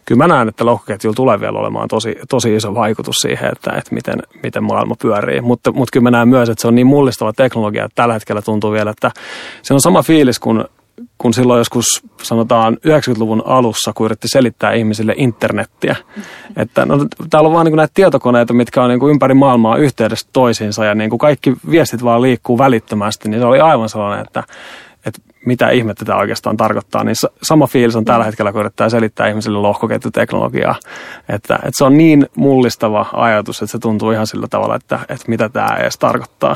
kyllä 0.05 0.23
mä 0.23 0.33
näen, 0.33 0.49
että 0.49 0.65
lohkoketjulla 0.65 1.15
tulee 1.15 1.39
vielä 1.39 1.59
olemaan 1.59 1.87
tosi, 1.87 2.15
tosi 2.29 2.50
iso 2.55 2.75
vaikutus 2.75 3.15
siihen, 3.15 3.51
että, 3.51 3.71
että 3.77 3.95
miten, 3.95 4.19
miten 4.43 4.63
maailma 4.63 4.95
pyörii. 5.01 5.41
Mutta, 5.41 5.71
mutta 5.71 5.91
kyllä 5.93 6.03
mä 6.03 6.11
näen 6.11 6.27
myös, 6.27 6.49
että 6.49 6.61
se 6.61 6.67
on 6.67 6.75
niin 6.75 6.87
mullistava 6.87 7.33
teknologia, 7.33 7.85
että 7.85 7.95
tällä 7.95 8.13
hetkellä 8.13 8.41
tuntuu 8.41 8.71
vielä, 8.71 8.91
että 8.91 9.11
se 9.61 9.73
on 9.73 9.81
sama 9.81 10.03
fiilis 10.03 10.39
kuin 10.39 10.63
kun 11.17 11.33
silloin 11.33 11.57
joskus 11.57 11.85
sanotaan 12.23 12.77
90-luvun 12.87 13.43
alussa, 13.45 13.91
kun 13.95 14.05
yritti 14.05 14.27
selittää 14.31 14.73
ihmisille 14.73 15.13
internettiä. 15.17 15.95
Että 16.57 16.85
no, 16.85 17.05
täällä 17.29 17.47
on 17.47 17.53
vaan 17.53 17.65
niin 17.65 17.75
näitä 17.75 17.91
tietokoneita, 17.93 18.53
mitkä 18.53 18.83
on 18.83 18.89
niin 18.89 18.99
kuin 18.99 19.11
ympäri 19.11 19.33
maailmaa 19.33 19.77
yhteydessä 19.77 20.29
toisiinsa 20.33 20.85
ja 20.85 20.95
niin 20.95 21.09
kuin 21.09 21.19
kaikki 21.19 21.53
viestit 21.69 22.03
vaan 22.03 22.21
liikkuu 22.21 22.57
välittömästi, 22.57 23.29
niin 23.29 23.41
se 23.41 23.45
oli 23.45 23.59
aivan 23.59 23.89
sellainen, 23.89 24.25
että, 24.25 24.39
että 24.39 24.53
mitä 25.45 25.69
ihmettä 25.69 26.05
tämä 26.05 26.19
oikeastaan 26.19 26.57
tarkoittaa. 26.57 27.03
Niin 27.03 27.15
sama 27.43 27.67
fiilis 27.67 27.95
on 27.95 28.05
tällä 28.05 28.25
hetkellä, 28.25 28.51
kun 28.51 28.61
yrittää 28.61 28.89
selittää 28.89 29.27
ihmisille 29.27 29.57
lohkoketjuteknologiaa. 29.57 30.75
Että, 31.29 31.55
että 31.55 31.71
se 31.77 31.83
on 31.83 31.97
niin 31.97 32.25
mullistava 32.35 33.05
ajatus, 33.13 33.61
että 33.61 33.71
se 33.71 33.79
tuntuu 33.79 34.11
ihan 34.11 34.27
sillä 34.27 34.47
tavalla, 34.49 34.75
että, 34.75 34.99
että 35.09 35.25
mitä 35.27 35.49
tämä 35.49 35.75
edes 35.79 35.97
tarkoittaa. 35.97 36.55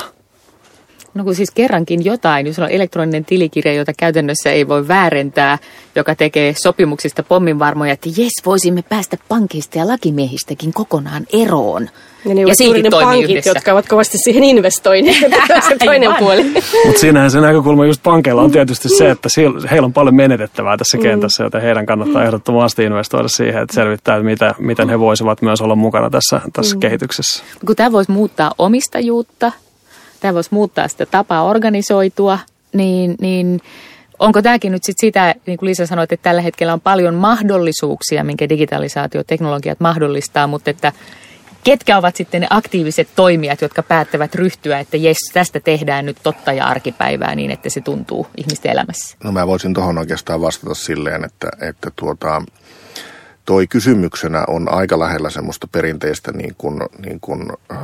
No 1.15 1.23
kun 1.23 1.35
siis 1.35 1.51
kerrankin 1.51 2.05
jotain, 2.05 2.47
jos 2.47 2.59
on 2.59 2.69
elektroninen 2.69 3.25
tilikirja, 3.25 3.73
jota 3.73 3.91
käytännössä 3.99 4.51
ei 4.51 4.67
voi 4.67 4.87
väärentää, 4.87 5.57
joka 5.95 6.15
tekee 6.15 6.53
sopimuksista 6.63 7.23
pomminvarmoja, 7.23 7.93
että 7.93 8.09
jes, 8.17 8.31
voisimme 8.45 8.81
päästä 8.89 9.17
pankeista 9.27 9.77
ja 9.77 9.87
lakimiehistäkin 9.87 10.73
kokonaan 10.73 11.25
eroon. 11.33 11.89
Ja 12.25 12.35
ne 12.35 12.41
ja 12.41 12.53
juuri 12.63 12.81
ne 12.81 12.89
pankit, 12.89 13.29
yhdessä. 13.29 13.49
jotka 13.49 13.71
ovat 13.71 13.87
kovasti 13.87 14.17
siihen 14.17 14.43
investoineet, 14.43 15.17
se 15.67 15.75
toinen 15.85 16.15
puoli. 16.19 16.43
Mutta 16.85 16.99
siinähän 16.99 17.31
se 17.31 17.41
näkökulma 17.41 17.85
just 17.85 18.03
pankeilla 18.03 18.41
on 18.41 18.51
tietysti 18.51 18.89
se, 18.89 19.09
että 19.09 19.29
heillä 19.71 19.85
on 19.85 19.93
paljon 19.93 20.15
menetettävää 20.15 20.77
tässä 20.77 20.97
mm. 20.97 21.03
kentässä, 21.03 21.43
joten 21.43 21.61
heidän 21.61 21.85
kannattaa 21.85 22.23
ehdottomasti 22.23 22.83
investoida 22.83 23.27
siihen, 23.27 23.63
että 23.63 23.75
selvittää, 23.75 24.15
että 24.15 24.25
mitä, 24.25 24.55
miten 24.59 24.89
he 24.89 24.99
voisivat 24.99 25.41
myös 25.41 25.61
olla 25.61 25.75
mukana 25.75 26.09
tässä, 26.09 26.41
tässä 26.53 26.75
mm. 26.75 26.79
kehityksessä. 26.79 27.43
Kun 27.65 27.75
tämä 27.75 27.91
voisi 27.91 28.11
muuttaa 28.11 28.51
omistajuutta, 28.57 29.51
tämä 30.19 30.33
voisi 30.33 30.49
muuttaa 30.53 30.87
sitä 30.87 31.05
tapaa 31.05 31.43
organisoitua, 31.43 32.39
niin, 32.73 33.15
niin 33.21 33.61
onko 34.19 34.41
tämäkin 34.41 34.71
nyt 34.71 34.83
sit 34.83 34.95
sitä, 34.99 35.35
niin 35.45 35.57
kuin 35.57 35.67
Liisa 35.67 35.85
sanoi, 35.85 36.03
että 36.03 36.17
tällä 36.17 36.41
hetkellä 36.41 36.73
on 36.73 36.81
paljon 36.81 37.15
mahdollisuuksia, 37.15 38.23
minkä 38.23 38.49
digitalisaatio, 38.49 39.23
teknologiat 39.23 39.79
mahdollistaa, 39.79 40.47
mutta 40.47 40.69
että 40.69 40.93
ketkä 41.63 41.97
ovat 41.97 42.15
sitten 42.15 42.41
ne 42.41 42.47
aktiiviset 42.49 43.07
toimijat, 43.15 43.61
jotka 43.61 43.83
päättävät 43.83 44.35
ryhtyä, 44.35 44.79
että 44.79 44.97
jes, 44.97 45.17
tästä 45.33 45.59
tehdään 45.59 46.05
nyt 46.05 46.17
totta 46.23 46.53
ja 46.53 46.65
arkipäivää 46.65 47.35
niin, 47.35 47.51
että 47.51 47.69
se 47.69 47.81
tuntuu 47.81 48.27
ihmisten 48.37 48.71
elämässä? 48.71 49.17
No 49.23 49.31
mä 49.31 49.47
voisin 49.47 49.73
tuohon 49.73 49.97
oikeastaan 49.97 50.41
vastata 50.41 50.73
silleen, 50.73 51.25
että, 51.25 51.49
että 51.61 51.91
tuota, 51.95 52.41
toi 53.45 53.67
kysymyksenä 53.67 54.43
on 54.47 54.73
aika 54.73 54.99
lähellä 54.99 55.29
semmoista 55.29 55.67
perinteistä 55.71 56.31
niin 56.31 56.55
kuin, 56.57 56.81
niin 57.05 57.19
kuin, 57.19 57.51
äh, 57.71 57.79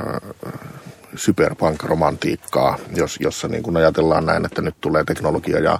superpunk-romantiikkaa, 1.15 2.77
jos, 2.95 3.17
jossa 3.19 3.47
niin 3.47 3.63
kuin 3.63 3.77
ajatellaan 3.77 4.25
näin, 4.25 4.45
että 4.45 4.61
nyt 4.61 4.75
tulee 4.81 5.03
teknologia 5.03 5.59
ja 5.59 5.79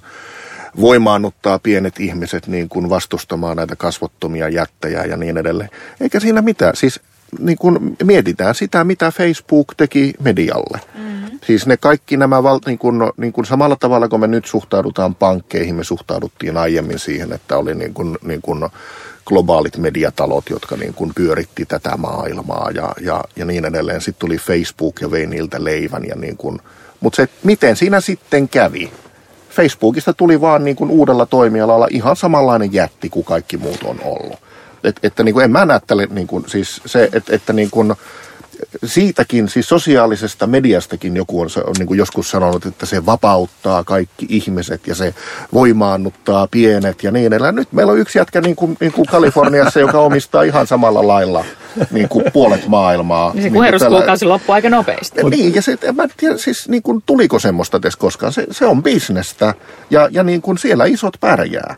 voimaannuttaa 0.82 1.60
pienet 1.60 2.00
ihmiset 2.00 2.48
niin 2.48 2.70
kuin 2.70 2.90
vastustamaan 2.90 3.58
näitä 3.58 3.76
kasvottomia 3.76 4.50
jättejä 4.50 5.06
ja 5.06 5.18
niin 5.18 5.38
edelleen. 5.38 5.70
Eikä 6.02 6.20
siinä 6.20 6.42
mitään. 6.42 6.76
Siis 6.76 7.00
niin 7.40 7.58
kuin 7.58 7.98
mietitään 8.04 8.56
sitä, 8.56 8.84
mitä 8.84 9.12
Facebook 9.12 9.74
teki 9.78 10.14
medialle. 10.20 10.80
Mm-hmm. 10.96 11.40
Siis 11.46 11.68
ne 11.68 11.78
kaikki 11.78 12.18
nämä, 12.18 12.44
val, 12.44 12.60
niin 12.66 12.78
kuin, 12.78 12.96
niin 13.18 13.34
kuin 13.34 13.46
samalla 13.46 13.76
tavalla 13.76 14.08
kuin 14.08 14.20
me 14.20 14.28
nyt 14.28 14.46
suhtaudutaan 14.46 15.16
pankkeihin, 15.16 15.76
me 15.76 15.84
suhtauduttiin 15.84 16.58
aiemmin 16.58 17.00
siihen, 17.00 17.34
että 17.34 17.58
oli 17.58 17.76
niin 17.76 17.94
kuin, 17.94 18.18
niin 18.22 18.42
kuin 18.42 18.66
globaalit 19.26 19.78
mediatalot, 19.78 20.50
jotka 20.50 20.78
niin 20.78 20.94
kuin 20.94 21.12
pyöritti 21.16 21.66
tätä 21.66 21.98
maailmaa 21.98 22.72
ja, 22.74 22.94
ja, 23.02 23.24
ja 23.36 23.46
niin 23.46 23.66
edelleen. 23.66 24.02
Sitten 24.02 24.20
tuli 24.20 24.38
Facebook 24.38 25.02
ja 25.02 25.12
vei 25.12 25.26
niiltä 25.26 25.64
leivän. 25.64 26.08
Ja 26.08 26.16
niin 26.16 26.38
kuin, 26.38 26.60
mutta 27.00 27.16
se, 27.16 27.30
miten 27.44 27.76
siinä 27.76 28.02
sitten 28.02 28.50
kävi? 28.50 28.92
Facebookista 29.50 30.14
tuli 30.14 30.42
vaan 30.42 30.64
niin 30.64 30.76
kuin 30.76 30.90
uudella 30.90 31.26
toimialalla 31.26 31.88
ihan 31.90 32.16
samanlainen 32.16 32.74
jätti 32.74 33.10
kuin 33.10 33.26
kaikki 33.26 33.58
muut 33.58 33.84
on 33.84 34.00
ollut. 34.04 34.40
Et, 34.84 35.00
että 35.04 35.24
niin 35.24 35.34
kuin 35.34 35.44
en 35.44 35.52
mä 35.52 35.66
näyttele, 35.66 36.08
niin 36.12 36.28
kuin, 36.28 36.44
siis 36.48 36.82
se, 36.86 37.10
että, 37.14 37.36
että 37.36 37.54
niin 37.54 37.72
kuin, 37.72 37.94
siitäkin, 38.86 39.49
siis 39.49 39.70
sosiaalisesta 39.70 40.47
mediastakin 40.47 41.16
joku 41.16 41.41
on, 41.41 41.49
on 41.68 41.74
niin 41.80 41.88
kuin 41.88 41.97
joskus 41.97 42.30
sanonut, 42.30 42.66
että 42.66 42.86
se 42.86 43.05
vapauttaa 43.05 43.84
kaikki 43.84 44.26
ihmiset 44.30 44.88
ja 44.88 44.95
se 44.95 45.14
voimaannuttaa 45.53 46.47
pienet 46.51 47.03
ja 47.03 47.12
niin 47.12 47.28
edelleen. 47.28 47.55
Nyt 47.55 47.72
meillä 47.72 47.91
on 47.91 47.99
yksi 47.99 48.20
jätkä 48.20 48.41
niin 48.41 48.55
kuin, 48.55 48.78
niin 48.80 48.91
kuin 48.91 49.05
Kaliforniassa, 49.05 49.80
joka 49.80 49.99
omistaa 49.99 50.43
ihan 50.43 50.68
samalla 50.68 51.07
lailla 51.07 51.45
niin 51.91 52.09
kuin 52.09 52.26
puolet 52.34 52.68
maailmaa. 52.68 53.34
Niin 53.34 53.43
se 53.43 53.49
kuheruskuukausi 53.49 54.26
niin 54.26 54.30
loppuu 54.30 54.53
aika 54.53 54.70
nopeasti. 54.70 55.24
Niin, 55.24 55.55
ja 55.55 55.62
se, 55.62 55.78
en 55.82 55.95
mä 55.95 56.07
tiedä, 56.18 56.38
siis 56.38 56.70
niin 56.70 56.84
kuin, 56.84 57.03
tuliko 57.05 57.39
semmoista 57.39 57.78
edes 57.78 57.95
koskaan. 57.95 58.34
Se, 58.34 58.47
se 58.51 58.66
on 58.66 58.84
bisnestä 58.84 59.53
ja, 59.89 60.09
ja 60.12 60.24
niin 60.24 60.41
kuin 60.41 60.57
siellä 60.57 60.86
isot 60.86 61.18
pärjää. 61.20 61.76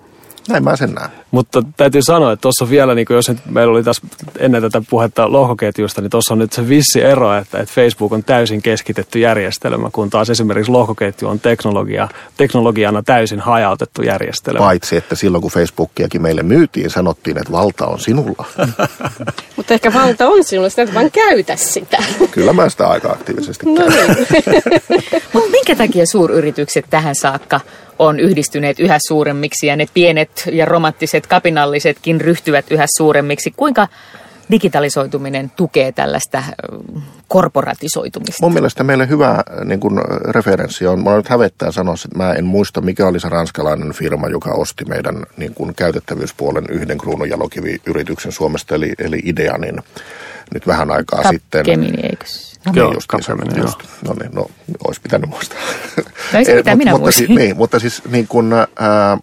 Näin 0.49 0.63
mä 0.63 0.75
sen 0.75 0.93
näen. 0.93 1.22
Mutta 1.33 1.63
täytyy 1.77 2.01
sanoa, 2.01 2.31
että 2.31 2.41
tuossa 2.41 2.69
vielä, 2.69 2.95
niin 2.95 3.05
jos 3.09 3.29
nyt 3.29 3.37
meillä 3.49 3.71
oli 3.71 3.83
tässä 3.83 4.07
ennen 4.39 4.61
tätä 4.61 4.81
puhetta 4.89 5.31
lohkoketjusta, 5.31 6.01
niin 6.01 6.09
tuossa 6.09 6.33
on 6.33 6.39
nyt 6.39 6.53
se 6.53 6.69
vissi 6.69 7.01
ero, 7.01 7.37
että, 7.37 7.59
että 7.59 7.73
Facebook 7.75 8.11
on 8.11 8.23
täysin 8.23 8.61
keskitetty 8.61 9.19
järjestelmä, 9.19 9.89
kun 9.91 10.09
taas 10.09 10.29
esimerkiksi 10.29 10.71
lohkoketju 10.71 11.27
on 11.27 11.39
teknologia, 11.39 12.07
teknologiana 12.37 13.03
täysin 13.03 13.39
hajautettu 13.39 14.01
järjestelmä. 14.01 14.59
Paitsi, 14.59 14.95
että 14.95 15.15
silloin 15.15 15.41
kun 15.41 15.51
Facebookiakin 15.51 16.21
meille 16.21 16.43
myytiin, 16.43 16.89
sanottiin, 16.89 17.37
että 17.37 17.51
valta 17.51 17.85
on 17.85 17.99
sinulla. 17.99 18.45
Mutta 19.57 19.73
ehkä 19.73 19.93
valta 19.93 20.27
on 20.27 20.43
sinulla, 20.43 20.69
sitä 20.69 20.93
vaan 20.93 21.11
käytä 21.11 21.55
sitä. 21.55 22.03
Kyllä 22.31 22.53
mä 22.53 22.69
sitä 22.69 22.87
aika 22.87 23.11
aktiivisesti 23.11 23.65
No 23.65 23.85
niin. 23.87 24.27
Mutta 25.33 25.51
minkä 25.51 25.75
takia 25.75 26.05
suuryritykset 26.05 26.85
tähän 26.89 27.15
saakka 27.15 27.59
on 27.99 28.19
yhdistyneet 28.19 28.79
yhä 28.79 28.97
suuremmiksi 29.07 29.67
ja 29.67 29.75
ne 29.75 29.85
pienet 29.93 30.43
ja 30.51 30.65
romanttiset 30.65 31.22
kapinallisetkin 31.27 32.21
ryhtyvät 32.21 32.65
yhä 32.71 32.85
suuremmiksi? 32.97 33.51
Kuinka 33.57 33.87
digitalisoituminen 34.51 35.51
tukee 35.55 35.91
tällaista 35.91 36.43
korporatisoitumista? 37.27 38.37
Mun 38.45 38.53
mielestä 38.53 38.83
meille 38.83 39.09
hyvä 39.09 39.29
äh, 39.31 39.43
niin 39.65 39.79
kun, 39.79 40.01
referenssi 40.29 40.87
on, 40.87 41.03
mä 41.03 41.15
nyt 41.15 41.29
hävettää 41.29 41.71
sanoa, 41.71 41.95
että 42.05 42.17
mä 42.17 42.33
en 42.33 42.45
muista 42.45 42.81
mikä 42.81 43.07
oli 43.07 43.19
se 43.19 43.29
ranskalainen 43.29 43.93
firma, 43.93 44.27
joka 44.27 44.51
osti 44.51 44.85
meidän 44.85 45.23
niin 45.37 45.53
kun, 45.53 45.75
käytettävyyspuolen 45.75 46.65
yhden 46.69 46.97
kruununjalokiviyrityksen 46.97 48.31
Suomesta, 48.31 48.75
eli, 48.75 48.93
eli 48.97 49.19
Ideanin 49.23 49.81
nyt 50.53 50.67
vähän 50.67 50.91
aikaa 50.91 51.23
sitten. 51.23 51.59
Capgemini, 51.65 52.03
eikös? 52.03 52.53
No, 52.65 52.71
Niin 52.71 52.79
joo, 52.79 52.93
just, 52.93 53.07
Capgemini, 53.09 53.59
just, 53.61 53.79
no 54.07 54.13
niin, 54.21 54.31
no 54.35 54.45
olisi 54.87 55.01
pitänyt 55.01 55.29
muistaa. 55.29 55.59
No 56.33 56.39
ei 56.39 56.45
se 56.45 56.51
Eh, 56.51 56.57
mitään, 56.57 56.77
minä 56.77 56.91
mutta, 56.91 57.03
muistin. 57.03 57.27
siis, 57.27 57.39
niin, 57.39 57.57
mutta 57.57 57.79
siis 57.79 58.01
niin 58.09 58.27
kun, 58.27 58.53
ää, 58.53 59.17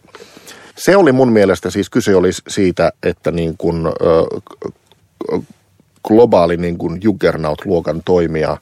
se 0.81 0.97
oli 0.97 1.12
mun 1.12 1.33
mielestä, 1.33 1.70
siis 1.70 1.91
kyse 1.91 2.16
oli 2.16 2.31
siitä, 2.49 2.93
että 3.03 3.31
niin 3.31 3.57
kun, 3.59 3.87
ä, 3.87 5.41
globaali 6.09 6.57
niin 6.57 6.78
kun 6.78 7.01
Juggernaut-luokan 7.03 8.03
toimija 8.05 8.57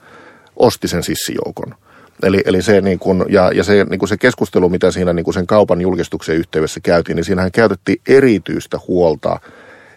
osti 0.57 0.89
sen 0.89 1.03
sissijoukon. 1.03 1.75
Eli, 2.23 2.43
eli 2.45 2.63
se, 2.63 2.81
niin 2.81 2.99
kun, 2.99 3.27
ja, 3.29 3.53
ja 3.53 3.65
se, 3.65 3.85
niin 3.85 3.99
kun 3.99 4.09
se 4.09 4.17
keskustelu, 4.17 4.69
mitä 4.69 4.91
siinä 4.91 5.13
niin 5.13 5.25
kun 5.25 5.35
sen 5.35 5.47
kaupan 5.47 5.81
julkistuksen 5.81 6.37
yhteydessä 6.37 6.81
käytiin, 6.81 7.17
niin 7.17 7.25
siinähän 7.25 7.53
käytettiin 7.53 8.01
erityistä 8.09 8.79
huolta 8.89 9.41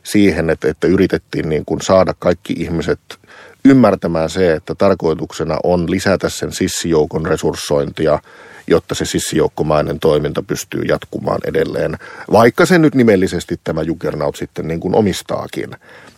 siihen, 0.03 0.49
että, 0.49 0.69
että 0.69 0.88
yritettiin 0.88 1.49
niin 1.49 1.65
kun 1.65 1.82
saada 1.82 2.13
kaikki 2.19 2.53
ihmiset 2.57 2.99
ymmärtämään 3.66 4.30
se, 4.30 4.53
että 4.53 4.76
tarkoituksena 4.76 5.57
on 5.64 5.91
lisätä 5.91 6.30
sen 6.30 6.51
sissijoukon 6.51 7.26
resurssointia, 7.26 8.20
jotta 8.68 8.95
se 8.95 9.05
sissijoukkomainen 9.05 9.99
toiminta 9.99 10.43
pystyy 10.43 10.82
jatkumaan 10.82 11.39
edelleen, 11.45 11.97
vaikka 12.32 12.66
se 12.66 12.78
nyt 12.80 12.95
nimellisesti 12.95 13.59
tämä 13.64 13.82
Juggernaut 13.82 14.36
sitten 14.36 14.68
niin 14.68 14.80
kuin 14.80 14.95
omistaakin. 14.95 15.70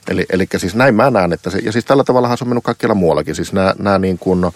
Eli, 0.07 0.25
eli 0.29 0.47
siis 0.57 0.75
näin 0.75 0.95
mä 0.95 1.09
näen, 1.09 1.33
että 1.33 1.49
se, 1.49 1.57
ja 1.57 1.71
siis 1.71 1.85
tällä 1.85 2.03
tavallahan 2.03 2.37
se 2.37 2.43
on 2.43 2.47
mennyt 2.47 2.63
kaikkialla 2.63 2.95
muuallakin, 2.95 3.35
siis 3.35 3.53
nämä, 3.53 3.73
nämä 3.79 3.99
niin 3.99 4.17
kuin, 4.17 4.51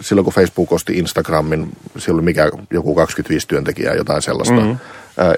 silloin 0.00 0.24
kun 0.24 0.34
Facebook 0.34 0.72
osti 0.72 0.98
Instagramin, 0.98 1.68
siellä 1.98 2.18
oli 2.18 2.24
mikä, 2.24 2.50
joku 2.70 2.94
25 2.94 3.48
työntekijää, 3.48 3.94
jotain 3.94 4.22
sellaista. 4.22 4.54
Mm-hmm. 4.54 4.76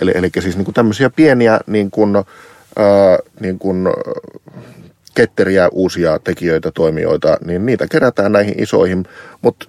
Eli, 0.01 0.13
eli 0.15 0.31
siis 0.41 0.57
niin 0.57 0.65
kuin 0.65 0.75
tämmöisiä 0.75 1.11
pieniä 1.11 1.61
niin 1.67 1.91
kuin, 1.91 2.13
niin 3.41 3.59
kuin, 3.59 3.89
ketteriä 5.15 5.69
uusia 5.73 6.19
tekijöitä, 6.19 6.71
toimijoita, 6.71 7.37
niin 7.45 7.67
niitä 7.67 7.87
kerätään 7.89 8.33
näihin 8.33 8.63
isoihin, 8.63 9.05
mutta 9.43 9.67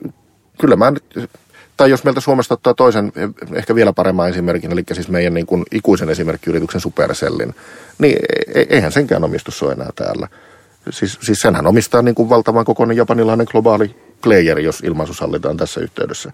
kyllä 0.59 0.75
mä 0.75 0.91
nyt, 0.91 1.29
tai 1.77 1.89
jos 1.89 2.03
meiltä 2.03 2.21
Suomesta 2.21 2.53
ottaa 2.53 2.73
toisen, 2.73 3.11
ehkä 3.53 3.75
vielä 3.75 3.93
paremman 3.93 4.29
esimerkin, 4.29 4.71
eli 4.71 4.83
siis 4.93 5.09
meidän 5.09 5.33
niin 5.33 5.45
kuin 5.45 5.63
ikuisen 5.71 6.09
esimerkkiyrityksen 6.09 6.81
Supercellin, 6.81 7.55
niin 7.99 8.17
e- 8.55 8.65
eihän 8.69 8.91
senkään 8.91 9.23
omistus 9.23 9.63
ole 9.63 9.73
enää 9.73 9.89
täällä. 9.95 10.27
Siis, 10.89 11.17
siis 11.21 11.39
senhän 11.39 11.67
omistaa 11.67 12.01
niin 12.01 12.15
kuin 12.15 12.29
valtavan 12.29 12.65
kokoinen 12.65 12.97
japanilainen 12.97 13.47
globaali 13.51 13.95
player, 14.23 14.59
jos 14.59 14.79
ilmaisu 14.79 15.13
sallitaan 15.13 15.57
tässä 15.57 15.81
yhteydessä. 15.81 16.31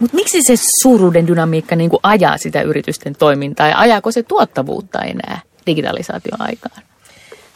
Mutta 0.00 0.16
miksi 0.16 0.42
se 0.42 0.54
suuruuden 0.82 1.26
dynamiikka 1.26 1.76
niin 1.76 1.90
kuin 1.90 2.00
ajaa 2.02 2.38
sitä 2.38 2.62
yritysten 2.62 3.16
toimintaa 3.18 3.68
ja 3.68 3.78
ajaako 3.78 4.12
se 4.12 4.22
tuottavuutta 4.22 5.02
enää 5.02 5.40
digitalisaation 5.66 6.40
aikaan? 6.40 6.82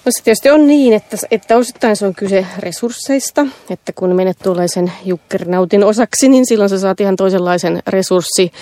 No 0.04 0.12
se 0.18 0.24
tietysti 0.24 0.50
on 0.50 0.66
niin, 0.66 0.92
että, 0.92 1.16
että 1.30 1.56
osittain 1.56 1.96
se 1.96 2.06
on 2.06 2.14
kyse 2.14 2.46
resursseista, 2.58 3.46
että 3.70 3.92
kun 3.92 4.16
menet 4.16 4.38
tuollaisen 4.42 4.92
jukkernautin 5.04 5.84
osaksi, 5.84 6.28
niin 6.28 6.46
silloin 6.46 6.70
sä 6.70 6.78
saat 6.78 7.00
ihan 7.00 7.16
toisenlaisen 7.16 7.82
resurssi 7.86 8.52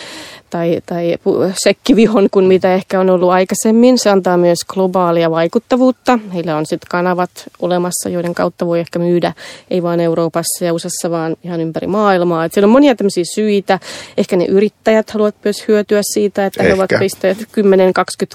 tai, 0.51 0.81
tai 0.87 1.19
sekkivihon 1.65 2.29
kuin 2.31 2.45
mitä 2.45 2.75
ehkä 2.75 3.01
on 3.01 3.11
ollut 3.11 3.31
aikaisemmin. 3.31 3.99
Se 3.99 4.11
antaa 4.11 4.37
myös 4.37 4.59
globaalia 4.69 5.31
vaikuttavuutta. 5.31 6.19
Heillä 6.35 6.57
on 6.57 6.67
sitten 6.67 6.89
kanavat 6.91 7.31
olemassa, 7.61 8.09
joiden 8.09 8.35
kautta 8.35 8.67
voi 8.67 8.81
ehkä 8.81 8.99
myydä, 8.99 9.33
ei 9.71 9.83
vain 9.83 10.01
Euroopassa 10.01 10.65
ja 10.65 10.75
USAssa, 10.75 11.11
vaan 11.11 11.37
ihan 11.45 11.61
ympäri 11.61 11.87
maailmaa. 11.87 12.45
Et 12.45 12.53
siellä 12.53 12.67
on 12.67 12.73
monia 12.73 12.95
tämmöisiä 12.95 13.25
syitä. 13.35 13.79
Ehkä 14.17 14.37
ne 14.37 14.45
yrittäjät 14.45 15.11
haluavat 15.11 15.35
myös 15.45 15.65
hyötyä 15.69 16.01
siitä, 16.03 16.47
että 16.47 16.63
he 16.63 16.75
ovat 16.75 16.93
Ehkä. 16.93 16.99
pistäneet 16.99 17.39
10-20 17.39 17.43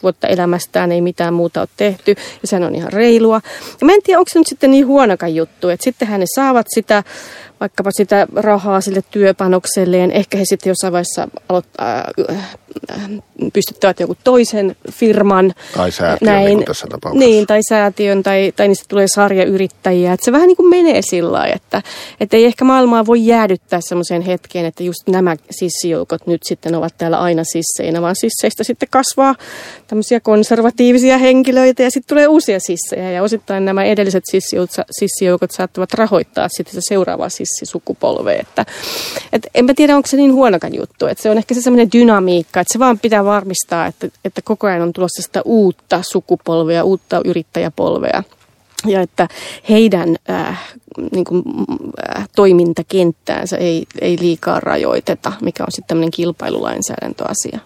vuotta 0.03 0.27
elämästään, 0.27 0.91
ei 0.91 1.01
mitään 1.01 1.33
muuta 1.33 1.61
ole 1.61 1.69
tehty. 1.77 2.15
Ja 2.41 2.47
sehän 2.47 2.63
on 2.63 2.75
ihan 2.75 2.93
reilua. 2.93 3.41
Ja 3.81 3.85
mä 3.85 3.93
en 3.93 4.01
tiedä, 4.03 4.19
onko 4.19 4.29
se 4.33 4.39
nyt 4.39 4.47
sitten 4.47 4.71
niin 4.71 4.87
huonokaan 4.87 5.35
juttu, 5.35 5.69
että 5.69 5.83
sittenhän 5.83 6.19
ne 6.19 6.25
saavat 6.35 6.65
sitä 6.69 7.03
vaikkapa 7.63 7.89
sitä 7.91 8.27
rahaa 8.35 8.81
sille 8.81 9.01
työpanokselleen. 9.11 10.11
Ehkä 10.11 10.37
he 10.37 10.43
sitten 10.45 10.71
jossain 10.71 10.93
vaiheessa 10.93 11.27
aloittaa, 11.49 12.03
äh, 12.29 12.55
pystyttävät 13.53 13.99
jonkun 13.99 14.17
toisen 14.23 14.75
firman. 14.91 15.53
Tai 15.75 15.91
säätiön, 15.91 16.45
niin 16.45 16.57
kuin 16.57 16.65
tässä 16.65 16.87
tapauksessa. 16.89 17.27
Niin, 17.27 17.47
tai 17.47 17.59
säätiön, 17.69 18.23
tai, 18.23 18.53
tai 18.55 18.67
niistä 18.67 18.85
tulee 18.87 19.05
sarjayrittäjiä. 19.15 20.13
Että 20.13 20.25
se 20.25 20.31
vähän 20.31 20.47
niin 20.47 20.57
kuin 20.57 20.69
menee 20.69 21.01
sillä 21.01 21.31
lailla, 21.31 21.55
että, 21.55 21.81
että 22.19 22.37
ei 22.37 22.45
ehkä 22.45 22.65
maailmaa 22.65 23.05
voi 23.05 23.25
jäädyttää 23.25 23.79
semmoiseen 23.81 24.21
hetkeen, 24.21 24.65
että 24.65 24.83
just 24.83 25.07
nämä 25.09 25.35
sissijoukot 25.51 26.27
nyt 26.27 26.41
sitten 26.43 26.75
ovat 26.75 26.93
täällä 26.97 27.19
aina 27.19 27.43
sisseinä, 27.43 28.01
vaan 28.01 28.15
sisseistä 28.15 28.63
sitten 28.63 28.89
kasvaa 28.91 29.35
tämmöisiä 29.87 30.19
konservatiivisia 30.19 31.17
henkilöitä 31.17 31.83
ja 31.83 31.91
sitten 31.91 32.09
tulee 32.09 32.27
uusia 32.27 32.59
sissejä. 32.59 33.11
Ja 33.11 33.23
osittain 33.23 33.65
nämä 33.65 33.83
edelliset 33.83 34.23
sissijoukot, 34.31 34.75
sissijoukot 34.91 35.51
saattavat 35.51 35.93
rahoittaa 35.93 36.47
sitten 36.49 36.73
se 36.73 36.81
seuraavaa 36.89 37.29
sissisukupolvea. 37.29 38.41
Että, 38.41 38.65
et 39.33 39.47
enpä 39.55 39.73
tiedä, 39.73 39.95
onko 39.95 40.07
se 40.07 40.17
niin 40.17 40.33
huonokan 40.33 40.75
juttu. 40.75 41.05
Että 41.05 41.21
se 41.21 41.29
on 41.29 41.37
ehkä 41.37 41.53
se 41.53 41.61
semmoinen 41.61 41.91
dynamiikka, 41.93 42.59
että 42.63 42.73
se 42.73 42.79
vaan 42.79 42.99
pitää 42.99 43.25
varmistaa, 43.25 43.85
että, 43.85 44.07
että 44.25 44.41
koko 44.41 44.67
ajan 44.67 44.81
on 44.81 44.93
tulossa 44.93 45.21
sitä 45.21 45.41
uutta 45.45 46.01
sukupolvea, 46.11 46.83
uutta 46.83 47.21
yrittäjäpolvea. 47.25 48.23
Ja 48.85 49.01
että 49.01 49.27
heidän 49.69 50.15
äh, 50.29 50.73
niin 51.11 51.25
kuin, 51.25 51.43
äh, 52.17 52.29
toimintakenttäänsä 52.35 53.57
ei, 53.57 53.85
ei 54.01 54.17
liikaa 54.21 54.59
rajoiteta, 54.59 55.31
mikä 55.41 55.63
on 55.63 55.71
sitten 55.71 55.87
tämmöinen 55.87 56.11
kilpailulainsäädäntöasia. 56.11 57.59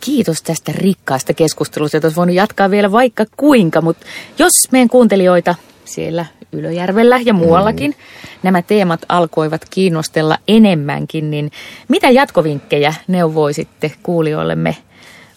Kiitos 0.00 0.42
tästä 0.42 0.72
rikkaasta 0.74 1.34
keskustelusta, 1.34 1.96
jota 1.96 2.06
olisi 2.06 2.16
voinut 2.16 2.36
jatkaa 2.36 2.70
vielä 2.70 2.92
vaikka 2.92 3.24
kuinka, 3.36 3.80
mutta 3.80 4.06
jos 4.38 4.52
meidän 4.70 4.88
kuuntelijoita 4.88 5.54
siellä 5.84 6.26
Ylöjärvellä 6.52 7.20
ja 7.24 7.34
muuallakin 7.34 7.90
mm. 7.90 7.96
nämä 8.42 8.62
teemat 8.62 9.00
alkoivat 9.08 9.64
kiinnostella 9.70 10.38
enemmänkin, 10.48 11.30
niin 11.30 11.50
mitä 11.88 12.10
jatkovinkkejä 12.10 12.94
neuvoisitte 13.08 13.92
kuulijoillemme 14.02 14.76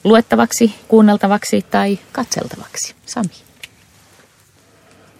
luettavaksi, 0.03 0.75
kuunneltavaksi 0.87 1.65
tai 1.71 1.99
katseltavaksi? 2.11 2.95
Sami. 3.05 3.52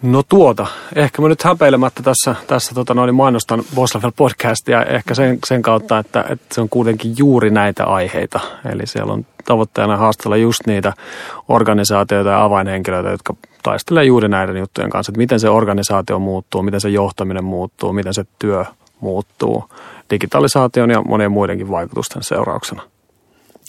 No 0.04 0.22
tuota, 0.28 0.66
ehkä 0.94 1.22
mä 1.22 1.28
nyt 1.28 1.42
häpeilemättä 1.42 2.02
tässä, 2.02 2.34
tässä 2.46 2.74
tota 2.74 2.94
noin, 2.94 3.14
mainostan 3.14 3.62
Boss 3.74 3.98
podcastia 4.16 4.84
ehkä 4.84 5.14
sen, 5.14 5.38
sen 5.46 5.62
kautta, 5.62 5.98
että, 5.98 6.24
että 6.28 6.54
se 6.54 6.60
on 6.60 6.68
kuitenkin 6.68 7.14
juuri 7.18 7.50
näitä 7.50 7.84
aiheita. 7.84 8.40
Eli 8.72 8.86
siellä 8.86 9.12
on 9.12 9.26
tavoitteena 9.44 9.96
haastella 9.96 10.36
just 10.36 10.60
niitä 10.66 10.92
organisaatioita 11.48 12.30
ja 12.30 12.44
avainhenkilöitä, 12.44 13.08
jotka 13.08 13.34
taistelee 13.62 14.04
juuri 14.04 14.28
näiden 14.28 14.56
juttujen 14.56 14.90
kanssa, 14.90 15.10
että 15.10 15.18
miten 15.18 15.40
se 15.40 15.48
organisaatio 15.48 16.18
muuttuu, 16.18 16.62
miten 16.62 16.80
se 16.80 16.88
johtaminen 16.88 17.44
muuttuu, 17.44 17.92
miten 17.92 18.14
se 18.14 18.24
työ 18.38 18.64
muuttuu 19.00 19.64
digitalisaation 20.10 20.90
ja 20.90 21.02
monien 21.02 21.32
muidenkin 21.32 21.70
vaikutusten 21.70 22.22
seurauksena. 22.22 22.82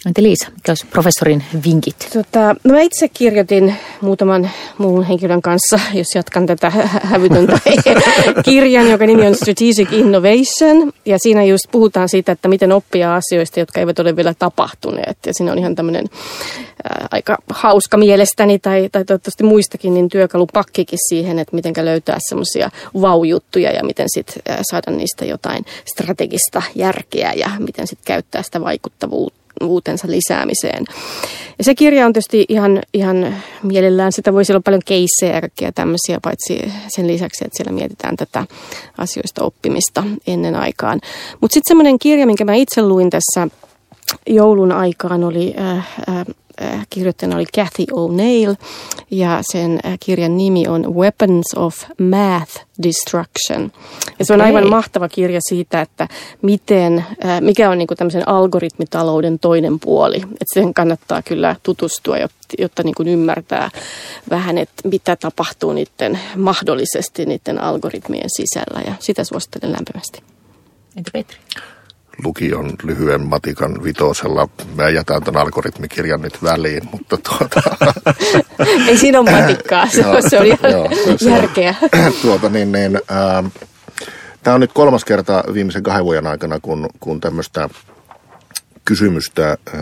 Entä 0.06 0.22
Liisa, 0.22 0.46
mikä 0.50 0.70
olisi 0.70 0.86
professorin 0.86 1.44
vinkit? 1.64 2.08
Tota, 2.12 2.56
no 2.64 2.74
mä 2.74 2.80
itse 2.80 3.08
kirjoitin 3.08 3.74
muutaman 4.00 4.50
muun 4.78 5.04
henkilön 5.04 5.42
kanssa, 5.42 5.80
jos 5.94 6.06
jatkan 6.14 6.46
tätä 6.46 6.70
hävytöntä 7.10 7.58
kirjan, 8.44 8.90
joka 8.90 9.06
nimi 9.06 9.26
on 9.26 9.34
Strategic 9.34 9.92
Innovation. 9.92 10.92
Ja 11.06 11.18
siinä 11.18 11.44
just 11.44 11.64
puhutaan 11.72 12.08
siitä, 12.08 12.32
että 12.32 12.48
miten 12.48 12.72
oppia 12.72 13.14
asioista, 13.14 13.60
jotka 13.60 13.80
eivät 13.80 13.98
ole 13.98 14.16
vielä 14.16 14.34
tapahtuneet. 14.38 15.18
Ja 15.26 15.34
siinä 15.34 15.52
on 15.52 15.58
ihan 15.58 15.74
tämmöinen 15.74 16.04
äh, 16.14 17.08
aika 17.10 17.38
hauska 17.50 17.96
mielestäni, 17.96 18.58
tai, 18.58 18.88
tai 18.92 19.04
toivottavasti 19.04 19.44
muistakin, 19.44 19.94
niin 19.94 20.08
työkalupakkikin 20.08 20.98
siihen, 21.08 21.38
että 21.38 21.56
miten 21.56 21.84
löytää 21.84 22.18
semmoisia 22.28 22.70
vaujuttuja 23.00 23.70
ja 23.72 23.84
miten 23.84 24.06
sitten 24.08 24.42
äh, 24.50 24.58
saada 24.70 24.92
niistä 24.92 25.24
jotain 25.24 25.64
strategista 25.92 26.62
järkeä 26.74 27.32
ja 27.32 27.50
miten 27.58 27.86
sitten 27.86 28.06
käyttää 28.06 28.42
sitä 28.42 28.60
vaikuttavuutta 28.60 29.35
uutensa 29.62 30.08
lisäämiseen. 30.10 30.84
Ja 31.58 31.64
se 31.64 31.74
kirja 31.74 32.06
on 32.06 32.12
tietysti 32.12 32.44
ihan, 32.48 32.82
ihan 32.94 33.34
mielellään, 33.62 34.12
sitä 34.12 34.32
voisi 34.32 34.52
olla 34.52 34.60
paljon 34.60 34.82
keissejä 34.84 35.42
ja 35.60 35.72
tämmöisiä, 35.72 36.18
paitsi 36.22 36.72
sen 36.88 37.06
lisäksi, 37.06 37.44
että 37.44 37.56
siellä 37.56 37.72
mietitään 37.72 38.16
tätä 38.16 38.46
asioista 38.98 39.44
oppimista 39.44 40.04
ennen 40.26 40.56
aikaan. 40.56 41.00
Mutta 41.40 41.54
sitten 41.54 41.70
semmoinen 41.70 41.98
kirja, 41.98 42.26
minkä 42.26 42.44
mä 42.44 42.54
itse 42.54 42.82
luin 42.82 43.10
tässä 43.10 43.48
joulun 44.26 44.72
aikaan, 44.72 45.24
oli 45.24 45.54
äh, 45.58 45.76
äh, 46.08 46.26
Äh, 46.62 46.86
kirjoittajana 46.90 47.36
oli 47.36 47.44
Kathy 47.54 47.84
O'Neill 47.92 48.56
ja 49.10 49.38
sen 49.52 49.80
äh, 49.86 49.98
kirjan 50.00 50.36
nimi 50.36 50.68
on 50.68 50.94
Weapons 50.94 51.54
of 51.56 51.84
Math 52.00 52.66
Destruction. 52.82 53.72
Ja 54.18 54.24
se 54.24 54.32
on 54.32 54.40
okay. 54.40 54.54
aivan 54.54 54.70
mahtava 54.70 55.08
kirja 55.08 55.40
siitä, 55.48 55.80
että 55.80 56.08
miten, 56.42 57.04
äh, 57.24 57.40
mikä 57.40 57.70
on 57.70 57.78
niin 57.78 57.86
kuin 57.86 57.98
tämmöisen 57.98 58.28
algoritmitalouden 58.28 59.38
toinen 59.38 59.80
puoli. 59.80 60.16
Että 60.16 60.54
sen 60.54 60.74
kannattaa 60.74 61.22
kyllä 61.22 61.56
tutustua, 61.62 62.18
jotta, 62.18 62.38
jotta 62.58 62.82
niin 62.82 62.94
kuin 62.94 63.08
ymmärtää 63.08 63.70
vähän, 64.30 64.58
että 64.58 64.88
mitä 64.88 65.16
tapahtuu 65.16 65.72
niiden 65.72 66.20
mahdollisesti 66.36 67.26
niiden 67.26 67.60
algoritmien 67.60 68.30
sisällä. 68.36 68.80
Ja 68.86 68.94
sitä 68.98 69.24
suosittelen 69.24 69.72
lämpimästi. 69.72 70.22
Entä 70.96 71.10
Petri? 71.12 71.38
Lukion 72.24 72.72
lyhyen 72.82 73.20
matikan 73.20 73.84
vitosella. 73.84 74.48
Mä 74.76 74.88
jätän 74.88 75.22
tämän 75.22 75.42
algoritmikirjan 75.42 76.20
nyt 76.20 76.42
väliin, 76.42 76.82
mutta 76.92 77.16
tuota... 77.16 77.62
Ei 78.88 78.98
siinä 78.98 79.20
ole 79.20 79.30
matikkaa, 79.30 79.86
se, 79.86 80.06
on, 80.06 80.30
se 80.30 80.38
on 80.38 80.46
ihan 80.46 80.70
joo, 80.70 80.90
järkeä. 81.20 81.74
tuota, 82.22 82.48
niin, 82.48 82.72
niin, 82.72 82.96
äh, 82.96 83.52
Tämä 84.42 84.54
on 84.54 84.60
nyt 84.60 84.72
kolmas 84.72 85.04
kerta 85.04 85.44
viimeisen 85.54 85.82
kahden 85.82 86.04
vuoden 86.04 86.26
aikana, 86.26 86.60
kun, 86.60 86.88
kun 87.00 87.20
tämmöistä 87.20 87.68
kysymystä 88.84 89.50
äh, 89.50 89.78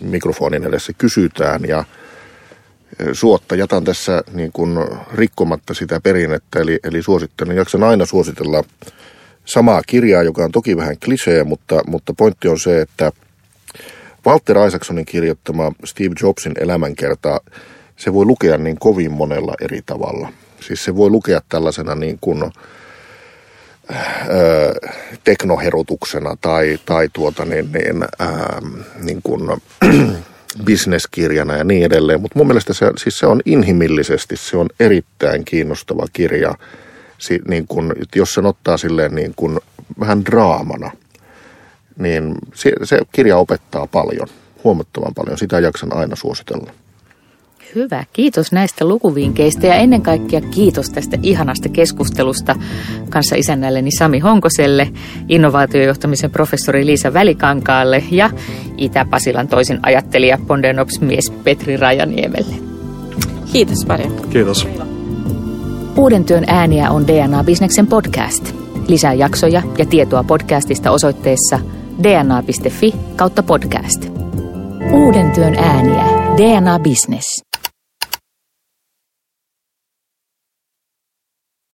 mikrofonin 0.00 0.64
edessä 0.64 0.92
kysytään 0.98 1.60
ja 1.68 1.84
suotta 3.12 3.56
jätän 3.56 3.84
tässä 3.84 4.22
niin 4.32 4.52
kuin 4.52 4.78
rikkomatta 5.14 5.74
sitä 5.74 6.00
perinnettä, 6.00 6.60
eli, 6.60 6.78
eli 6.84 7.02
suosittelen, 7.02 7.56
jaksan 7.56 7.82
aina 7.82 8.06
suositella 8.06 8.64
samaa 9.48 9.82
kirjaa, 9.86 10.22
joka 10.22 10.44
on 10.44 10.52
toki 10.52 10.76
vähän 10.76 10.96
klisee, 11.04 11.44
mutta, 11.44 11.80
mutta 11.86 12.14
pointti 12.14 12.48
on 12.48 12.58
se, 12.58 12.80
että 12.80 13.12
Walter 14.26 14.56
Isaacsonin 14.66 15.06
kirjoittama 15.06 15.72
Steve 15.84 16.14
Jobsin 16.22 16.52
elämänkerta, 16.60 17.40
se 17.96 18.12
voi 18.12 18.24
lukea 18.24 18.58
niin 18.58 18.78
kovin 18.78 19.12
monella 19.12 19.54
eri 19.60 19.80
tavalla. 19.86 20.32
Siis 20.60 20.84
se 20.84 20.96
voi 20.96 21.10
lukea 21.10 21.40
tällaisena 21.48 21.94
niin 21.94 22.18
kuin, 22.20 22.42
öö, 24.30 24.74
teknoherutuksena 25.24 26.36
tai, 26.40 26.78
tai 26.86 27.08
tuota 27.12 27.44
niin, 27.44 27.72
niin, 27.72 28.04
ää, 28.18 28.62
niin 29.02 29.20
kuin, 29.22 29.60
bisneskirjana 30.64 31.56
ja 31.56 31.64
niin 31.64 31.84
edelleen. 31.84 32.20
Mutta 32.20 32.38
mun 32.38 32.46
mielestä 32.46 32.72
se, 32.72 32.90
siis 32.96 33.18
se 33.18 33.26
on 33.26 33.40
inhimillisesti, 33.44 34.36
se 34.36 34.56
on 34.56 34.68
erittäin 34.80 35.44
kiinnostava 35.44 36.06
kirja– 36.12 36.54
niin 37.48 37.66
kun, 37.68 37.92
jos 38.16 38.34
sen 38.34 38.46
ottaa 38.46 38.76
silleen 38.76 39.14
niin 39.14 39.32
kun 39.36 39.60
vähän 40.00 40.24
draamana, 40.24 40.90
niin 41.98 42.34
se, 42.54 42.72
se 42.84 42.98
kirja 43.12 43.36
opettaa 43.36 43.86
paljon, 43.86 44.28
huomattavan 44.64 45.14
paljon. 45.14 45.38
Sitä 45.38 45.60
jaksan 45.60 45.96
aina 45.96 46.16
suositella. 46.16 46.72
Hyvä, 47.74 48.04
kiitos 48.12 48.52
näistä 48.52 48.84
lukuvinkeistä 48.84 49.66
ja 49.66 49.74
ennen 49.74 50.02
kaikkea 50.02 50.40
kiitos 50.40 50.90
tästä 50.90 51.18
ihanasta 51.22 51.68
keskustelusta 51.68 52.56
kanssa 53.10 53.36
isännälleni 53.36 53.90
Sami 53.98 54.18
Honkoselle, 54.18 54.88
innovaatiojohtamisen 55.28 56.30
professori 56.30 56.86
Liisa 56.86 57.12
Välikankaalle 57.12 58.04
ja 58.10 58.30
Itä-Pasilan 58.76 59.48
toisin 59.48 59.78
ajattelija 59.82 60.38
Pondenops-mies 60.46 61.32
Petri 61.44 61.76
Rajaniemelle. 61.76 62.54
Kiitos 63.52 63.84
paljon. 63.86 64.28
Kiitos. 64.30 64.68
Uuden 65.98 66.24
työn 66.24 66.44
ääniä 66.46 66.90
on 66.90 67.06
DNA 67.06 67.44
Bisneksen 67.44 67.86
podcast. 67.86 68.54
Lisää 68.88 69.12
jaksoja 69.12 69.62
ja 69.78 69.86
tietoa 69.86 70.24
podcastista 70.24 70.90
osoitteessa 70.90 71.58
dna.fi 72.02 72.94
kautta 73.16 73.42
podcast. 73.42 74.06
Uuden 74.92 75.30
työn 75.30 75.54
ääniä. 75.54 76.04
DNA 76.36 76.78
Business. 76.78 77.47